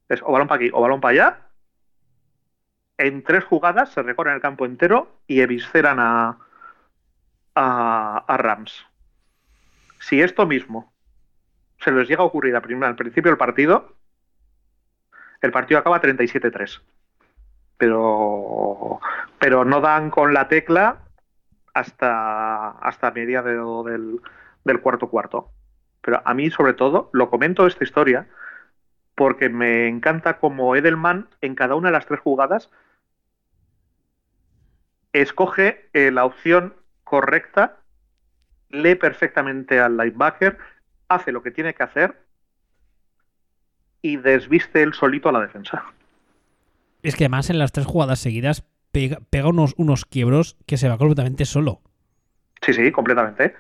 Es 0.10 0.22
o 0.22 0.32
balón 0.32 0.48
para 0.48 0.58
aquí 0.58 0.72
o 0.74 0.82
balón 0.82 1.02
para 1.02 1.12
allá. 1.12 1.40
En 2.98 3.24
tres 3.24 3.46
jugadas 3.46 3.94
se 3.94 4.04
recorren 4.04 4.36
el 4.36 4.42
campo 4.42 4.66
entero 4.66 5.22
y 5.26 5.40
evisceran 5.40 6.00
a, 6.00 6.38
a, 7.56 8.38
Rams. 8.38 8.86
Si 10.00 10.22
esto 10.22 10.46
mismo 10.46 10.93
se 11.84 11.92
les 11.92 12.08
llega 12.08 12.22
a 12.22 12.26
ocurrir 12.26 12.56
al 12.56 12.96
principio 12.96 13.32
del 13.32 13.38
partido, 13.38 13.96
el 15.42 15.52
partido 15.52 15.80
acaba 15.80 16.02
37-3 16.02 16.82
pero, 17.84 19.00
pero 19.40 19.66
no 19.66 19.82
dan 19.82 20.10
con 20.10 20.34
la 20.34 20.48
tecla 20.48 21.00
hasta, 21.74 22.70
hasta 22.70 23.12
media 23.12 23.42
del, 23.42 24.22
del 24.64 24.80
cuarto 24.80 25.10
cuarto. 25.10 25.52
Pero 26.02 26.22
a 26.24 26.34
mí, 26.34 26.50
sobre 26.50 26.74
todo, 26.74 27.10
lo 27.12 27.30
comento 27.30 27.68
esta 27.68 27.84
historia 27.84 28.28
porque 29.16 29.50
me 29.50 29.88
encanta 29.88 30.40
como 30.40 30.76
Edelman 30.78 31.28
en 31.42 31.56
cada 31.56 31.76
una 31.76 31.90
de 31.90 31.94
las 31.94 32.06
tres 32.06 32.20
jugadas 32.20 32.72
escoge 35.12 35.90
eh, 35.94 36.10
la 36.10 36.24
opción 36.26 36.74
correcta, 37.04 37.80
lee 38.70 38.96
perfectamente 38.96 39.80
al 39.80 39.98
linebacker, 39.98 40.58
hace 41.14 41.32
lo 41.32 41.44
que 41.44 41.52
tiene 41.52 41.74
que 41.74 41.84
hacer 41.84 42.16
y 44.02 44.18
desviste 44.18 44.84
él 44.84 44.94
solito 44.94 45.30
a 45.30 45.32
la 45.32 45.42
defensa. 45.42 45.84
Es 47.02 47.16
que 47.16 47.26
además 47.26 47.50
en 47.50 47.60
las 47.60 47.72
tres 47.72 47.86
jugadas 47.86 48.20
seguidas 48.20 48.64
pega, 48.92 49.48
unos, 49.48 49.74
unos 49.78 50.06
quiebros 50.06 50.58
que 50.66 50.78
se 50.78 50.88
va 50.88 50.98
completamente 50.98 51.46
solo. 51.46 51.82
Sí, 52.62 52.74
sí, 52.74 52.92
completamente. 52.92 53.56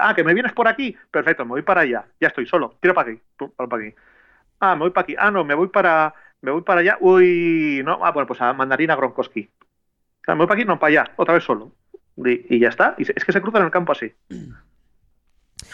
Ah, 0.00 0.14
que 0.14 0.22
me 0.22 0.34
vienes 0.34 0.52
por 0.52 0.68
aquí. 0.68 0.96
Perfecto, 1.10 1.44
me 1.44 1.50
voy 1.50 1.62
para 1.62 1.80
allá. 1.80 2.06
Ya 2.20 2.28
estoy 2.28 2.46
solo. 2.46 2.76
Tiro 2.80 2.94
para 2.94 3.10
aquí. 3.10 3.20
para 3.56 3.82
aquí. 3.82 3.94
Ah, 4.60 4.74
me 4.74 4.82
voy 4.82 4.90
para 4.90 5.02
aquí. 5.02 5.14
Ah, 5.18 5.30
no, 5.30 5.44
me 5.44 5.54
voy 5.54 5.68
para, 5.68 6.14
me 6.40 6.50
voy 6.50 6.62
para 6.62 6.80
allá. 6.80 6.98
Uy, 7.00 7.82
no. 7.84 8.04
Ah, 8.04 8.12
bueno, 8.12 8.26
pues 8.26 8.40
a 8.40 8.52
Mandarina 8.52 8.94
Gronkowski. 8.94 9.50
me 10.28 10.34
voy 10.34 10.46
para 10.46 10.58
aquí, 10.60 10.64
no, 10.64 10.78
para 10.78 10.88
allá. 10.88 11.12
Otra 11.16 11.34
vez 11.34 11.44
solo. 11.44 11.72
Y, 12.16 12.58
ya 12.58 12.68
está. 12.68 12.94
Y 12.98 13.02
es 13.02 13.24
que 13.24 13.32
se 13.32 13.40
cruzan 13.40 13.62
en 13.62 13.66
el 13.66 13.72
campo 13.72 13.92
así. 13.92 14.12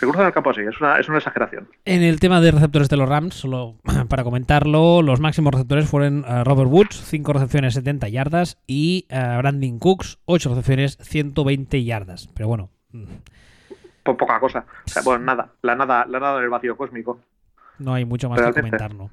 Se 0.02 0.06
cruzan 0.06 0.22
en 0.22 0.26
el 0.26 0.32
campo 0.32 0.50
así. 0.50 0.62
Es 0.62 0.80
una, 0.80 0.98
es 0.98 1.08
una 1.08 1.18
exageración. 1.18 1.68
En 1.84 2.02
el 2.02 2.18
tema 2.18 2.40
de 2.40 2.50
receptores 2.50 2.88
de 2.88 2.96
los 2.96 3.08
Rams, 3.08 3.36
solo 3.36 3.76
para 4.08 4.24
comentarlo, 4.24 5.00
los 5.00 5.20
máximos 5.20 5.52
receptores 5.54 5.88
fueron 5.88 6.24
eh, 6.26 6.42
Robert 6.42 6.68
Woods, 6.68 7.00
5 7.04 7.32
recepciones, 7.32 7.74
70 7.74 8.08
yardas, 8.08 8.58
y 8.66 9.06
uh, 9.12 9.38
Brandon 9.38 9.78
Cooks, 9.78 10.18
8 10.24 10.48
recepciones, 10.48 10.98
120 11.02 11.84
yardas. 11.84 12.28
Pero 12.34 12.48
bueno. 12.48 12.70
Mm. 12.90 13.04
Por 14.02 14.16
poca 14.16 14.40
cosa. 14.40 14.66
O 14.86 14.88
sea, 14.90 15.02
bueno, 15.02 15.24
nada. 15.24 15.52
La 15.62 15.76
nada, 15.76 16.04
la 16.08 16.18
nada 16.18 16.40
del 16.40 16.50
vacío 16.50 16.76
cósmico. 16.76 17.20
No 17.78 17.94
hay 17.94 18.04
mucho 18.04 18.28
más 18.28 18.40
que 18.40 18.60
comentar, 18.60 18.92
¿no? 18.92 19.12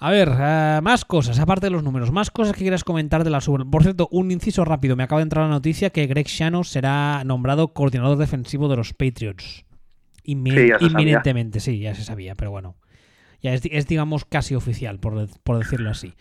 A 0.00 0.10
ver, 0.12 0.28
eh, 0.38 0.80
más 0.80 1.04
cosas, 1.04 1.40
aparte 1.40 1.66
de 1.66 1.70
los 1.70 1.82
números, 1.82 2.12
más 2.12 2.30
cosas 2.30 2.54
que 2.54 2.62
quieras 2.62 2.84
comentar 2.84 3.24
de 3.24 3.30
la 3.30 3.40
Super. 3.40 3.66
Por 3.66 3.82
cierto, 3.82 4.08
un 4.12 4.30
inciso 4.30 4.64
rápido, 4.64 4.94
me 4.94 5.02
acaba 5.02 5.18
de 5.18 5.24
entrar 5.24 5.44
la 5.44 5.50
noticia 5.50 5.90
que 5.90 6.06
Greg 6.06 6.26
Shano 6.26 6.62
será 6.62 7.24
nombrado 7.24 7.72
coordinador 7.72 8.16
defensivo 8.16 8.68
de 8.68 8.76
los 8.76 8.94
Patriots. 8.94 9.64
inminentemente, 10.22 11.58
sí, 11.58 11.80
ya 11.80 11.94
se 11.96 12.04
sabía, 12.04 12.36
pero 12.36 12.52
bueno. 12.52 12.76
Ya 13.40 13.54
es, 13.54 13.86
digamos, 13.86 14.24
casi 14.24 14.54
oficial, 14.54 15.00
por, 15.00 15.28
decirlo 15.58 15.90
así. 15.90 16.14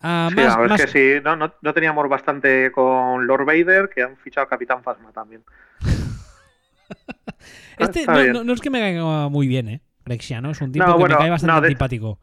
Ah, 0.00 0.28
sí, 0.30 0.76
que 0.76 0.86
sí, 0.88 1.14
no, 1.24 1.36
no, 1.36 1.74
teníamos 1.74 2.06
bastante 2.10 2.70
con 2.72 3.26
Lord 3.26 3.46
Vader, 3.46 3.88
que 3.88 4.02
han 4.02 4.18
fichado 4.18 4.46
a 4.46 4.50
Capitán 4.50 4.82
Fasma 4.82 5.12
también. 5.12 5.42
este 7.78 8.04
no, 8.06 8.52
es 8.52 8.60
que 8.60 8.68
me 8.68 8.80
caiga 8.80 9.30
muy 9.30 9.46
bien, 9.46 9.68
¿eh? 9.68 9.80
Grexiano 10.04 10.50
es 10.50 10.60
un 10.60 10.72
tipo 10.72 10.98
que 10.98 11.08
me 11.08 11.16
cae 11.16 11.30
bastante 11.30 11.68
antipático. 11.68 12.18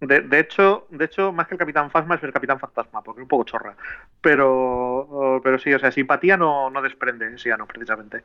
De, 0.00 0.40
hecho, 0.40 0.86
de 0.90 1.04
hecho, 1.04 1.30
más 1.30 1.46
que 1.46 1.54
el 1.54 1.58
Capitán 1.58 1.90
Fasma 1.90 2.14
es 2.14 2.22
el 2.22 2.32
Capitán 2.32 2.58
Fantasma, 2.58 3.02
porque 3.02 3.20
es 3.20 3.24
un 3.24 3.28
poco 3.28 3.44
chorra. 3.44 3.76
Pero, 4.22 5.40
pero 5.44 5.58
sí, 5.58 5.72
o 5.74 5.78
sea, 5.78 5.90
simpatía 5.92 6.38
no, 6.38 6.70
no 6.70 6.80
desprende, 6.80 7.36
sí, 7.36 7.50
no, 7.58 7.66
precisamente. 7.66 8.22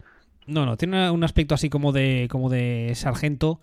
No, 0.48 0.66
no, 0.66 0.78
tiene 0.78 1.10
un 1.10 1.24
aspecto 1.24 1.54
así 1.54 1.70
como 1.70 1.92
de, 1.92 2.28
como 2.32 2.50
de 2.50 2.94
sargento 2.96 3.60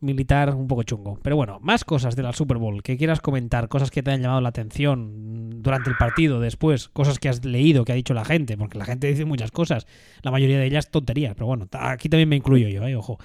militar 0.00 0.54
un 0.54 0.68
poco 0.68 0.82
chungo. 0.82 1.18
Pero 1.22 1.36
bueno, 1.36 1.58
más 1.60 1.84
cosas 1.84 2.16
de 2.16 2.22
la 2.22 2.32
Super 2.32 2.58
Bowl 2.58 2.82
que 2.82 2.96
quieras 2.96 3.20
comentar, 3.20 3.68
cosas 3.68 3.90
que 3.90 4.02
te 4.02 4.10
han 4.10 4.22
llamado 4.22 4.40
la 4.40 4.50
atención 4.50 5.62
durante 5.62 5.90
el 5.90 5.96
partido, 5.96 6.40
después, 6.40 6.88
cosas 6.88 7.18
que 7.18 7.28
has 7.28 7.44
leído, 7.44 7.84
que 7.84 7.92
ha 7.92 7.96
dicho 7.96 8.14
la 8.14 8.24
gente, 8.24 8.56
porque 8.56 8.78
la 8.78 8.84
gente 8.84 9.08
dice 9.08 9.24
muchas 9.24 9.50
cosas, 9.50 9.86
la 10.22 10.30
mayoría 10.30 10.58
de 10.58 10.66
ellas 10.66 10.90
tonterías, 10.90 11.34
pero 11.34 11.46
bueno, 11.46 11.66
aquí 11.72 12.08
también 12.08 12.28
me 12.28 12.36
incluyo 12.36 12.68
yo, 12.68 12.86
¿eh? 12.86 12.96
ojo. 12.96 13.18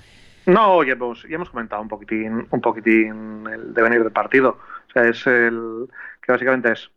No, 0.46 0.84
ya 0.84 0.94
hemos, 0.94 1.24
ya 1.24 1.36
hemos 1.36 1.50
comentado 1.50 1.82
un 1.82 1.88
poquitín, 1.88 2.48
un 2.50 2.62
poquitín 2.62 3.48
el 3.48 3.74
devenir 3.74 4.04
del 4.04 4.12
partido. 4.12 4.58
O 4.90 4.92
sea, 4.92 5.04
es 5.04 5.26
el 5.28 5.88
que 6.22 6.32
básicamente 6.32 6.72
es 6.72 6.92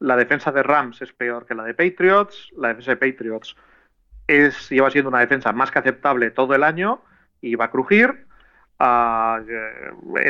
la 0.00 0.16
defensa 0.16 0.50
de 0.50 0.62
Rams 0.62 1.02
es 1.02 1.12
peor 1.12 1.46
que 1.46 1.54
la 1.54 1.62
de 1.62 1.74
Patriots, 1.74 2.50
la 2.56 2.68
defensa 2.68 2.92
de 2.92 2.96
Patriots 2.96 3.54
es, 4.26 4.70
lleva 4.70 4.90
siendo 4.90 5.10
una 5.10 5.20
defensa 5.20 5.52
más 5.52 5.70
que 5.70 5.78
aceptable 5.78 6.30
todo 6.30 6.54
el 6.54 6.64
año 6.64 7.02
y 7.40 7.54
va 7.54 7.66
a 7.66 7.70
crujir. 7.70 8.26
Uh, 8.78 9.44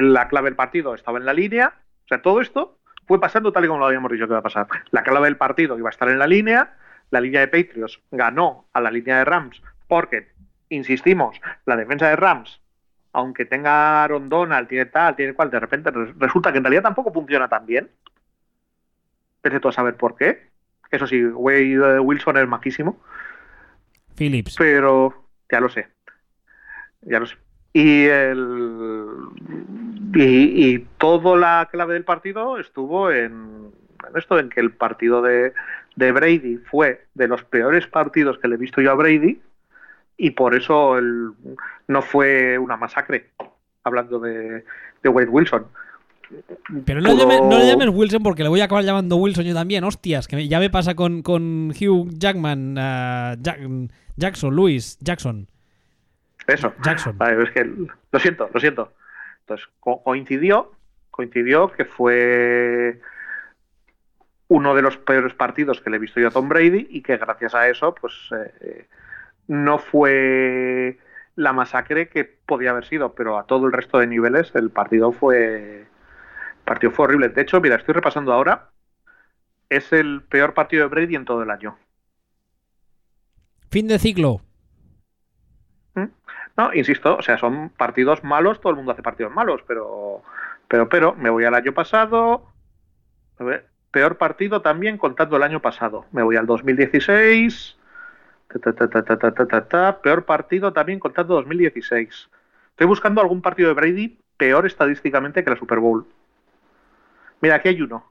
la 0.00 0.26
clave 0.28 0.46
del 0.46 0.56
partido 0.56 0.94
estaba 0.94 1.18
en 1.18 1.24
la 1.24 1.32
línea. 1.32 1.72
O 2.04 2.08
sea, 2.08 2.20
todo 2.20 2.40
esto 2.40 2.78
fue 3.06 3.20
pasando 3.20 3.52
tal 3.52 3.64
y 3.64 3.68
como 3.68 3.78
lo 3.78 3.86
habíamos 3.86 4.10
dicho 4.10 4.26
que 4.26 4.32
iba 4.32 4.40
a 4.40 4.42
pasar. 4.42 4.66
La 4.90 5.04
clave 5.04 5.26
del 5.26 5.36
partido 5.36 5.78
iba 5.78 5.88
a 5.88 5.92
estar 5.92 6.08
en 6.08 6.18
la 6.18 6.26
línea. 6.26 6.76
La 7.10 7.20
línea 7.20 7.40
de 7.40 7.48
Patriots 7.48 8.00
ganó 8.10 8.66
a 8.72 8.80
la 8.80 8.90
línea 8.90 9.18
de 9.18 9.24
Rams 9.24 9.62
porque 9.86 10.32
insistimos, 10.70 11.40
la 11.66 11.76
defensa 11.76 12.08
de 12.08 12.16
Rams, 12.16 12.60
aunque 13.12 13.44
tenga 13.44 14.04
Aaron 14.04 14.28
Donald, 14.28 14.68
tiene 14.68 14.86
tal, 14.86 15.16
tiene 15.16 15.34
cual, 15.34 15.50
de 15.50 15.60
repente 15.60 15.90
resulta 16.18 16.52
que 16.52 16.58
en 16.58 16.64
realidad 16.64 16.82
tampoco 16.82 17.12
funciona 17.12 17.48
tan 17.48 17.66
bien. 17.66 17.90
Pese 19.42 19.60
a 19.62 19.72
saber 19.72 19.96
por 19.96 20.16
qué. 20.16 20.50
Eso 20.90 21.06
sí, 21.06 21.24
Wade 21.24 22.00
Wilson 22.00 22.36
es 22.36 22.48
maquísimo. 22.48 23.00
Phillips. 24.16 24.56
Pero 24.58 25.28
ya 25.50 25.60
lo 25.60 25.68
sé. 25.68 25.88
Ya 27.02 27.20
lo 27.20 27.26
sé. 27.26 27.36
Y, 27.72 28.04
el, 28.06 29.16
y, 30.14 30.78
toda 30.98 31.36
la 31.36 31.68
clave 31.70 31.94
del 31.94 32.04
partido 32.04 32.58
estuvo 32.58 33.12
en, 33.12 33.70
esto, 34.16 34.38
en 34.38 34.50
que 34.50 34.60
el 34.60 34.72
partido 34.72 35.22
de, 35.22 35.52
de 35.94 36.12
Brady 36.12 36.58
fue 36.58 37.06
de 37.14 37.28
los 37.28 37.44
peores 37.44 37.86
partidos 37.86 38.38
que 38.38 38.48
le 38.48 38.56
he 38.56 38.58
visto 38.58 38.80
yo 38.80 38.90
a 38.90 38.94
Brady 38.94 39.40
y 40.22 40.32
por 40.32 40.54
eso 40.54 41.00
no 41.88 42.02
fue 42.02 42.58
una 42.58 42.76
masacre, 42.76 43.30
hablando 43.84 44.20
de, 44.20 44.62
Wade 45.02 45.28
Wilson. 45.28 45.66
Pero 46.84 47.00
no, 47.00 47.58
le 47.58 47.66
llames 47.66 47.88
Wilson 47.88 48.22
porque 48.22 48.42
le 48.42 48.50
voy 48.50 48.60
a 48.60 48.64
acabar 48.64 48.84
llamando 48.84 49.16
Wilson 49.16 49.46
yo 49.46 49.54
también, 49.54 49.82
hostias, 49.82 50.28
que 50.28 50.46
ya 50.46 50.60
me 50.60 50.68
pasa 50.68 50.94
con, 50.94 51.22
con 51.22 51.70
Hugh 51.70 52.10
Jackman, 52.12 52.76
uh, 52.76 53.88
Jackson, 54.16 54.54
Luis, 54.54 54.98
Jackson. 55.00 55.48
Eso. 56.46 56.74
Jackson. 56.84 57.16
es 57.42 57.50
que 57.52 57.64
lo 58.12 58.18
siento, 58.18 58.50
lo 58.52 58.60
siento. 58.60 58.92
Entonces, 59.40 59.68
coincidió, 59.80 60.72
coincidió 61.10 61.72
que 61.72 61.86
fue 61.86 63.00
uno 64.48 64.74
de 64.74 64.82
los 64.82 64.98
peores 64.98 65.32
partidos 65.32 65.80
que 65.80 65.88
le 65.88 65.96
he 65.96 66.00
visto 66.00 66.20
yo 66.20 66.28
a 66.28 66.30
Tom 66.30 66.50
Brady 66.50 66.88
y 66.90 67.00
que 67.00 67.16
gracias 67.16 67.54
a 67.54 67.70
eso, 67.70 67.94
pues 67.94 68.12
eh, 68.60 68.86
no 69.50 69.78
fue 69.78 70.98
la 71.34 71.52
masacre 71.52 72.08
que 72.08 72.24
podía 72.24 72.70
haber 72.70 72.84
sido, 72.84 73.16
pero 73.16 73.36
a 73.36 73.46
todo 73.46 73.66
el 73.66 73.72
resto 73.72 73.98
de 73.98 74.06
niveles 74.06 74.54
el 74.54 74.70
partido 74.70 75.10
fue 75.10 75.88
partido 76.64 76.92
fue 76.92 77.06
horrible. 77.06 77.30
De 77.30 77.42
hecho, 77.42 77.60
mira, 77.60 77.74
estoy 77.74 77.94
repasando 77.94 78.32
ahora, 78.32 78.70
es 79.68 79.92
el 79.92 80.22
peor 80.22 80.54
partido 80.54 80.84
de 80.84 80.88
Brady 80.88 81.16
en 81.16 81.24
todo 81.24 81.42
el 81.42 81.50
año. 81.50 81.76
Fin 83.72 83.88
de 83.88 83.98
ciclo. 83.98 84.40
¿Mm? 85.94 86.04
No, 86.56 86.72
insisto, 86.72 87.16
o 87.16 87.22
sea, 87.22 87.36
son 87.36 87.70
partidos 87.70 88.22
malos, 88.22 88.60
todo 88.60 88.70
el 88.70 88.76
mundo 88.76 88.92
hace 88.92 89.02
partidos 89.02 89.32
malos, 89.32 89.62
pero 89.66 90.22
pero 90.68 90.88
pero 90.88 91.16
me 91.16 91.28
voy 91.28 91.44
al 91.44 91.54
año 91.54 91.74
pasado, 91.74 92.46
peor 93.90 94.16
partido 94.16 94.62
también 94.62 94.96
contando 94.96 95.36
el 95.36 95.42
año 95.42 95.60
pasado. 95.60 96.06
Me 96.12 96.22
voy 96.22 96.36
al 96.36 96.46
2016, 96.46 97.79
peor 100.02 100.24
partido 100.24 100.72
también 100.72 100.98
contando 100.98 101.34
2016. 101.34 102.28
Estoy 102.70 102.86
buscando 102.86 103.20
algún 103.20 103.42
partido 103.42 103.68
de 103.68 103.74
Brady 103.74 104.18
peor 104.36 104.66
estadísticamente 104.66 105.44
que 105.44 105.50
la 105.50 105.56
Super 105.56 105.78
Bowl. 105.78 106.06
Mira, 107.40 107.56
aquí 107.56 107.68
hay 107.68 107.82
uno. 107.82 108.10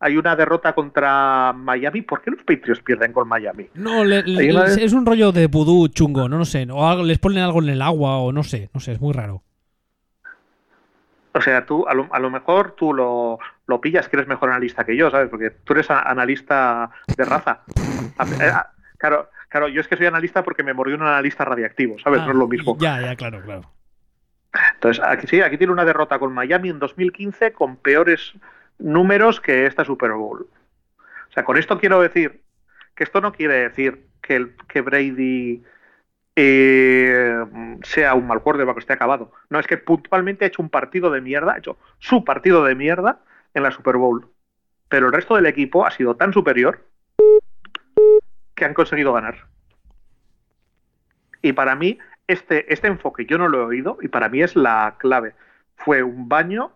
Hay 0.00 0.16
una 0.16 0.36
derrota 0.36 0.74
contra 0.74 1.52
Miami. 1.52 2.02
¿Por 2.02 2.22
qué 2.22 2.30
los 2.30 2.42
Patriots 2.42 2.82
pierden 2.82 3.12
con 3.12 3.26
Miami? 3.28 3.68
No, 3.74 4.04
es 4.04 4.92
un 4.92 5.06
rollo 5.06 5.32
de 5.32 5.46
vudú 5.46 5.88
chungo, 5.88 6.28
no, 6.28 6.38
no 6.38 6.44
sé. 6.44 6.66
O 6.70 7.02
les 7.02 7.18
ponen 7.18 7.42
algo 7.42 7.62
en 7.62 7.70
el 7.70 7.82
agua 7.82 8.18
o 8.18 8.32
no 8.32 8.42
sé. 8.42 8.70
No 8.74 8.80
sé, 8.80 8.92
es 8.92 9.00
muy 9.00 9.12
raro. 9.12 9.42
O 11.34 11.40
sea, 11.40 11.64
tú 11.64 11.86
a 11.86 11.94
lo, 11.94 12.30
mejor 12.30 12.72
tú 12.72 12.92
lo, 12.92 13.38
lo, 13.66 13.80
pillas 13.80 14.08
que 14.08 14.16
eres 14.16 14.28
mejor 14.28 14.50
analista 14.50 14.84
que 14.84 14.96
yo, 14.96 15.10
¿sabes? 15.10 15.28
Porque 15.28 15.50
tú 15.50 15.72
eres 15.74 15.90
analista 15.90 16.90
de 17.16 17.24
raza. 17.24 17.62
Claro, 18.98 19.30
Claro, 19.48 19.68
yo 19.68 19.80
es 19.80 19.88
que 19.88 19.96
soy 19.96 20.06
analista 20.06 20.44
porque 20.44 20.62
me 20.62 20.74
mordió 20.74 20.96
un 20.96 21.02
analista 21.02 21.44
radiactivo, 21.44 21.98
¿sabes? 21.98 22.20
no 22.22 22.30
es 22.30 22.36
lo 22.36 22.44
ah, 22.44 22.48
mismo. 22.48 22.76
Ya, 22.78 23.00
ya, 23.00 23.16
claro, 23.16 23.42
claro. 23.42 23.62
Entonces, 24.74 25.02
aquí 25.04 25.26
sí, 25.26 25.40
aquí 25.40 25.58
tiene 25.58 25.72
una 25.72 25.84
derrota 25.84 26.18
con 26.18 26.32
Miami 26.32 26.70
en 26.70 26.78
2015 26.78 27.52
con 27.52 27.76
peores 27.76 28.34
números 28.78 29.40
que 29.40 29.66
esta 29.66 29.84
Super 29.84 30.12
Bowl. 30.12 30.48
O 31.28 31.32
sea, 31.32 31.44
con 31.44 31.56
esto 31.56 31.78
quiero 31.78 32.00
decir 32.00 32.42
que 32.94 33.04
esto 33.04 33.20
no 33.20 33.32
quiere 33.32 33.68
decir 33.68 34.06
que, 34.22 34.36
el, 34.36 34.56
que 34.68 34.80
Brady 34.80 35.62
eh, 36.36 37.44
sea 37.82 38.14
un 38.14 38.26
mal 38.26 38.42
quarterback 38.42 38.76
que 38.76 38.80
esté 38.80 38.92
acabado. 38.92 39.32
No, 39.50 39.58
es 39.58 39.66
que 39.66 39.76
puntualmente 39.76 40.44
ha 40.44 40.48
hecho 40.48 40.62
un 40.62 40.70
partido 40.70 41.10
de 41.10 41.20
mierda, 41.20 41.54
ha 41.54 41.58
hecho 41.58 41.78
su 41.98 42.24
partido 42.24 42.64
de 42.64 42.74
mierda 42.74 43.20
en 43.54 43.62
la 43.62 43.70
Super 43.70 43.96
Bowl. 43.96 44.28
Pero 44.88 45.06
el 45.06 45.12
resto 45.12 45.36
del 45.36 45.46
equipo 45.46 45.84
ha 45.84 45.90
sido 45.90 46.16
tan 46.16 46.32
superior 46.32 46.84
que 48.58 48.64
han 48.64 48.74
conseguido 48.74 49.12
ganar. 49.12 49.46
Y 51.40 51.52
para 51.52 51.76
mí, 51.76 51.98
este, 52.26 52.72
este 52.72 52.88
enfoque 52.88 53.24
yo 53.24 53.38
no 53.38 53.48
lo 53.48 53.62
he 53.62 53.64
oído 53.64 53.98
y 54.02 54.08
para 54.08 54.28
mí 54.28 54.42
es 54.42 54.56
la 54.56 54.96
clave. 54.98 55.34
Fue 55.76 56.02
un 56.02 56.28
baño 56.28 56.72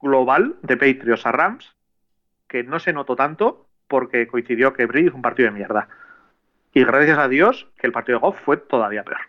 global 0.00 0.56
de 0.62 0.76
Patriots 0.76 1.26
a 1.26 1.32
Rams 1.32 1.74
que 2.46 2.62
no 2.62 2.78
se 2.78 2.92
notó 2.92 3.16
tanto 3.16 3.66
porque 3.88 4.28
coincidió 4.28 4.74
que 4.74 4.86
Brady 4.86 5.06
hizo 5.06 5.16
un 5.16 5.22
partido 5.22 5.48
de 5.48 5.56
mierda. 5.56 5.88
Y 6.74 6.84
gracias 6.84 7.18
a 7.18 7.28
Dios 7.28 7.66
que 7.78 7.86
el 7.86 7.92
partido 7.92 8.18
de 8.18 8.22
Goff 8.22 8.40
fue 8.44 8.58
todavía 8.58 9.02
peor. 9.02 9.20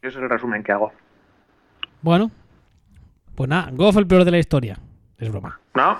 Ese 0.00 0.16
es 0.16 0.22
el 0.22 0.30
resumen 0.30 0.64
que 0.64 0.72
hago. 0.72 0.92
Bueno, 2.00 2.30
pues 3.36 3.48
nada, 3.48 3.70
Goff 3.72 3.98
el 3.98 4.06
peor 4.06 4.24
de 4.24 4.30
la 4.30 4.38
historia. 4.38 4.78
Es 5.18 5.30
broma. 5.30 5.60
No, 5.74 5.98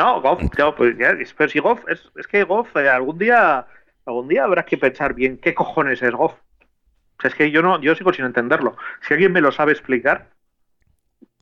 no, 0.00 0.22
Goff, 0.22 0.40
pues 0.76 0.96
pero 1.36 1.48
si 1.50 1.58
Goff, 1.58 1.80
es, 1.88 2.10
es 2.16 2.26
que 2.26 2.44
Goff 2.44 2.74
eh, 2.76 2.88
algún 2.88 3.18
día 3.18 3.66
algún 4.06 4.28
día 4.28 4.44
habrá 4.44 4.64
que 4.64 4.78
pensar 4.78 5.14
bien 5.14 5.36
qué 5.36 5.54
cojones 5.54 6.02
es 6.02 6.12
Goff. 6.12 6.32
O 6.32 7.20
sea, 7.20 7.28
es 7.28 7.34
que 7.34 7.50
yo 7.50 7.60
no, 7.60 7.78
yo 7.82 7.94
sigo 7.94 8.12
sin 8.14 8.24
entenderlo. 8.24 8.76
Si 9.06 9.12
alguien 9.12 9.30
me 9.30 9.42
lo 9.42 9.52
sabe 9.52 9.72
explicar, 9.72 10.30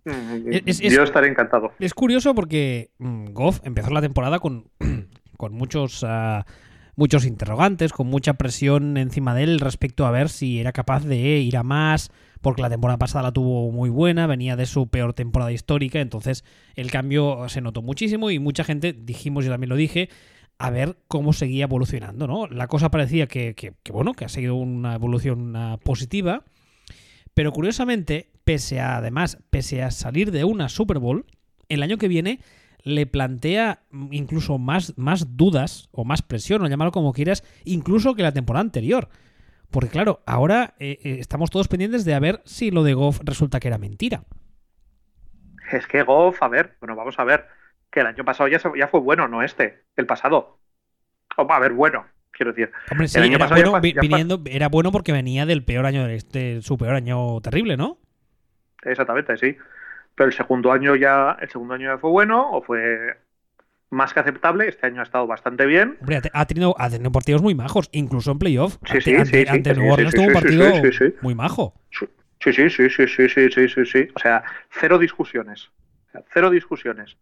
mm, 0.05 0.51
yo 0.67 1.03
estaré 1.05 1.29
encantado. 1.29 1.73
Es 1.79 1.95
curioso 1.95 2.35
porque 2.35 2.91
mm, 2.99 3.27
Goff 3.33 3.61
empezó 3.63 3.91
la 3.91 4.01
temporada 4.01 4.41
con, 4.41 4.71
con 5.37 5.53
muchos 5.53 6.05
ah, 6.05 6.45
muchos 6.97 7.27
interrogantes, 7.27 7.93
con 7.93 8.09
mucha 8.09 8.35
presión 8.35 8.97
encima 8.97 9.37
de 9.37 9.45
él 9.45 9.61
respecto 9.61 10.05
a 10.05 10.11
ver 10.11 10.31
si 10.31 10.59
era 10.59 10.73
capaz 10.73 11.05
de 11.05 11.17
ir 11.17 11.57
a 11.57 11.63
más, 11.63 12.11
porque 12.41 12.63
la 12.63 12.71
temporada 12.71 12.99
pasada 12.99 13.25
la 13.25 13.33
tuvo 13.33 13.71
muy 13.71 13.91
buena, 13.91 14.27
venía 14.27 14.57
de 14.57 14.67
su 14.67 14.89
peor 14.89 15.15
temporada 15.15 15.53
histórica, 15.53 16.01
entonces 16.01 16.45
el 16.75 16.91
cambio 16.91 17.49
se 17.49 17.61
notó 17.61 17.83
muchísimo 17.83 18.31
y 18.31 18.39
mucha 18.39 18.65
gente, 18.65 18.93
dijimos, 18.93 19.45
yo 19.45 19.51
también 19.51 19.71
lo 19.71 19.77
dije, 19.77 20.09
a 20.59 20.71
ver 20.71 20.97
cómo 21.07 21.33
seguía 21.33 21.65
evolucionando, 21.65 22.27
¿no? 22.27 22.47
La 22.49 22.67
cosa 22.67 22.91
parecía 22.91 23.27
que, 23.29 23.55
que, 23.55 23.93
bueno, 23.93 24.15
que 24.15 24.25
ha 24.25 24.29
seguido 24.29 24.57
una 24.57 24.95
evolución 24.95 25.55
positiva, 25.85 26.45
pero 27.35 27.53
curiosamente, 27.53 28.31
pese 28.45 28.81
a, 28.81 28.97
además, 28.97 29.39
pese 29.51 29.83
a 29.83 29.91
salir 29.91 30.33
de 30.33 30.45
una 30.45 30.69
Super 30.69 30.99
Bowl, 30.99 31.27
el 31.69 31.83
año 31.83 31.99
que 31.99 32.09
viene 32.09 32.41
le 32.83 33.07
plantea 33.07 33.83
incluso 34.11 34.59
más, 34.59 34.95
más 34.97 35.37
dudas 35.37 35.89
o 35.93 36.05
más 36.05 36.23
presión, 36.23 36.63
o 36.63 36.69
llamarlo 36.69 36.93
como 36.93 37.13
quieras, 37.13 37.45
incluso 37.65 38.15
que 38.15 38.23
la 38.23 38.33
temporada 38.33 38.63
anterior. 38.63 39.09
Porque 39.71 39.91
claro, 39.91 40.21
ahora 40.27 40.75
eh, 40.79 40.99
eh, 41.05 41.17
estamos 41.21 41.51
todos 41.51 41.69
pendientes 41.69 42.05
de 42.05 42.15
a 42.15 42.21
ver 42.21 42.41
si 42.45 42.71
lo 42.71 42.83
de 42.83 42.95
Goff 42.95 43.21
resulta 43.23 43.61
que 43.61 43.69
era 43.69 43.79
mentira. 43.79 44.23
Es 45.71 45.87
que 45.87 46.03
Goff, 46.03 46.43
a 46.43 46.49
ver, 46.49 46.77
bueno, 46.81 46.97
vamos 46.97 47.19
a 47.19 47.25
ver, 47.25 47.47
que 47.91 48.01
el 48.01 48.07
año 48.07 48.25
pasado 48.25 48.49
ya, 48.49 48.59
ya 48.77 48.89
fue 48.89 49.01
bueno, 49.01 49.29
no 49.29 49.43
este, 49.43 49.85
el 49.97 50.07
pasado. 50.07 50.59
O, 51.37 51.53
a 51.53 51.59
ver, 51.59 51.73
bueno, 51.73 52.07
quiero 52.31 52.53
decir. 52.53 52.73
Hombre, 52.91 53.09
sí, 53.09 53.19
era, 53.19 53.47
bueno, 53.47 53.81
viniendo, 53.81 54.41
era 54.47 54.69
bueno 54.69 54.91
porque 54.91 55.13
venía 55.13 55.45
del 55.45 55.65
peor 55.65 55.85
año, 55.85 56.07
de 56.07 56.15
este, 56.15 56.63
su 56.63 56.79
peor 56.79 56.95
año 56.95 57.41
terrible, 57.43 57.77
¿no? 57.77 57.99
Exactamente, 58.83 59.37
sí. 59.37 59.57
Pero 60.15 60.29
el 60.29 60.35
segundo 60.35 60.73
año 60.73 60.97
ya, 60.97 61.37
el 61.41 61.51
segundo 61.51 61.75
año 61.75 61.93
ya 61.93 61.99
fue 61.99 62.11
bueno, 62.11 62.51
o 62.51 62.63
fue 62.63 63.19
más 63.91 64.13
que 64.13 64.21
aceptable. 64.21 64.69
Este 64.69 64.87
año 64.87 65.01
ha 65.01 65.05
estado 65.05 65.27
bastante 65.27 65.67
bien. 65.67 65.97
Hombre, 66.01 66.21
ha 66.33 66.47
tenido, 66.47 66.75
ha 66.79 66.91
tenido 66.91 67.13
partidos 67.13 67.43
muy 67.43 67.55
majos, 67.55 67.89
incluso 67.93 68.33
en 68.33 68.39
playoff. 68.39 68.79
Sí, 68.85 69.01
sí, 69.01 69.15
ante, 69.15 69.45
sí, 69.45 69.49
ante 69.49 69.75
New 69.75 69.93
Orleans 69.93 70.15
tuvo 70.15 70.27
un 70.27 70.33
partido 70.33 70.67
muy 71.23 71.35
majo. 71.35 71.75
Sí, 71.91 72.53
sí, 72.53 72.71
sí, 72.71 72.89
sí, 72.91 73.07
sí, 73.09 73.29
sí, 73.29 73.51
sí, 73.51 73.69
sí, 73.69 73.85
sí. 73.85 74.09
O 74.15 74.19
sea, 74.19 74.45
cero 74.71 74.99
discusiones. 74.99 75.71
Cero 76.33 76.51
discusiones. 76.51 77.17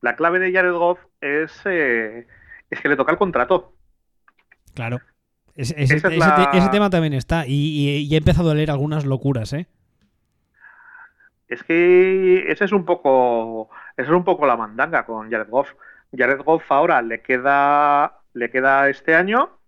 La 0.00 0.16
clave 0.16 0.38
de 0.38 0.52
Jared 0.52 0.72
Goff 0.72 0.98
es, 1.20 1.60
eh, 1.64 2.26
es 2.70 2.80
que 2.80 2.88
le 2.88 2.96
toca 2.96 3.12
el 3.12 3.18
contrato. 3.18 3.74
Claro. 4.74 5.00
ese, 5.56 6.00
tema 6.70 6.90
también 6.90 7.12
está. 7.12 7.46
Y, 7.46 8.06
y, 8.08 8.14
he 8.14 8.18
empezado 8.18 8.50
a 8.50 8.54
leer 8.54 8.70
algunas 8.70 9.04
locuras, 9.04 9.52
¿eh? 9.52 9.66
Es 11.48 11.64
que 11.64 12.50
ese 12.50 12.64
es 12.64 12.72
un 12.72 12.84
poco. 12.84 13.70
Esa 13.96 14.10
es 14.10 14.16
un 14.16 14.24
poco 14.24 14.46
la 14.46 14.56
mandanga 14.56 15.04
con 15.04 15.30
Jared 15.30 15.48
Goff. 15.48 15.74
Jared 16.16 16.42
Goff 16.42 16.70
ahora 16.70 17.02
le 17.02 17.20
queda. 17.22 18.20
Le 18.32 18.50
queda 18.50 18.88
este 18.88 19.14
año. 19.14 19.58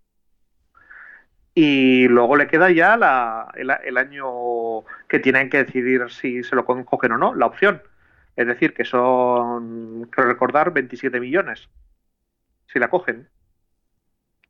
Y 1.55 2.09
luego 2.09 2.37
le 2.37 2.47
queda 2.47 2.71
ya 2.71 2.97
la, 2.97 3.53
el, 3.55 3.99
año 3.99 4.85
que 5.09 5.19
tienen 5.19 5.51
que 5.51 5.65
decidir 5.65 6.11
si 6.11 6.43
se 6.43 6.57
lo 6.57 6.65
cogen 6.65 7.13
o 7.13 7.19
no, 7.19 7.35
la 7.35 7.47
opción. 7.47 7.83
Es 8.37 8.47
decir, 8.47 8.73
que 8.73 8.87
son, 8.87 10.09
creo 10.11 10.29
recordar, 10.29 10.73
27 10.73 11.21
millones. 11.21 11.69
Si 12.73 12.79
la 12.79 12.89
cogen. 12.89 13.29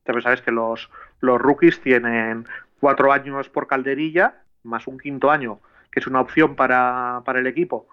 También 0.05 0.23
sabes 0.23 0.43
que 0.43 0.53
los, 0.53 0.91
los 1.21 1.41
rookies 1.41 1.81
tienen 1.81 2.47
cuatro 2.79 3.13
años 3.13 3.49
por 3.49 3.67
calderilla, 3.67 4.43
más 4.63 4.87
un 4.87 4.99
quinto 4.99 5.31
año, 5.31 5.61
que 5.91 6.01
es 6.01 6.07
una 6.07 6.21
opción 6.21 6.55
para, 6.55 7.23
para 7.25 7.41
el 7.41 7.47
equipo, 7.47 7.89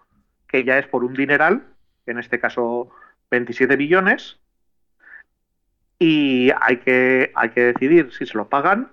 que 0.48 0.64
ya 0.64 0.78
es 0.78 0.88
por 0.88 1.04
un 1.04 1.14
dineral, 1.14 1.64
en 2.06 2.20
este 2.20 2.40
caso 2.40 2.92
27 3.32 3.78
millones, 3.78 4.40
y 6.00 6.50
hay 6.62 6.78
que, 6.78 7.32
hay 7.36 7.50
que 7.50 7.74
decidir 7.74 8.12
si 8.14 8.26
se 8.26 8.38
lo 8.38 8.48
pagan 8.48 8.92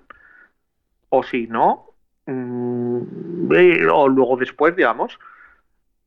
o 1.09 1.22
si 1.22 1.47
no, 1.47 1.95
mm, 2.26 3.49
o 3.93 4.09
luego 4.09 4.37
después, 4.37 4.74
digamos, 4.74 5.18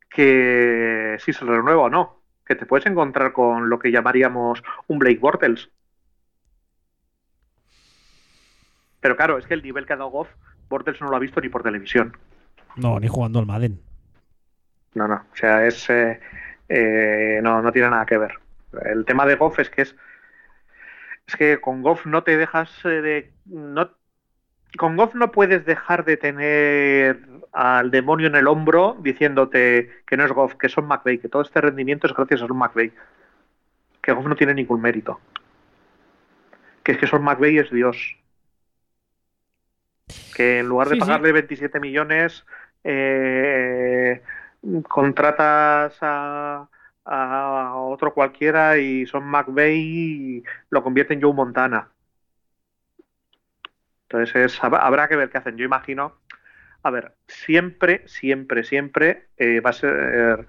que 0.10 1.18
si 1.20 1.32
se 1.32 1.46
renueva 1.46 1.84
o 1.84 1.90
no, 1.90 2.22
que 2.46 2.56
te 2.56 2.66
puedes 2.66 2.86
encontrar 2.86 3.32
con 3.32 3.70
lo 3.70 3.80
que 3.80 3.92
llamaríamos 3.92 4.62
un 4.88 5.00
Blake 5.00 5.20
Bortles. 5.20 5.70
Pero 9.00 9.16
claro, 9.16 9.38
es 9.38 9.46
que 9.46 9.54
el 9.54 9.64
nivel 9.64 9.86
que 9.86 9.94
ha 9.94 9.98
dado 9.98 10.10
Goff, 10.10 10.30
Bortles 10.68 11.00
no 11.00 11.10
lo 11.10 11.16
ha 11.16 11.20
visto 11.20 11.40
ni 11.40 11.48
por 11.48 11.64
televisión. 11.64 12.18
No, 12.76 13.00
ni 13.00 13.08
jugando 13.08 13.40
al 13.40 13.46
Madden. 13.46 13.80
No, 14.96 15.08
no, 15.08 15.16
o 15.16 15.36
sea, 15.36 15.66
es 15.66 15.90
eh, 15.90 16.20
eh, 16.70 17.40
no, 17.44 17.62
no 17.62 17.72
tiene 17.72 17.90
nada 17.90 18.06
que 18.06 18.18
ver. 18.18 18.34
El 18.86 19.04
tema 19.06 19.26
de 19.26 19.36
Goff 19.36 19.60
es 19.60 19.70
que 19.70 19.82
es 19.82 19.96
es 21.28 21.36
que 21.36 21.62
con 21.62 21.84
Goff 21.84 22.06
no 22.06 22.24
te 22.24 22.38
dejas 22.38 22.72
eh, 22.86 23.02
de 23.02 23.34
no 23.46 23.92
con 24.78 24.98
Goff 24.98 25.16
no 25.16 25.32
puedes 25.32 25.66
dejar 25.66 26.06
de 26.06 26.18
tener 26.18 27.20
al 27.52 27.92
demonio 27.92 28.28
en 28.28 28.36
el 28.36 28.48
hombro 28.48 28.98
diciéndote 29.00 29.90
que 30.06 30.18
no 30.18 30.26
es 30.26 30.32
Goff, 30.32 30.56
que 30.56 30.70
son 30.70 30.88
McVeigh, 30.88 31.20
que 31.20 31.30
todo 31.30 31.42
este 31.42 31.62
rendimiento 31.62 32.08
es 32.08 32.14
gracias 32.14 32.42
a 32.44 32.48
Son 32.48 32.58
McVeigh. 32.58 32.92
Que 34.02 34.12
Goff 34.12 34.26
no 34.26 34.36
tiene 34.36 34.54
ningún 34.54 34.82
mérito. 34.82 35.20
Que 36.84 36.94
es 36.94 36.98
que 36.98 37.08
Son 37.08 37.24
McVeigh 37.24 37.60
es 37.60 37.72
Dios. 37.72 38.18
Que 40.36 40.60
en 40.60 40.68
lugar 40.68 40.90
de 40.90 40.98
pagarle 40.98 41.32
27 41.32 41.80
millones, 41.80 42.46
eh, 42.84 44.22
contratas 44.88 45.98
a, 46.02 46.68
a 47.06 47.76
otro 47.76 48.14
cualquiera 48.14 48.78
y 48.78 49.06
Son 49.06 49.24
McVeigh 49.26 50.44
lo 50.70 50.84
convierte 50.84 51.14
en 51.14 51.22
Joe 51.22 51.34
Montana. 51.34 51.90
Entonces 54.10 54.60
habrá 54.64 55.08
que 55.08 55.16
ver 55.16 55.30
qué 55.30 55.38
hacen. 55.38 55.58
Yo 55.58 55.66
imagino, 55.66 56.14
a 56.84 56.90
ver, 56.90 57.14
siempre, 57.28 58.04
siempre, 58.08 58.64
siempre 58.64 59.28
eh, 59.38 59.60
va 59.60 59.70
a 59.70 59.74
ser 59.74 60.48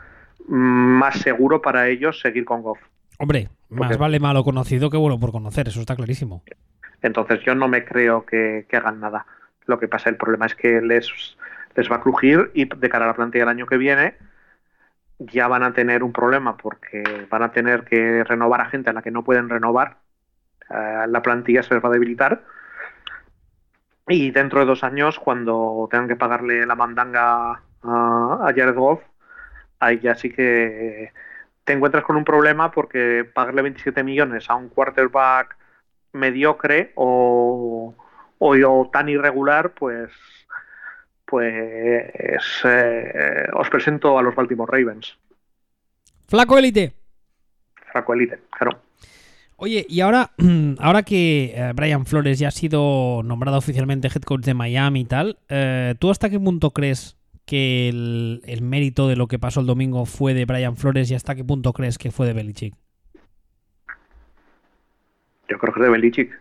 más 0.49 1.19
seguro 1.19 1.61
para 1.61 1.89
ellos 1.89 2.21
seguir 2.21 2.45
con 2.45 2.63
Goff. 2.63 2.81
Hombre, 3.19 3.51
más 3.69 3.99
vale 3.99 4.19
malo 4.19 4.43
conocido 4.43 4.91
que 4.91 4.97
bueno 4.97 5.21
por 5.21 5.31
conocer, 5.31 5.69
eso 5.69 5.81
está 5.81 5.95
clarísimo. 5.95 6.43
Entonces 7.03 7.41
yo 7.45 7.55
no 7.55 7.69
me 7.69 7.85
creo 7.85 8.25
que, 8.25 8.67
hagan 8.73 9.01
nada. 9.01 9.27
Lo 9.67 9.79
que 9.79 9.89
pasa, 9.89 10.09
el 10.09 10.17
problema 10.17 10.47
es 10.47 10.55
que 10.55 10.81
les, 10.81 11.37
les 11.75 11.91
va 11.91 11.97
a 11.97 12.01
crujir 12.01 12.51
y 12.55 12.64
de 12.64 12.89
cara 12.89 13.05
a 13.05 13.09
la 13.09 13.14
plantilla 13.14 13.45
del 13.45 13.57
año 13.57 13.66
que 13.66 13.77
viene 13.77 14.16
ya 15.18 15.49
van 15.49 15.62
a 15.62 15.73
tener 15.75 16.03
un 16.03 16.12
problema 16.12 16.57
porque 16.57 17.27
van 17.31 17.43
a 17.43 17.53
tener 17.53 17.85
que 17.85 18.25
renovar 18.25 18.62
a 18.62 18.66
gente 18.66 18.91
a 18.91 18.93
la 18.95 19.03
que 19.03 19.11
no 19.11 19.23
pueden 19.23 19.51
renovar. 19.51 19.99
Eh, 20.71 21.05
la 21.09 21.21
plantilla 21.21 21.62
se 21.62 21.75
les 21.75 21.85
va 21.85 21.89
a 21.89 21.93
debilitar 21.93 22.43
y 24.11 24.33
dentro 24.33 24.59
de 24.59 24.66
dos 24.66 24.83
años, 24.83 25.21
cuando 25.21 25.89
tengan 25.89 26.09
que 26.09 26.16
pagarle 26.16 26.66
la 26.66 26.75
mandanga 26.75 27.62
a, 27.83 28.53
Jared 28.57 28.75
Goff, 28.75 29.01
ahí 29.79 30.01
ya 30.01 30.16
sí 30.16 30.31
que 30.33 31.12
te 31.64 31.73
encuentras 31.75 32.03
con 32.03 32.16
un 32.16 32.25
problema 32.25 32.73
porque 32.73 33.25
pagarle 33.33 33.62
27 33.62 34.03
millones 34.03 34.51
a 34.51 34.57
un 34.57 34.68
quarterback 34.68 35.57
mediocre 36.12 36.93
o, 36.97 37.95
o, 38.39 38.91
tan 38.93 39.09
irregular, 39.09 39.75
pues 39.75 40.11
pues 41.31 41.55
eh, 42.64 43.47
os 43.53 43.70
presento 43.70 44.18
a 44.18 44.22
los 44.22 44.35
Baltimore 44.35 44.70
Ravens. 44.70 45.16
Flaco 46.26 46.59
élite. 46.59 46.93
Flaco 47.93 48.14
élite, 48.14 48.41
claro. 48.51 48.81
Oye, 49.57 49.87
y 49.89 50.01
ahora, 50.01 50.31
ahora 50.78 51.03
que 51.03 51.53
eh, 51.55 51.72
Brian 51.74 52.07
Flores 52.07 52.39
ya 52.39 52.49
ha 52.49 52.51
sido 52.53 53.22
nombrado 53.22 53.59
oficialmente 53.59 54.09
head 54.09 54.22
coach 54.22 54.43
de 54.43 54.55
Miami 54.55 55.03
y 55.03 55.05
tal, 55.05 55.39
eh, 55.49 55.95
¿tú 55.99 56.11
hasta 56.11 56.31
qué 56.31 56.41
punto 56.41 56.70
crees 56.70 57.16
que 57.45 57.89
el, 57.89 58.62
mérito 58.62 59.07
de 59.07 59.16
lo 59.16 59.26
que 59.26 59.39
pasó 59.39 59.61
el 59.61 59.66
domingo 59.66 60.07
fue 60.07 60.35
de 60.35 60.47
Brian 60.47 60.76
Flores 60.76 61.11
y 61.11 61.14
hasta 61.14 61.35
qué 61.35 61.45
punto 61.45 61.72
crees 61.72 61.99
que 61.99 62.11
fue 62.11 62.26
de 62.26 62.33
Belichick? 62.33 62.74
Yo 65.49 65.59
creo 65.59 65.74
que 65.74 65.81
es 65.81 65.85
de 65.85 65.91
Belichick. 65.91 66.41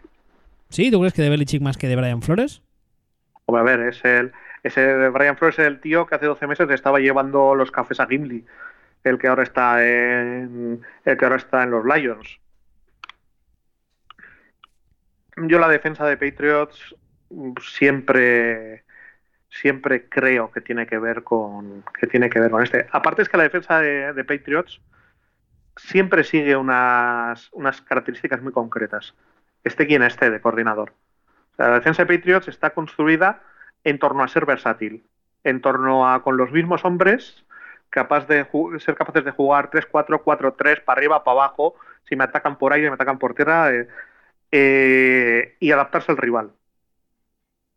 ¿Sí? 0.69 0.91
¿Tú 0.91 0.99
crees 0.99 1.13
que 1.13 1.21
de 1.21 1.29
Belichick 1.29 1.61
más 1.61 1.77
que 1.77 1.87
de 1.87 1.95
Brian 1.95 2.21
Flores? 2.21 2.61
Hombre, 3.45 3.61
a 3.61 3.63
ver, 3.63 3.87
es 3.89 4.05
el, 4.05 4.31
ese 4.63 5.09
Brian 5.09 5.37
Flores 5.37 5.59
es 5.59 5.67
el 5.67 5.79
tío 5.79 6.05
que 6.05 6.15
hace 6.15 6.25
12 6.25 6.47
meses 6.47 6.69
estaba 6.69 6.99
llevando 6.99 7.55
los 7.55 7.71
cafés 7.71 7.99
a 7.99 8.07
Gimli, 8.07 8.45
el 9.03 9.17
que 9.17 9.27
ahora 9.27 9.43
está 9.43 9.85
en 9.85 10.81
el 11.05 11.17
que 11.17 11.25
ahora 11.25 11.37
está 11.37 11.63
en 11.63 11.71
los 11.71 11.85
Lions. 11.85 12.39
Yo 15.37 15.59
la 15.59 15.69
defensa 15.69 16.05
de 16.05 16.17
Patriots 16.17 16.95
siempre 17.61 18.83
siempre 19.49 20.07
creo 20.09 20.51
que 20.51 20.61
tiene 20.61 20.85
que 20.85 20.99
ver 20.99 21.23
con 21.23 21.83
que 21.99 22.07
tiene 22.07 22.29
que 22.29 22.39
ver 22.39 22.51
con 22.51 22.63
este. 22.63 22.87
Aparte 22.91 23.21
es 23.21 23.29
que 23.29 23.37
la 23.37 23.43
defensa 23.43 23.79
de, 23.79 24.23
Patriots 24.23 24.81
siempre 25.75 26.23
sigue 26.23 26.55
unas, 26.55 27.49
unas 27.53 27.81
características 27.81 28.41
muy 28.41 28.51
concretas. 28.51 29.15
Este 29.63 29.87
quien 29.87 30.03
esté 30.03 30.29
de 30.29 30.41
coordinador. 30.41 30.93
La 31.57 31.71
defensa 31.71 32.05
de 32.05 32.17
Patriots 32.17 32.47
está 32.47 32.71
construida 32.71 33.41
en 33.83 33.99
torno 33.99 34.23
a 34.23 34.27
ser 34.27 34.45
versátil, 34.45 35.03
en 35.43 35.61
torno 35.61 36.09
a 36.09 36.23
con 36.23 36.37
los 36.37 36.51
mismos 36.51 36.85
hombres 36.85 37.43
capaz 37.89 38.27
de 38.27 38.45
ser 38.79 38.95
capaces 38.95 39.25
de 39.25 39.31
jugar 39.31 39.71
3-4, 39.71 40.23
4-3, 40.23 40.83
para 40.83 40.99
arriba, 40.99 41.23
para 41.23 41.41
abajo, 41.41 41.75
si 42.07 42.15
me 42.15 42.23
atacan 42.23 42.57
por 42.57 42.73
aire, 42.73 42.89
me 42.89 42.95
atacan 42.95 43.19
por 43.19 43.33
tierra, 43.33 43.73
eh, 43.73 43.87
eh, 44.51 45.55
y 45.59 45.71
adaptarse 45.71 46.11
al 46.11 46.17
rival. 46.17 46.51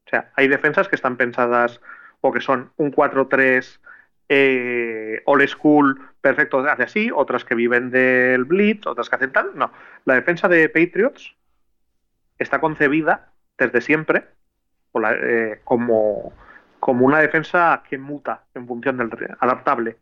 O 0.06 0.10
sea, 0.10 0.30
hay 0.34 0.48
defensas 0.48 0.88
que 0.88 0.96
están 0.96 1.16
pensadas 1.16 1.80
o 2.20 2.32
que 2.32 2.40
son 2.40 2.72
un 2.76 2.92
4-3 2.92 3.80
eh, 4.28 5.22
old 5.26 5.46
school, 5.48 6.00
perfecto, 6.20 6.60
hace 6.60 6.82
así, 6.84 7.10
otras 7.14 7.44
que 7.44 7.54
viven 7.54 7.90
del 7.90 8.44
blitz, 8.44 8.86
otras 8.86 9.08
que 9.08 9.16
hacen 9.16 9.32
tal. 9.32 9.52
No, 9.54 9.72
la 10.04 10.14
defensa 10.14 10.48
de 10.48 10.68
Patriots 10.68 11.34
está 12.38 12.60
concebida 12.60 13.32
desde 13.58 13.80
siempre 13.80 14.24
eh, 14.94 15.60
como, 15.64 16.32
como 16.80 17.06
una 17.06 17.20
defensa 17.20 17.82
que 17.88 17.98
muta 17.98 18.44
en 18.54 18.66
función 18.66 18.96
del 18.96 19.10
adaptable. 19.40 19.96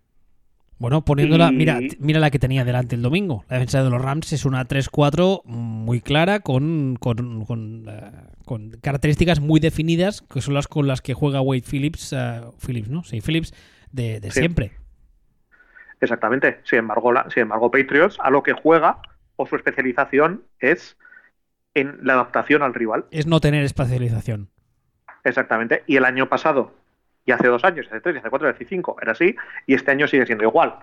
Bueno, 0.79 1.05
poniéndola, 1.05 1.51
mira, 1.51 1.79
mira 1.99 2.21
la 2.21 2.31
que 2.31 2.39
tenía 2.39 2.65
delante 2.65 2.95
el 2.95 3.03
domingo. 3.03 3.45
La 3.51 3.57
defensa 3.57 3.85
de 3.85 3.91
los 3.91 4.01
Rams 4.01 4.33
es 4.33 4.47
una 4.47 4.67
3-4 4.67 5.43
muy 5.45 6.01
clara 6.01 6.41
con, 6.41 6.97
con, 6.99 7.45
con, 7.45 7.85
eh, 7.87 8.11
con, 8.47 8.71
características 8.83 9.41
muy 9.41 9.61
definidas, 9.61 10.23
que 10.23 10.41
son 10.41 10.55
las 10.55 10.69
con 10.69 10.87
las 10.87 11.03
que 11.03 11.13
juega 11.13 11.43
Wade 11.43 11.65
Phillips, 11.71 12.15
uh, 12.15 12.55
Phillips, 12.67 12.89
¿no? 12.89 13.05
Sí, 13.05 13.21
Phillips 13.21 13.53
de, 13.93 14.21
de 14.21 14.31
sí. 14.31 14.41
siempre. 14.41 14.73
Exactamente. 16.01 16.61
Sin 16.65 16.79
embargo, 16.79 17.13
la, 17.13 17.29
sin 17.29 17.43
embargo, 17.43 17.71
Patriots 17.71 18.17
a 18.19 18.31
lo 18.31 18.43
que 18.43 18.55
juega 18.55 19.01
o 19.37 19.47
su 19.47 19.57
especialización 19.57 20.45
es 20.61 20.97
en 21.75 21.99
la 22.03 22.15
adaptación 22.15 22.63
al 22.63 22.73
rival. 22.73 23.05
Es 23.11 23.27
no 23.27 23.41
tener 23.41 23.65
especialización. 23.65 24.49
Exactamente. 25.25 25.85
Y 25.87 25.97
el 25.97 26.05
año 26.05 26.29
pasado, 26.29 26.73
y 27.25 27.33
hace 27.33 27.49
dos 27.49 27.65
años, 27.65 27.87
hace 27.89 28.01
tres, 28.01 28.17
hace 28.17 28.31
cuatro, 28.31 28.49
hace 28.49 28.65
cinco, 28.65 28.97
era 29.01 29.13
así, 29.13 29.37
y 29.67 29.75
este 29.75 29.91
año 29.91 30.07
sigue 30.09 30.27
siendo 30.27 30.45
igual. 30.45 30.75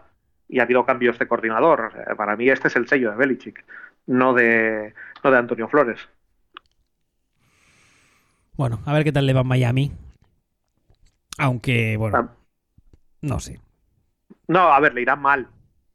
Y 0.50 0.60
ha 0.60 0.64
habido 0.64 0.86
cambios 0.86 1.20
de 1.20 1.28
coordinador. 1.28 1.82
O 1.82 1.92
sea, 1.92 2.16
para 2.16 2.36
mí 2.36 2.50
este 2.50 2.70
es 2.70 2.76
el 2.76 2.88
sello 2.88 3.12
de 3.12 3.18
Belichick, 3.18 3.66
no 4.06 4.34
de, 4.34 4.94
no 5.24 5.32
de 5.32 5.38
Antonio 5.38 5.68
Flores. 5.68 6.08
Bueno, 8.56 8.80
a 8.86 8.94
ver 8.94 9.04
qué 9.04 9.12
tal 9.12 9.26
le 9.26 9.34
va 9.34 9.42
a 9.42 9.44
Miami. 9.44 9.92
Aunque, 11.38 11.96
bueno, 11.98 12.18
ah. 12.18 12.36
no 13.22 13.40
sé. 13.40 13.60
No, 14.48 14.72
a 14.72 14.80
ver, 14.80 14.94
le 14.94 15.02
irá 15.02 15.16
mal. 15.16 15.48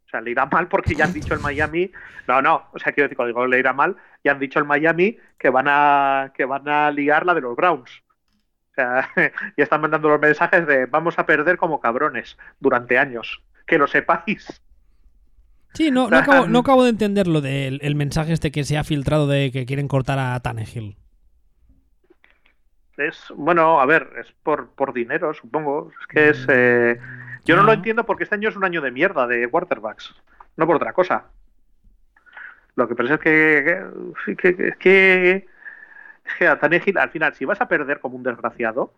O 0.06 0.08
sea, 0.08 0.20
le 0.20 0.30
irá 0.30 0.46
mal 0.46 0.68
porque 0.68 0.94
ya 0.94 1.06
han 1.06 1.12
dicho 1.12 1.34
el 1.34 1.40
Miami. 1.40 1.90
No, 2.28 2.40
no, 2.40 2.68
o 2.72 2.78
sea, 2.78 2.92
quiero 2.92 3.06
decir, 3.06 3.16
cuando 3.16 3.28
digo 3.28 3.46
le 3.46 3.58
irá 3.58 3.72
mal, 3.72 3.96
ya 4.22 4.32
han 4.32 4.38
dicho 4.38 4.58
el 4.58 4.66
Miami 4.66 5.16
que 5.38 5.50
van 5.50 5.66
a, 5.68 6.32
que 6.36 6.44
van 6.44 6.68
a 6.68 6.90
liar 6.90 7.26
la 7.26 7.34
de 7.34 7.40
los 7.40 7.56
Browns. 7.56 8.02
O 8.72 8.74
sea, 8.74 9.08
ya 9.56 9.64
están 9.64 9.80
mandando 9.80 10.08
los 10.08 10.20
mensajes 10.20 10.66
de 10.66 10.86
vamos 10.86 11.18
a 11.18 11.26
perder 11.26 11.56
como 11.56 11.80
cabrones 11.80 12.38
durante 12.60 12.98
años. 12.98 13.42
Que 13.66 13.78
lo 13.78 13.86
sepáis. 13.86 14.62
Sí, 15.74 15.90
no, 15.90 16.10
no, 16.10 16.16
acabo, 16.16 16.46
no 16.48 16.58
acabo 16.58 16.84
de 16.84 16.90
entender 16.90 17.26
lo 17.26 17.40
del 17.40 17.80
el 17.82 17.94
mensaje 17.94 18.32
este 18.32 18.50
que 18.50 18.64
se 18.64 18.76
ha 18.76 18.84
filtrado 18.84 19.26
de 19.26 19.50
que 19.52 19.64
quieren 19.64 19.88
cortar 19.88 20.18
a 20.18 20.38
Tannehill. 20.40 20.96
Es, 22.98 23.32
bueno, 23.34 23.80
a 23.80 23.86
ver, 23.86 24.10
es 24.18 24.32
por, 24.42 24.70
por 24.70 24.92
dinero, 24.92 25.32
supongo. 25.32 25.90
Es 26.00 26.06
que 26.08 26.28
es. 26.28 26.46
Eh, 26.48 27.00
yo 27.44 27.56
no 27.56 27.62
lo 27.62 27.72
entiendo 27.72 28.04
porque 28.04 28.24
este 28.24 28.34
año 28.34 28.50
es 28.50 28.56
un 28.56 28.64
año 28.64 28.80
de 28.80 28.90
mierda 28.90 29.26
de 29.26 29.48
quarterbacks, 29.48 30.14
no 30.56 30.66
por 30.66 30.76
otra 30.76 30.92
cosa. 30.92 31.24
Lo 32.74 32.88
que 32.88 32.94
pasa 32.94 33.14
es 33.14 33.20
que, 33.20 33.82
que, 34.26 34.36
que, 34.36 34.72
que, 34.78 35.46
que 36.38 36.46
a 36.46 36.58
Tannehill, 36.58 36.98
al 36.98 37.10
final, 37.10 37.34
si 37.34 37.44
vas 37.44 37.60
a 37.60 37.68
perder 37.68 38.00
como 38.00 38.16
un 38.16 38.22
desgraciado, 38.22 38.94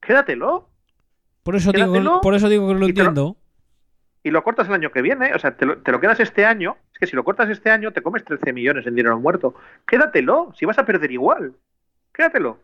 quédatelo. 0.00 0.68
Por 1.42 1.56
eso, 1.56 1.72
quédatelo, 1.72 2.00
digo, 2.00 2.20
por 2.20 2.34
eso 2.34 2.48
digo 2.48 2.68
que 2.68 2.74
lo 2.74 2.86
entiendo. 2.86 3.22
Lo, 3.22 3.44
y 4.22 4.30
lo 4.30 4.42
cortas 4.42 4.68
el 4.68 4.74
año 4.74 4.90
que 4.90 5.02
viene, 5.02 5.34
o 5.34 5.38
sea, 5.38 5.54
te 5.56 5.66
lo, 5.66 5.78
te 5.78 5.92
lo, 5.92 6.00
quedas 6.00 6.18
este 6.20 6.46
año. 6.46 6.76
Es 6.92 6.98
que 6.98 7.06
si 7.06 7.14
lo 7.14 7.24
cortas 7.24 7.50
este 7.50 7.70
año, 7.70 7.92
te 7.92 8.02
comes 8.02 8.24
13 8.24 8.52
millones 8.54 8.86
en 8.86 8.94
dinero 8.94 9.20
muerto. 9.20 9.54
Quédatelo, 9.86 10.52
si 10.56 10.64
vas 10.64 10.78
a 10.78 10.86
perder 10.86 11.12
igual. 11.12 11.54
Quédatelo. 12.12 12.58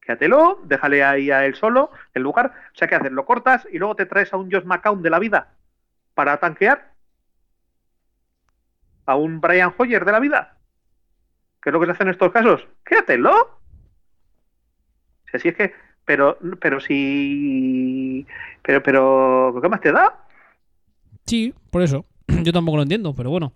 Quédatelo, 0.00 0.60
déjale 0.64 1.04
ahí 1.04 1.30
a 1.30 1.46
él 1.46 1.54
solo, 1.54 1.92
en 2.14 2.22
lugar. 2.22 2.52
O 2.74 2.76
sea, 2.76 2.88
¿qué 2.88 2.96
haces? 2.96 3.12
Lo 3.12 3.24
cortas 3.24 3.68
y 3.70 3.78
luego 3.78 3.94
te 3.94 4.06
traes 4.06 4.32
a 4.32 4.36
un 4.36 4.50
Josh 4.50 4.64
McCown 4.64 5.02
de 5.02 5.10
la 5.10 5.20
vida 5.20 5.54
para 6.14 6.38
tanquear. 6.38 6.92
A 9.06 9.14
un 9.14 9.40
Brian 9.40 9.72
Hoyer 9.76 10.04
de 10.04 10.12
la 10.12 10.18
vida. 10.18 10.51
¿Qué 11.62 11.70
es 11.70 11.72
lo 11.72 11.80
que 11.80 11.86
se 11.86 11.92
hace 11.92 12.02
en 12.02 12.08
estos 12.10 12.32
casos? 12.32 12.66
Quédatelo. 12.84 13.60
Si 15.40 15.48
es 15.48 15.54
que. 15.54 15.72
Pero, 16.04 16.36
pero 16.60 16.80
si. 16.80 18.26
Pero, 18.62 18.82
pero. 18.82 19.54
¿Qué 19.62 19.68
más 19.68 19.80
te 19.80 19.92
da? 19.92 20.26
Sí, 21.24 21.54
por 21.70 21.82
eso. 21.82 22.04
Yo 22.42 22.52
tampoco 22.52 22.76
lo 22.76 22.82
entiendo, 22.82 23.14
pero 23.14 23.30
bueno. 23.30 23.52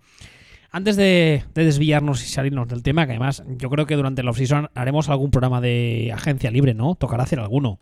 Antes 0.71 0.95
de, 0.95 1.43
de, 1.53 1.65
desviarnos 1.65 2.23
y 2.23 2.27
salirnos 2.27 2.67
del 2.67 2.83
tema, 2.83 3.05
que 3.05 3.13
además 3.13 3.41
yo 3.47 3.69
creo 3.69 3.85
que 3.85 3.95
durante 3.95 4.21
la 4.21 4.31
off-season 4.31 4.69
haremos 4.75 5.07
algún 5.09 5.31
programa 5.31 5.61
de 5.61 6.11
agencia 6.13 6.51
libre, 6.51 6.73
¿no? 6.73 6.95
Tocará 6.95 7.23
hacer 7.23 7.39
alguno. 7.39 7.79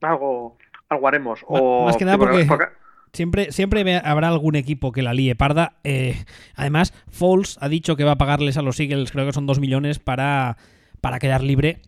Algo, 0.00 0.56
algo 0.88 1.08
haremos. 1.08 1.44
O, 1.46 1.84
más 1.84 1.98
que 1.98 2.06
nada 2.06 2.16
porque, 2.16 2.46
porque, 2.46 2.68
siempre, 3.16 3.50
siempre 3.50 4.00
habrá 4.04 4.28
algún 4.28 4.54
equipo 4.54 4.92
que 4.92 5.02
la 5.02 5.14
líe 5.14 5.34
parda. 5.34 5.76
Eh, 5.82 6.24
además, 6.54 6.92
Foles 7.08 7.58
ha 7.60 7.68
dicho 7.68 7.96
que 7.96 8.04
va 8.04 8.12
a 8.12 8.18
pagarles 8.18 8.56
a 8.56 8.62
los 8.62 8.78
Eagles, 8.78 9.10
creo 9.10 9.26
que 9.26 9.32
son 9.32 9.46
2 9.46 9.58
millones, 9.58 9.98
para, 9.98 10.56
para 11.00 11.18
quedar 11.18 11.42
libre. 11.42 11.80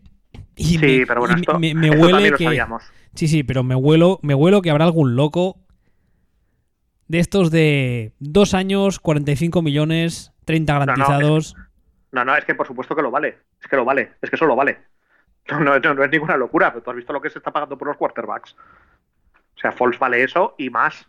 Y 0.55 0.63
sí, 0.63 0.77
me, 0.77 1.05
pero 1.05 1.21
bueno, 1.21 1.35
esto, 1.35 1.57
me, 1.57 1.73
me 1.73 1.87
esto 1.87 2.01
huele 2.01 2.31
lo 2.31 2.37
que. 2.37 2.43
sabíamos. 2.43 2.83
Sí, 3.15 3.27
sí, 3.27 3.43
pero 3.43 3.63
me 3.63 3.75
huelo, 3.75 4.19
me 4.21 4.35
huelo 4.35 4.61
que 4.61 4.69
habrá 4.69 4.85
algún 4.85 5.15
loco 5.15 5.57
de 7.07 7.19
estos 7.19 7.49
de 7.49 8.13
dos 8.19 8.53
años, 8.53 8.99
45 8.99 9.61
millones, 9.61 10.31
30 10.45 10.73
garantizados. 10.73 11.55
No, 11.55 11.59
no, 11.59 11.63
es, 11.63 11.71
no, 12.11 12.25
no, 12.25 12.35
es 12.35 12.45
que 12.45 12.55
por 12.55 12.67
supuesto 12.67 12.95
que 12.95 13.01
lo 13.01 13.11
vale. 13.11 13.39
Es 13.61 13.67
que 13.67 13.75
lo 13.75 13.85
vale. 13.85 14.13
Es 14.21 14.29
que 14.29 14.35
eso 14.35 14.45
lo 14.45 14.55
vale. 14.55 14.77
No, 15.49 15.59
no, 15.59 15.79
no, 15.79 16.03
es 16.03 16.11
ninguna 16.11 16.37
locura, 16.37 16.71
pero 16.71 16.83
tú 16.83 16.91
has 16.91 16.97
visto 16.97 17.11
lo 17.11 17.21
que 17.21 17.31
se 17.31 17.39
está 17.39 17.51
pagando 17.51 17.77
por 17.77 17.87
los 17.87 17.97
quarterbacks. 17.97 18.53
O 18.53 19.59
sea, 19.59 19.71
Foles 19.71 19.99
vale 19.99 20.23
eso 20.23 20.53
y 20.57 20.69
más. 20.69 21.07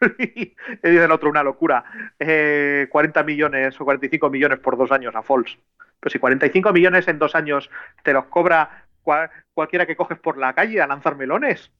y 0.18 0.54
dice 0.82 1.04
el 1.04 1.12
otro 1.12 1.30
una 1.30 1.42
locura. 1.42 1.84
Eh, 2.18 2.88
40 2.90 3.22
millones 3.22 3.80
o 3.80 3.84
45 3.84 4.30
millones 4.30 4.58
por 4.58 4.76
dos 4.76 4.90
años 4.92 5.14
a 5.14 5.22
Foles. 5.22 5.58
Pues 6.00 6.12
si 6.12 6.18
45 6.18 6.72
millones 6.72 7.08
en 7.08 7.18
dos 7.18 7.34
años 7.34 7.70
te 8.02 8.12
los 8.12 8.24
cobra 8.26 8.86
cual, 9.02 9.30
cualquiera 9.52 9.86
que 9.86 9.96
coges 9.96 10.18
por 10.18 10.38
la 10.38 10.54
calle 10.54 10.80
a 10.80 10.86
lanzar 10.86 11.16
melones, 11.16 11.70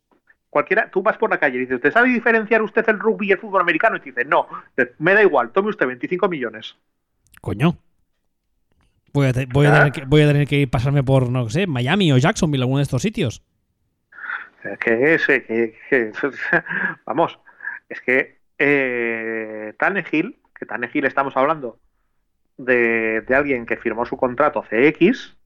cualquiera, 0.50 0.90
tú 0.90 1.02
vas 1.02 1.16
por 1.16 1.30
la 1.30 1.38
calle 1.38 1.56
y 1.56 1.60
dices, 1.60 1.76
¿usted 1.76 1.92
sabe 1.92 2.10
diferenciar 2.10 2.60
usted 2.62 2.86
el 2.88 2.98
rugby 2.98 3.28
y 3.28 3.32
el 3.32 3.38
fútbol 3.38 3.62
americano? 3.62 3.96
Y 3.96 4.00
te 4.00 4.10
dice, 4.10 4.24
no, 4.24 4.46
me 4.98 5.14
da 5.14 5.22
igual, 5.22 5.50
tome 5.50 5.70
usted 5.70 5.86
25 5.86 6.28
millones. 6.28 6.76
Coño. 7.40 7.76
Voy 9.12 9.26
a, 9.26 9.32
te, 9.32 9.46
voy, 9.46 9.66
a 9.66 9.72
tener 9.72 9.92
que, 9.92 10.04
voy 10.04 10.22
a 10.22 10.26
tener 10.28 10.46
que 10.46 10.68
pasarme 10.68 11.02
por, 11.02 11.30
no 11.30 11.48
sé, 11.48 11.66
Miami 11.66 12.12
o 12.12 12.18
Jacksonville, 12.18 12.62
alguno 12.62 12.78
de 12.78 12.84
estos 12.84 13.02
sitios. 13.02 13.42
Que, 14.78 15.14
es, 15.14 15.26
que, 15.26 15.74
que 15.88 16.12
vamos, 17.06 17.38
es 17.90 18.00
que 18.00 18.38
eh, 18.56 19.74
Tannehill, 19.78 20.38
que 20.58 20.64
Tannehill 20.64 21.04
estamos 21.04 21.36
hablando 21.36 21.78
de, 22.56 23.20
de 23.20 23.34
alguien 23.34 23.66
que 23.66 23.76
firmó 23.76 24.06
su 24.06 24.16
contrato 24.16 24.62
CX 24.62 25.36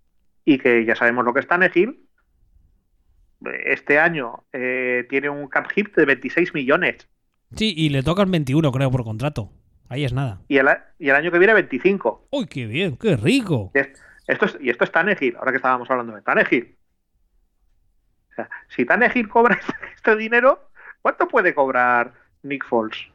y 0.44 0.58
que 0.58 0.84
ya 0.84 0.94
sabemos 0.94 1.24
lo 1.24 1.32
que 1.32 1.40
es 1.40 1.48
Tannehill, 1.48 2.04
este 3.64 3.98
año 3.98 4.44
eh, 4.52 5.06
tiene 5.08 5.28
un 5.28 5.48
cap 5.48 5.68
hit 5.70 5.94
de 5.94 6.04
26 6.04 6.54
millones. 6.54 7.08
Sí, 7.56 7.74
y 7.76 7.88
le 7.88 8.02
tocan 8.02 8.30
21, 8.30 8.70
creo, 8.72 8.90
por 8.90 9.04
contrato. 9.04 9.50
Ahí 9.88 10.04
es 10.04 10.12
nada. 10.12 10.40
Y 10.48 10.58
el, 10.58 10.68
y 10.98 11.08
el 11.10 11.16
año 11.16 11.30
que 11.30 11.38
viene 11.38 11.54
25. 11.54 12.28
¡Uy, 12.30 12.46
qué 12.46 12.66
bien! 12.66 12.96
¡Qué 12.96 13.16
rico! 13.16 13.70
Y 13.74 13.78
esto 14.32 14.46
es, 14.46 14.58
y 14.60 14.70
esto 14.70 14.84
es 14.84 14.92
Tannehill, 14.92 15.36
ahora 15.36 15.52
que 15.52 15.56
estábamos 15.56 15.90
hablando 15.90 16.14
de 16.14 16.22
Tannehill. 16.22 16.76
O 18.30 18.34
sea, 18.34 18.50
si 18.68 18.84
Tannehill 18.84 19.28
cobra 19.28 19.60
este 19.94 20.16
dinero, 20.16 20.70
¿cuánto 21.02 21.28
puede 21.28 21.54
cobrar 21.54 22.23
Nick 22.44 22.64
Foles? 22.64 23.08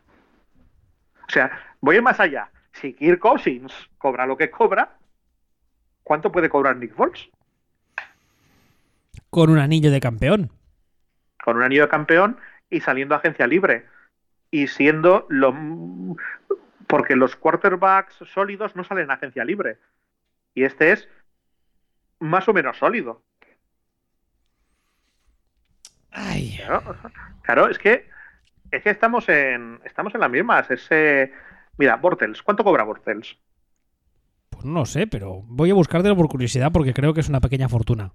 O 1.28 1.32
sea, 1.32 1.52
voy 1.80 1.96
a 1.96 1.98
ir 1.98 2.04
más 2.04 2.20
allá. 2.20 2.50
si 2.74 2.94
Kirk 2.94 3.20
Cousins 3.20 3.74
cobra 3.98 4.26
lo 4.26 4.38
que 4.38 4.50
cobra, 4.50 4.98
¿cuánto 6.04 6.32
puede 6.32 6.50
cobrar 6.50 6.78
Nick 6.78 6.94
Foles? 6.96 7.30
Con 9.30 9.50
un 9.50 9.60
anillo 9.60 9.92
de 9.92 10.00
campeón. 10.00 10.52
Con 11.44 11.58
un 11.58 11.64
anillo 11.64 11.84
de 11.84 11.90
campeón 11.90 12.38
y 12.70 12.82
saliendo 12.82 13.16
a 13.16 13.20
agencia 13.20 13.48
libre. 13.48 13.86
Y 14.52 14.68
siendo 14.68 15.28
lo. 15.30 15.56
Porque 16.88 17.16
los 17.16 17.36
quarterbacks 17.36 18.16
sólidos 18.34 18.76
no 18.76 18.84
salen 18.84 19.12
a 19.12 19.16
agencia 19.16 19.46
libre. 19.46 19.78
Y 20.56 20.64
este 20.64 20.92
es 20.92 21.08
más 22.20 22.48
o 22.50 22.54
menos 22.54 22.78
sólido. 22.78 23.22
Ay. 26.12 26.58
Claro, 26.58 26.96
claro, 27.44 27.70
es 27.70 27.78
que 27.78 28.10
es 28.72 28.84
que 28.84 28.90
estamos 28.90 29.28
en 29.30 29.80
estamos 29.84 30.14
en 30.14 30.22
las 30.22 30.30
mismas. 30.30 30.70
Ese, 30.72 31.32
mira, 31.78 31.96
Bortels, 31.98 32.42
¿cuánto 32.42 32.64
cobra 32.64 32.84
Bortels? 32.84 33.38
Pues 34.50 34.66
no 34.66 34.86
sé, 34.86 35.08
pero 35.08 35.44
voy 35.46 35.72
a 35.72 35.76
buscártelo 35.76 36.16
por 36.16 36.28
curiosidad 36.28 36.72
porque 36.72 36.94
creo 36.94 37.14
que 37.14 37.22
es 37.22 37.30
una 37.30 37.42
pequeña 37.42 37.70
fortuna. 37.70 38.12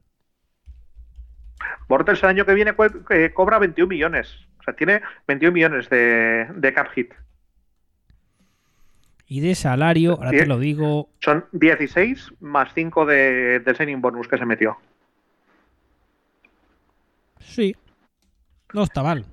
Bortels 1.88 2.22
el 2.22 2.30
año 2.30 2.46
que 2.46 2.55
viene 2.55 2.74
que 3.09 3.32
cobra 3.32 3.59
21 3.59 3.88
millones. 3.88 4.46
O 4.59 4.62
sea, 4.62 4.74
tiene 4.74 5.02
21 5.28 5.52
millones 5.52 5.90
de, 5.90 6.46
de 6.55 6.72
cap 6.72 6.88
hit. 6.92 7.12
Y 9.26 9.40
de 9.40 9.55
salario, 9.55 10.12
ahora 10.12 10.30
te 10.30 10.46
lo 10.46 10.59
digo. 10.59 11.09
Son 11.20 11.46
16 11.52 12.34
más 12.40 12.72
5 12.74 13.07
de, 13.07 13.61
del 13.61 13.76
signing 13.76 14.00
bonus 14.00 14.28
que 14.28 14.38
se 14.38 14.44
metió. 14.44 14.76
Sí. 17.40 17.74
No 18.72 18.82
está 18.82 19.02
mal. 19.02 19.24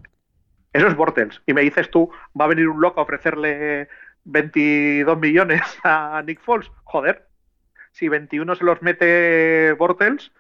Eso 0.74 0.88
es 0.88 0.95
Bortels. 0.95 1.41
Y 1.45 1.53
me 1.53 1.61
dices 1.61 1.89
tú, 1.91 2.11
va 2.39 2.45
a 2.45 2.49
venir 2.49 2.67
un 2.67 2.82
loco 2.82 2.99
a 2.99 3.03
ofrecerle 3.03 3.89
22 4.24 5.17
millones 5.17 5.61
a 5.84 6.22
Nick 6.26 6.41
Foles. 6.41 6.72
Joder, 6.84 7.28
si 7.91 8.07
21 8.07 8.55
se 8.55 8.63
los 8.63 8.82
mete 8.82 9.74
Bortels, 9.74 10.32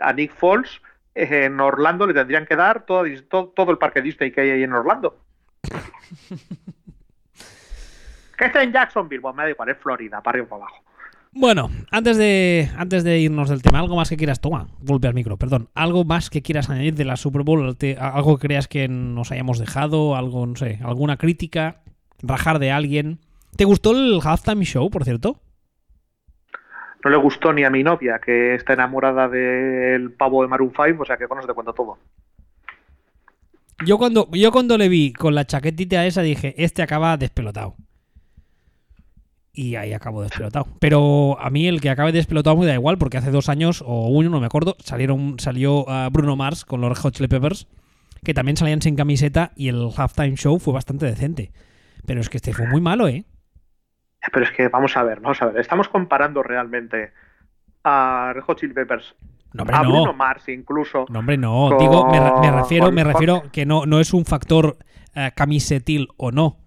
a 0.00 0.12
Nick 0.12 0.34
Foles 0.34 0.82
en 1.14 1.58
Orlando 1.60 2.06
le 2.06 2.14
tendrían 2.14 2.46
que 2.46 2.56
dar 2.56 2.84
todo, 2.84 3.04
el 3.04 3.78
parque 3.78 4.02
Disney 4.02 4.30
que 4.30 4.42
hay 4.42 4.50
ahí 4.50 4.62
en 4.62 4.72
Orlando. 4.72 5.18
que 8.38 8.44
está 8.44 8.62
en 8.62 8.72
Jacksonville, 8.72 9.20
bueno, 9.20 9.36
me 9.36 9.42
da 9.44 9.50
igual, 9.50 9.68
es 9.70 9.78
Florida, 9.78 10.22
para 10.22 10.36
arriba 10.36 10.48
para 10.48 10.62
abajo. 10.64 10.84
Bueno, 11.32 11.70
antes 11.92 12.16
de, 12.16 12.68
antes 12.76 13.04
de 13.04 13.20
irnos 13.20 13.48
del 13.48 13.62
tema, 13.62 13.78
algo 13.78 13.94
más 13.94 14.08
que 14.10 14.16
quieras 14.16 14.40
tomar. 14.40 14.66
Vuelve 14.80 15.06
al 15.06 15.14
micro, 15.14 15.36
perdón. 15.36 15.68
Algo 15.74 16.04
más 16.04 16.28
que 16.28 16.42
quieras 16.42 16.68
añadir 16.70 16.94
de 16.94 17.04
la 17.04 17.16
Super 17.16 17.42
Bowl, 17.42 17.76
Te- 17.76 17.96
algo 17.98 18.36
que 18.36 18.48
creas 18.48 18.66
que 18.66 18.88
nos 18.88 19.30
hayamos 19.30 19.58
dejado, 19.60 20.16
algo, 20.16 20.44
no 20.46 20.56
sé, 20.56 20.80
alguna 20.82 21.16
crítica, 21.18 21.82
rajar 22.20 22.58
de 22.58 22.72
alguien. 22.72 23.20
¿Te 23.56 23.64
gustó 23.64 23.92
el 23.92 24.18
halftime 24.24 24.64
show, 24.64 24.90
por 24.90 25.04
cierto? 25.04 25.40
No 27.04 27.10
le 27.10 27.16
gustó 27.16 27.52
ni 27.52 27.62
a 27.64 27.70
mi 27.70 27.82
novia, 27.84 28.20
que 28.24 28.54
está 28.56 28.72
enamorada 28.72 29.28
del 29.28 30.12
pavo 30.12 30.42
de 30.42 30.48
Maroon 30.48 30.72
5, 30.74 31.02
o 31.02 31.06
sea 31.06 31.16
que 31.16 31.28
con 31.28 31.38
eso 31.38 31.46
te 31.46 31.54
cuento 31.54 31.72
todo. 31.72 31.96
Yo 33.86 33.96
cuando, 33.98 34.28
yo 34.32 34.50
cuando 34.52 34.76
le 34.76 34.88
vi 34.90 35.12
con 35.12 35.34
la 35.34 35.46
chaquetita 35.46 36.04
esa 36.04 36.20
dije, 36.22 36.54
este 36.62 36.82
acaba 36.82 37.16
despelotado. 37.16 37.76
Y 39.52 39.74
ahí 39.74 39.92
acabo 39.92 40.22
despelotado. 40.22 40.66
Pero 40.78 41.36
a 41.40 41.50
mí 41.50 41.66
el 41.66 41.80
que 41.80 41.90
acabe 41.90 42.12
despelotado 42.12 42.56
me 42.56 42.66
da 42.66 42.74
igual, 42.74 42.98
porque 42.98 43.18
hace 43.18 43.30
dos 43.32 43.48
años, 43.48 43.82
o 43.86 44.06
uno, 44.08 44.30
no 44.30 44.40
me 44.40 44.46
acuerdo, 44.46 44.76
salieron, 44.78 45.38
salió 45.40 45.84
ah, 45.88 46.08
Bruno 46.12 46.36
Mars 46.36 46.64
con 46.64 46.80
los 46.80 46.98
Hot 47.00 47.14
Chili 47.14 47.28
Peppers, 47.28 47.66
que 48.22 48.32
también 48.32 48.56
salían 48.56 48.80
sin 48.80 48.94
camiseta, 48.96 49.50
y 49.56 49.68
el 49.68 49.88
halftime 49.96 50.36
show 50.36 50.58
fue 50.60 50.72
bastante 50.72 51.06
decente. 51.06 51.52
Pero 52.06 52.20
es 52.20 52.28
que 52.28 52.36
este 52.36 52.52
fue 52.52 52.66
muy 52.68 52.80
malo, 52.80 53.08
¿eh? 53.08 53.24
Pero 54.32 54.44
es 54.44 54.52
que 54.52 54.68
vamos 54.68 54.96
a 54.96 55.02
ver, 55.02 55.20
vamos 55.20 55.40
a 55.42 55.46
ver. 55.46 55.58
Estamos 55.60 55.88
comparando 55.88 56.42
realmente 56.42 57.10
a 57.84 58.32
Hot 58.46 58.58
Chili 58.60 58.72
Peppers, 58.74 59.14
No, 59.52 59.62
hombre, 59.62 59.76
a 59.76 59.80
Bruno 59.82 60.06
no. 60.06 60.12
Mars 60.12 60.48
incluso. 60.48 61.06
No, 61.08 61.18
hombre, 61.20 61.36
no. 61.36 61.70
Con- 61.70 61.78
Digo, 61.78 62.08
me, 62.10 62.20
re- 62.20 62.40
me 62.40 62.50
refiero, 62.52 62.84
con- 62.86 62.94
me 62.94 63.04
refiero 63.04 63.42
que 63.50 63.66
no, 63.66 63.86
no 63.86 63.98
es 64.00 64.12
un 64.12 64.24
factor 64.24 64.76
eh, 65.14 65.32
camisetil 65.34 66.08
o 66.18 66.30
no, 66.30 66.58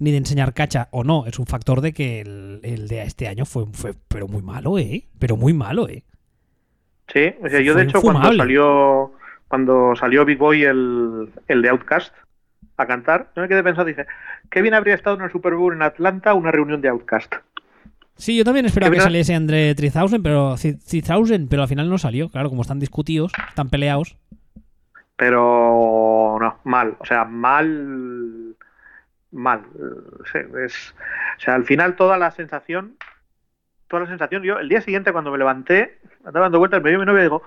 ni 0.00 0.10
de 0.10 0.16
enseñar 0.16 0.52
cacha 0.52 0.88
o 0.90 1.04
no. 1.04 1.26
Es 1.26 1.38
un 1.38 1.46
factor 1.46 1.80
de 1.80 1.92
que 1.92 2.20
el, 2.20 2.60
el 2.64 2.88
de 2.88 3.02
este 3.02 3.28
año 3.28 3.44
fue, 3.44 3.66
fue 3.72 3.94
pero 4.08 4.26
muy 4.26 4.42
malo, 4.42 4.78
¿eh? 4.78 5.04
Pero 5.18 5.36
muy 5.36 5.52
malo, 5.52 5.88
¿eh? 5.88 6.02
Sí, 7.12 7.34
o 7.42 7.48
sea, 7.48 7.60
yo 7.60 7.74
de 7.74 7.84
hecho 7.84 8.00
cuando 8.00 8.32
salió 8.32 9.12
cuando 9.48 9.94
salió 9.96 10.24
Big 10.24 10.38
Boy 10.38 10.62
el, 10.62 11.28
el 11.48 11.62
de 11.62 11.68
Outcast 11.68 12.14
a 12.76 12.86
cantar, 12.86 13.30
yo 13.34 13.42
me 13.42 13.48
quedé 13.48 13.62
pensando, 13.62 13.86
dije, 13.88 14.06
qué 14.48 14.62
bien 14.62 14.74
habría 14.74 14.94
estado 14.94 15.16
en 15.16 15.22
el 15.22 15.30
Super 15.30 15.54
Bowl 15.54 15.74
en 15.74 15.82
Atlanta 15.82 16.34
una 16.34 16.50
reunión 16.50 16.80
de 16.80 16.88
Outcast. 16.88 17.34
Sí, 18.16 18.36
yo 18.36 18.44
también 18.44 18.66
esperaba 18.66 18.94
Que 18.94 19.00
saliese 19.00 19.34
André 19.34 19.74
3000, 19.74 20.22
pero, 20.22 20.54
3000, 20.56 21.48
pero 21.48 21.62
al 21.62 21.68
final 21.68 21.88
no 21.88 21.98
salió. 21.98 22.28
Claro, 22.28 22.50
como 22.50 22.62
están 22.62 22.78
discutidos, 22.78 23.32
están 23.48 23.70
peleados. 23.70 24.18
Pero 25.16 26.38
no, 26.38 26.58
mal, 26.64 26.96
o 26.98 27.04
sea, 27.06 27.24
mal, 27.24 28.49
mal. 29.32 29.62
Sí, 30.32 30.38
es, 30.64 30.94
o 31.38 31.40
sea, 31.40 31.54
al 31.54 31.64
final 31.64 31.96
toda 31.96 32.18
la 32.18 32.30
sensación, 32.30 32.96
toda 33.88 34.02
la 34.04 34.08
sensación, 34.08 34.42
yo 34.42 34.58
el 34.58 34.68
día 34.68 34.80
siguiente 34.80 35.12
cuando 35.12 35.30
me 35.30 35.38
levanté, 35.38 35.98
andaba 36.24 36.46
dando 36.46 36.58
vueltas, 36.58 36.82
me 36.82 36.90
dio 36.90 36.98
mi 36.98 37.06
novia 37.06 37.20
y 37.20 37.24
digo, 37.24 37.42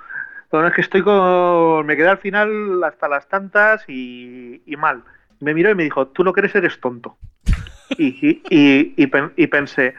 "Bueno, 0.52 0.68
es 0.68 0.74
que 0.74 0.82
estoy 0.82 1.02
con, 1.02 1.86
me 1.86 1.96
quedé 1.96 2.08
al 2.10 2.18
final 2.18 2.84
hasta 2.84 3.08
las 3.08 3.28
tantas 3.28 3.84
y, 3.88 4.62
y 4.66 4.76
mal. 4.78 5.04
Me 5.40 5.54
miró 5.54 5.70
y 5.72 5.76
me 5.76 5.84
dijo, 5.84 6.08
tú 6.08 6.24
lo 6.24 6.32
que 6.34 6.42
eres 6.42 6.56
eres 6.56 6.80
tonto. 6.80 7.18
Y, 7.98 8.08
y, 8.28 8.42
y, 8.50 8.94
y 8.98 9.08
pen- 9.08 9.34
y 9.36 9.48
pensé, 9.48 9.94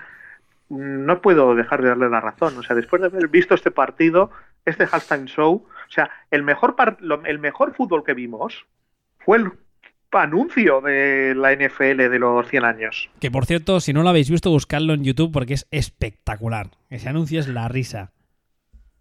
no 0.69 1.21
puedo 1.21 1.55
dejar 1.55 1.83
de 1.83 1.89
darle 1.89 2.09
la 2.09 2.21
razón. 2.21 2.57
O 2.59 2.63
sea, 2.63 2.75
después 2.75 3.03
de 3.03 3.09
haber 3.09 3.29
visto 3.29 3.55
este 3.55 3.71
partido, 3.71 4.31
este 4.65 4.89
halftime 4.91 5.27
show, 5.27 5.67
o 5.69 5.91
sea, 5.91 6.11
el 6.31 6.43
mejor, 6.43 6.77
par- 6.77 6.97
lo- 7.01 7.25
el 7.25 7.39
mejor 7.39 7.75
fútbol 7.75 8.03
que 8.05 8.15
vimos 8.15 8.67
fue 9.19 9.39
el 9.39 9.53
anuncio 10.19 10.81
de 10.81 11.35
la 11.37 11.53
NFL 11.55 11.97
de 12.11 12.19
los 12.19 12.49
100 12.49 12.65
años. 12.65 13.11
Que 13.21 13.31
por 13.31 13.47
cierto, 13.47 13.81
si 13.81 13.93
no 13.93 14.03
lo 14.03 14.09
habéis 14.09 14.31
visto, 14.31 14.51
buscadlo 14.51 14.95
en 14.95 15.05
YouTube 15.05 15.33
porque 15.33 15.55
es 15.55 15.67
espectacular. 15.71 16.69
Ese 16.91 17.09
anuncio 17.09 17.41
es 17.41 17.49
la 17.49 17.69
risa. 17.69 18.13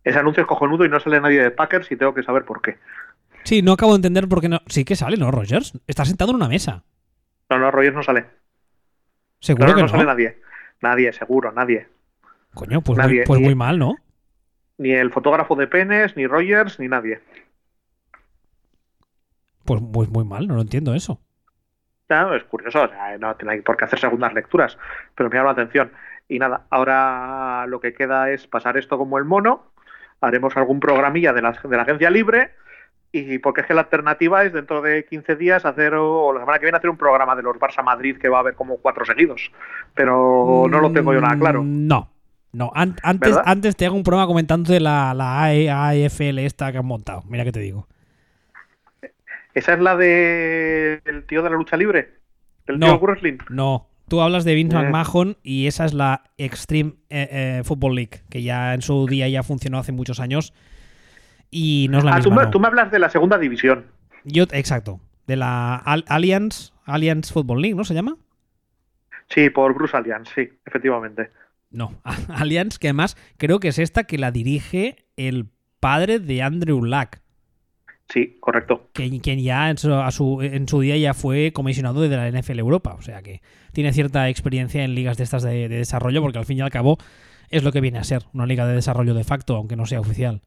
Ese 0.04 0.20
anuncio 0.20 0.42
es 0.42 0.48
cojonudo 0.48 0.86
y 0.86 0.90
no 0.90 1.00
sale 1.00 1.22
nadie 1.22 1.42
de 1.42 1.52
Packers 1.52 1.92
y 1.92 1.96
tengo 1.96 2.14
que 2.14 2.24
saber 2.24 2.44
por 2.46 2.62
qué. 2.62 2.78
Sí, 3.44 3.62
no 3.62 3.74
acabo 3.74 3.94
de 3.94 3.98
entender 3.98 4.28
por 4.28 4.42
qué 4.42 4.50
no. 4.50 4.62
Sí 4.68 4.86
que 4.86 4.96
sale, 4.96 5.18
¿no, 5.18 5.32
Rogers? 5.32 5.74
Está 5.88 6.06
sentado 6.06 6.32
en 6.32 6.36
una 6.38 6.48
mesa. 6.50 6.84
No, 7.50 7.60
no, 7.60 7.72
Rogers 7.72 7.96
no 7.96 8.04
sale. 8.04 8.26
Seguro 9.40 9.66
No, 9.68 9.72
no, 9.72 9.76
que 9.76 9.82
no 9.82 9.88
no. 9.88 9.92
sale 9.92 10.06
nadie. 10.06 10.38
Nadie, 10.82 11.14
seguro, 11.14 11.52
nadie. 11.52 11.88
Coño, 12.54 12.82
pues, 12.82 12.98
Nadie. 12.98 13.18
muy, 13.20 13.26
pues 13.26 13.42
muy 13.42 13.56
mal, 13.56 13.80
¿no? 13.80 13.96
Ni 14.78 14.92
el 14.92 15.12
fotógrafo 15.12 15.56
de 15.56 15.68
penes, 15.68 16.16
ni 16.18 16.28
Rogers, 16.28 16.80
ni 16.80 16.88
nadie. 16.88 17.22
Pues, 19.66 19.82
pues 19.92 20.10
muy 20.10 20.26
mal, 20.26 20.48
no 20.48 20.56
lo 20.56 20.62
entiendo 20.62 20.94
eso. 20.94 21.20
Es 22.10 22.44
curioso, 22.44 22.84
o 22.84 22.88
sea, 22.88 23.18
no 23.18 23.36
tiene 23.36 23.60
por 23.64 23.76
qué 23.76 23.86
hacer 23.86 23.98
segundas 23.98 24.34
lecturas, 24.36 24.78
pero 25.16 25.30
me 25.30 25.36
llama 25.36 25.48
la 25.48 25.54
atención. 25.54 25.92
Y 26.28 26.38
nada, 26.38 26.68
ahora 26.70 27.66
lo 27.68 27.80
que 27.80 27.94
queda 27.96 28.30
es 28.30 28.46
pasar 28.46 28.78
esto 28.78 29.00
como 29.00 29.18
el 29.18 29.26
mono, 29.26 29.72
haremos 30.22 30.56
algún 30.56 30.80
programilla 30.80 31.34
de 31.34 31.42
la, 31.42 31.54
de 31.54 31.76
la 31.76 31.82
agencia 31.82 32.12
libre, 32.12 32.52
y 33.12 33.40
porque 33.40 33.62
es 33.62 33.68
que 33.68 33.74
la 33.74 33.82
alternativa 33.82 34.44
es 34.44 34.54
dentro 34.54 34.82
de 34.84 35.06
15 35.06 35.36
días 35.36 35.66
hacer, 35.66 35.96
o 35.96 36.32
la 36.34 36.42
semana 36.42 36.60
que 36.60 36.66
viene, 36.66 36.78
hacer 36.78 36.92
un 36.92 36.98
programa 36.98 37.36
de 37.36 37.42
los 37.42 37.56
Barça 37.58 37.84
Madrid 37.84 38.18
que 38.20 38.30
va 38.30 38.38
a 38.38 38.42
haber 38.42 38.54
como 38.54 38.78
cuatro 38.78 39.06
seguidos. 39.06 39.52
Pero 39.96 40.68
no 40.70 40.80
lo 40.82 40.92
tengo 40.92 41.14
yo 41.14 41.22
nada 41.22 41.38
claro. 41.40 41.64
Mm, 41.64 41.88
No. 41.88 42.10
No, 42.52 42.72
an- 42.76 42.96
antes, 43.02 43.32
¿Verdad? 43.32 43.44
antes 43.48 43.76
te 43.76 43.88
hago 43.88 43.96
un 43.96 44.04
programa 44.04 44.28
comentando 44.28 44.72
de 44.72 44.80
la, 44.80 45.16
la 45.16 45.42
AE 45.46 45.72
AEFL 45.72 46.38
esta 46.38 46.72
que 46.72 46.78
han 46.78 46.86
montado. 46.86 47.24
Mira 47.28 47.44
que 47.44 47.52
te 47.52 47.60
digo. 47.60 47.88
¿Esa 49.54 49.74
es 49.74 49.80
la 49.80 49.96
de 49.96 51.02
el 51.06 51.26
tío 51.26 51.42
de 51.44 51.50
la 51.50 51.56
lucha 51.56 51.78
libre? 51.78 52.14
¿El 52.68 52.80
No. 52.80 52.88
tío 52.88 53.00
wrestling? 53.00 53.38
No, 53.50 53.88
tú 54.08 54.22
hablas 54.22 54.44
de 54.46 54.56
Vince 54.56 54.76
Eh. 54.78 54.80
McMahon 54.80 55.38
y 55.44 55.68
esa 55.68 55.86
es 55.86 55.94
la 55.94 56.24
Extreme 56.38 56.94
eh, 57.10 57.28
eh, 57.60 57.62
Football 57.64 57.96
League, 57.96 58.22
que 58.30 58.42
ya 58.42 58.74
en 58.74 58.82
su 58.82 59.06
día 59.08 59.28
ya 59.30 59.44
funcionó 59.44 59.78
hace 59.80 59.92
muchos 59.92 60.20
años 60.20 60.54
y 61.52 61.88
no 61.90 62.00
es 62.00 62.04
la 62.04 62.16
Ah, 62.16 62.20
tú 62.22 62.30
misma. 62.30 62.42
me, 62.42 62.46
no. 62.46 62.52
tú 62.52 62.60
me 62.60 62.68
hablas 62.68 62.92
de 62.92 63.00
la 63.00 63.10
segunda 63.10 63.38
división. 63.38 63.86
Yo, 64.24 64.46
exacto, 64.52 65.00
de 65.28 65.36
la 65.36 65.76
Al- 65.76 66.06
Alliance, 66.08 66.72
Alliance 66.86 67.32
Football 67.34 67.62
League, 67.62 67.76
¿no 67.76 67.84
se 67.84 67.94
llama? 67.94 68.18
Sí, 69.30 69.50
por 69.50 69.74
Bruce 69.74 69.96
Alliance, 69.96 70.32
sí, 70.36 70.50
efectivamente. 70.66 71.30
No, 71.72 72.00
Alliance, 72.30 72.78
que 72.80 72.88
además 72.88 73.18
creo 73.38 73.60
que 73.60 73.68
es 73.70 73.80
esta 73.80 74.04
que 74.06 74.18
la 74.18 74.32
dirige 74.32 75.06
el 75.18 75.48
padre 75.80 76.20
de 76.20 76.42
Andrew 76.42 76.84
Luck, 76.84 77.18
Sí, 78.14 78.38
correcto. 78.40 78.90
que, 78.94 79.10
quien 79.22 79.40
ya 79.40 79.72
en 79.72 79.78
su, 79.80 79.92
a 79.92 80.12
su- 80.12 80.42
en 80.44 80.68
su 80.68 80.80
día 80.82 80.96
ya 80.98 81.16
fue 81.16 81.52
comisionado 81.52 82.00
de 82.02 82.10
la 82.16 82.28
NFL 82.28 82.60
Europa, 82.60 82.94
o 82.94 83.02
sea 83.02 83.24
que 83.24 83.42
tiene 83.72 83.92
cierta 83.92 84.30
experiencia 84.30 84.84
en 84.84 84.94
ligas 84.94 85.18
de 85.18 85.24
estas 85.24 85.42
de, 85.42 85.68
de 85.68 85.78
desarrollo, 85.78 86.22
porque 86.22 86.38
al 86.38 86.46
fin 86.46 86.60
y 86.60 86.62
al 86.62 86.70
cabo 86.70 87.00
es 87.50 87.64
lo 87.64 87.72
que 87.72 87.82
viene 87.82 87.98
a 87.98 88.04
ser, 88.04 88.22
una 88.34 88.46
liga 88.46 88.68
de 88.68 88.76
desarrollo 88.76 89.16
de 89.16 89.24
facto, 89.24 89.56
aunque 89.56 89.76
no 89.76 89.88
sea 89.88 90.00
oficial. 90.00 90.42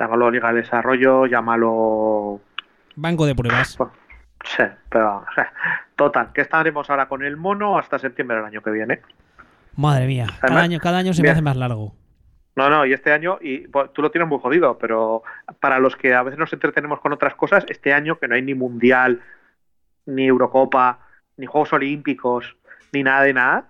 Llámalo 0.00 0.28
Liga 0.32 0.52
de 0.52 0.62
Desarrollo, 0.62 1.26
llámalo. 1.26 2.40
Banco 2.96 3.26
de 3.26 3.36
pruebas. 3.36 3.78
Sí, 4.44 4.64
pero. 4.90 5.24
Total, 5.96 6.32
que 6.32 6.40
estaremos 6.40 6.90
ahora 6.90 7.06
con 7.06 7.22
el 7.22 7.36
mono 7.36 7.78
hasta 7.78 8.00
septiembre 8.00 8.36
del 8.38 8.46
año 8.46 8.60
que 8.62 8.70
viene. 8.72 9.00
Madre 9.76 10.08
mía, 10.08 10.26
cada 10.40 10.60
año, 10.60 10.80
cada 10.80 10.98
año 10.98 11.14
se 11.14 11.22
me 11.22 11.30
hace 11.30 11.42
más 11.42 11.56
largo. 11.56 11.94
No, 12.56 12.70
no, 12.70 12.86
y 12.86 12.92
este 12.92 13.12
año, 13.12 13.38
y 13.40 13.66
pues, 13.68 13.92
tú 13.92 14.02
lo 14.02 14.10
tienes 14.10 14.28
muy 14.28 14.38
jodido, 14.38 14.78
pero 14.78 15.22
para 15.60 15.78
los 15.80 15.96
que 15.96 16.14
a 16.14 16.22
veces 16.22 16.38
nos 16.38 16.52
entretenemos 16.52 17.00
con 17.00 17.12
otras 17.12 17.34
cosas, 17.34 17.64
este 17.68 17.92
año 17.92 18.18
que 18.18 18.28
no 18.28 18.36
hay 18.36 18.42
ni 18.42 18.54
Mundial, 18.54 19.20
ni 20.06 20.26
Eurocopa, 20.26 21.00
ni 21.36 21.46
Juegos 21.46 21.72
Olímpicos, 21.72 22.56
ni 22.92 23.02
nada 23.02 23.22
de 23.22 23.32
nada, 23.32 23.68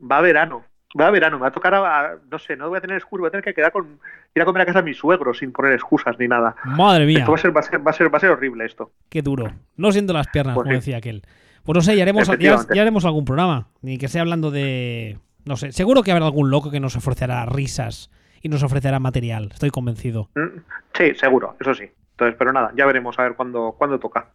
va 0.00 0.18
a 0.18 0.22
verano. 0.22 0.64
Va 1.00 1.06
a 1.06 1.10
verano, 1.10 1.38
me 1.38 1.42
va 1.42 1.48
a 1.48 1.52
tocar, 1.52 1.74
a, 1.74 2.18
no 2.30 2.38
sé, 2.38 2.54
no 2.54 2.68
voy 2.68 2.76
a 2.76 2.80
tener 2.82 2.98
excusa, 2.98 3.20
voy 3.20 3.28
a 3.28 3.30
tener 3.30 3.44
que 3.44 3.54
quedar 3.54 3.72
con, 3.72 3.98
ir 4.34 4.42
a 4.42 4.44
comer 4.44 4.60
a 4.60 4.66
casa 4.66 4.80
a 4.80 4.82
mis 4.82 4.98
suegros 4.98 5.38
sin 5.38 5.50
poner 5.50 5.72
excusas 5.72 6.18
ni 6.18 6.28
nada. 6.28 6.54
Madre 6.64 7.06
mía. 7.06 7.24
va 7.26 7.34
a 7.34 7.38
ser, 7.38 7.56
va 7.56 7.60
a 7.60 7.62
ser, 7.62 7.86
va 7.86 7.90
a 7.90 7.94
ser, 7.94 8.12
va 8.12 8.18
a 8.18 8.20
ser 8.20 8.28
horrible 8.28 8.66
esto. 8.66 8.92
Qué 9.08 9.22
duro. 9.22 9.50
No 9.78 9.90
siento 9.90 10.12
las 10.12 10.28
piernas, 10.28 10.54
pues 10.54 10.64
como 10.64 10.74
decía 10.74 10.98
aquel. 10.98 11.22
Pues 11.64 11.76
no 11.76 11.80
sé, 11.80 11.96
ya 11.96 12.02
haremos, 12.02 12.28
ya, 12.38 12.56
haremos 12.82 13.06
algún 13.06 13.24
programa. 13.24 13.68
Ni 13.80 13.96
que 13.96 14.08
sea 14.08 14.20
hablando 14.20 14.50
de. 14.50 15.18
No 15.44 15.56
sé, 15.56 15.72
seguro 15.72 16.02
que 16.02 16.12
habrá 16.12 16.26
algún 16.26 16.50
loco 16.50 16.70
que 16.70 16.80
nos 16.80 16.96
ofrecerá 16.96 17.44
risas 17.46 18.10
y 18.40 18.48
nos 18.48 18.62
ofrecerá 18.62 18.98
material. 19.00 19.50
Estoy 19.52 19.70
convencido. 19.70 20.30
Mm, 20.34 20.60
sí, 20.94 21.14
seguro, 21.14 21.56
eso 21.60 21.74
sí. 21.74 21.84
Entonces, 22.12 22.36
pero 22.38 22.52
nada, 22.52 22.72
ya 22.76 22.86
veremos 22.86 23.18
a 23.18 23.22
ver 23.22 23.34
cuándo, 23.34 23.74
cuándo 23.76 23.98
toca. 23.98 24.28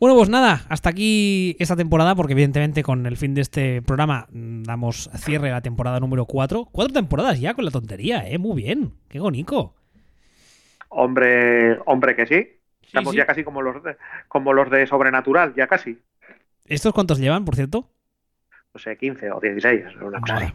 Bueno, 0.00 0.16
pues 0.16 0.30
nada, 0.30 0.62
hasta 0.70 0.88
aquí 0.88 1.56
esta 1.58 1.76
temporada, 1.76 2.14
porque 2.14 2.32
evidentemente 2.32 2.82
con 2.82 3.04
el 3.04 3.18
fin 3.18 3.34
de 3.34 3.42
este 3.42 3.82
programa 3.82 4.26
mm, 4.30 4.62
damos 4.62 5.10
cierre 5.14 5.50
a 5.50 5.54
la 5.54 5.60
temporada 5.60 6.00
número 6.00 6.24
4. 6.24 6.68
Cuatro 6.72 6.94
temporadas 6.94 7.38
ya 7.38 7.54
con 7.54 7.66
la 7.66 7.70
tontería, 7.70 8.26
¿eh? 8.26 8.38
Muy 8.38 8.62
bien, 8.62 8.94
qué 9.08 9.20
bonito. 9.20 9.74
Hombre, 10.88 11.78
hombre 11.84 12.16
que 12.16 12.26
sí. 12.26 12.48
Estamos 12.82 13.14
ya 13.14 13.26
casi 13.26 13.44
como 13.44 13.62
los, 13.62 13.82
de, 13.84 13.96
como 14.26 14.52
los 14.52 14.68
de 14.70 14.86
Sobrenatural, 14.86 15.54
ya 15.54 15.66
casi. 15.66 15.98
¿Estos 16.64 16.92
cuántos 16.92 17.18
llevan, 17.18 17.44
por 17.44 17.54
cierto? 17.54 17.88
No 18.72 18.78
sé, 18.78 18.96
15 18.96 19.32
o 19.32 19.40
16. 19.40 19.84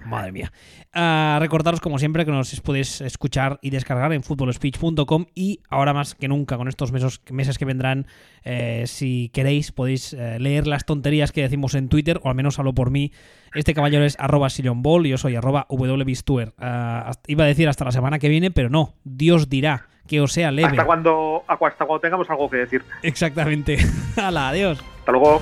madre, 0.05 0.31
mía. 0.31 0.51
Uh, 0.95 1.39
recordaros, 1.39 1.81
como 1.81 1.99
siempre, 1.99 2.23
que 2.23 2.31
nos 2.31 2.61
podéis 2.61 3.01
escuchar 3.01 3.59
y 3.61 3.71
descargar 3.71 4.13
en 4.13 4.23
footballspeech.com 4.23 5.25
y 5.35 5.59
ahora 5.69 5.93
más 5.93 6.15
que 6.15 6.29
nunca, 6.29 6.55
con 6.55 6.69
estos 6.69 6.93
meses, 6.93 7.21
meses 7.29 7.57
que 7.57 7.65
vendrán, 7.65 8.07
eh, 8.43 8.83
si 8.87 9.29
queréis, 9.33 9.73
podéis 9.73 10.13
eh, 10.13 10.39
leer 10.39 10.65
las 10.65 10.85
tonterías 10.85 11.33
que 11.33 11.41
decimos 11.41 11.75
en 11.75 11.89
Twitter, 11.89 12.21
o 12.23 12.29
al 12.29 12.35
menos 12.35 12.57
hablo 12.57 12.73
por 12.73 12.89
mí. 12.89 13.11
Este 13.53 13.73
caballero 13.73 14.05
es 14.05 14.17
arroba 14.19 14.47
y 14.47 15.09
yo 15.09 15.17
soy 15.17 15.35
arroba 15.35 15.65
wbistuer. 15.69 16.53
Uh, 16.57 17.11
iba 17.27 17.43
a 17.43 17.47
decir 17.47 17.67
hasta 17.67 17.83
la 17.83 17.91
semana 17.91 18.19
que 18.19 18.29
viene, 18.29 18.49
pero 18.49 18.69
no, 18.69 18.93
Dios 19.03 19.49
dirá 19.49 19.87
que 20.07 20.21
os 20.21 20.31
sea 20.31 20.51
leve. 20.51 20.69
Hasta 20.69 20.85
cuando, 20.85 21.43
hasta 21.47 21.85
cuando 21.85 21.99
tengamos 21.99 22.29
algo 22.29 22.49
que 22.49 22.57
decir. 22.57 22.83
Exactamente. 23.01 23.77
Hala, 24.15 24.49
adiós. 24.49 24.83
Hasta 24.99 25.11
luego. 25.11 25.41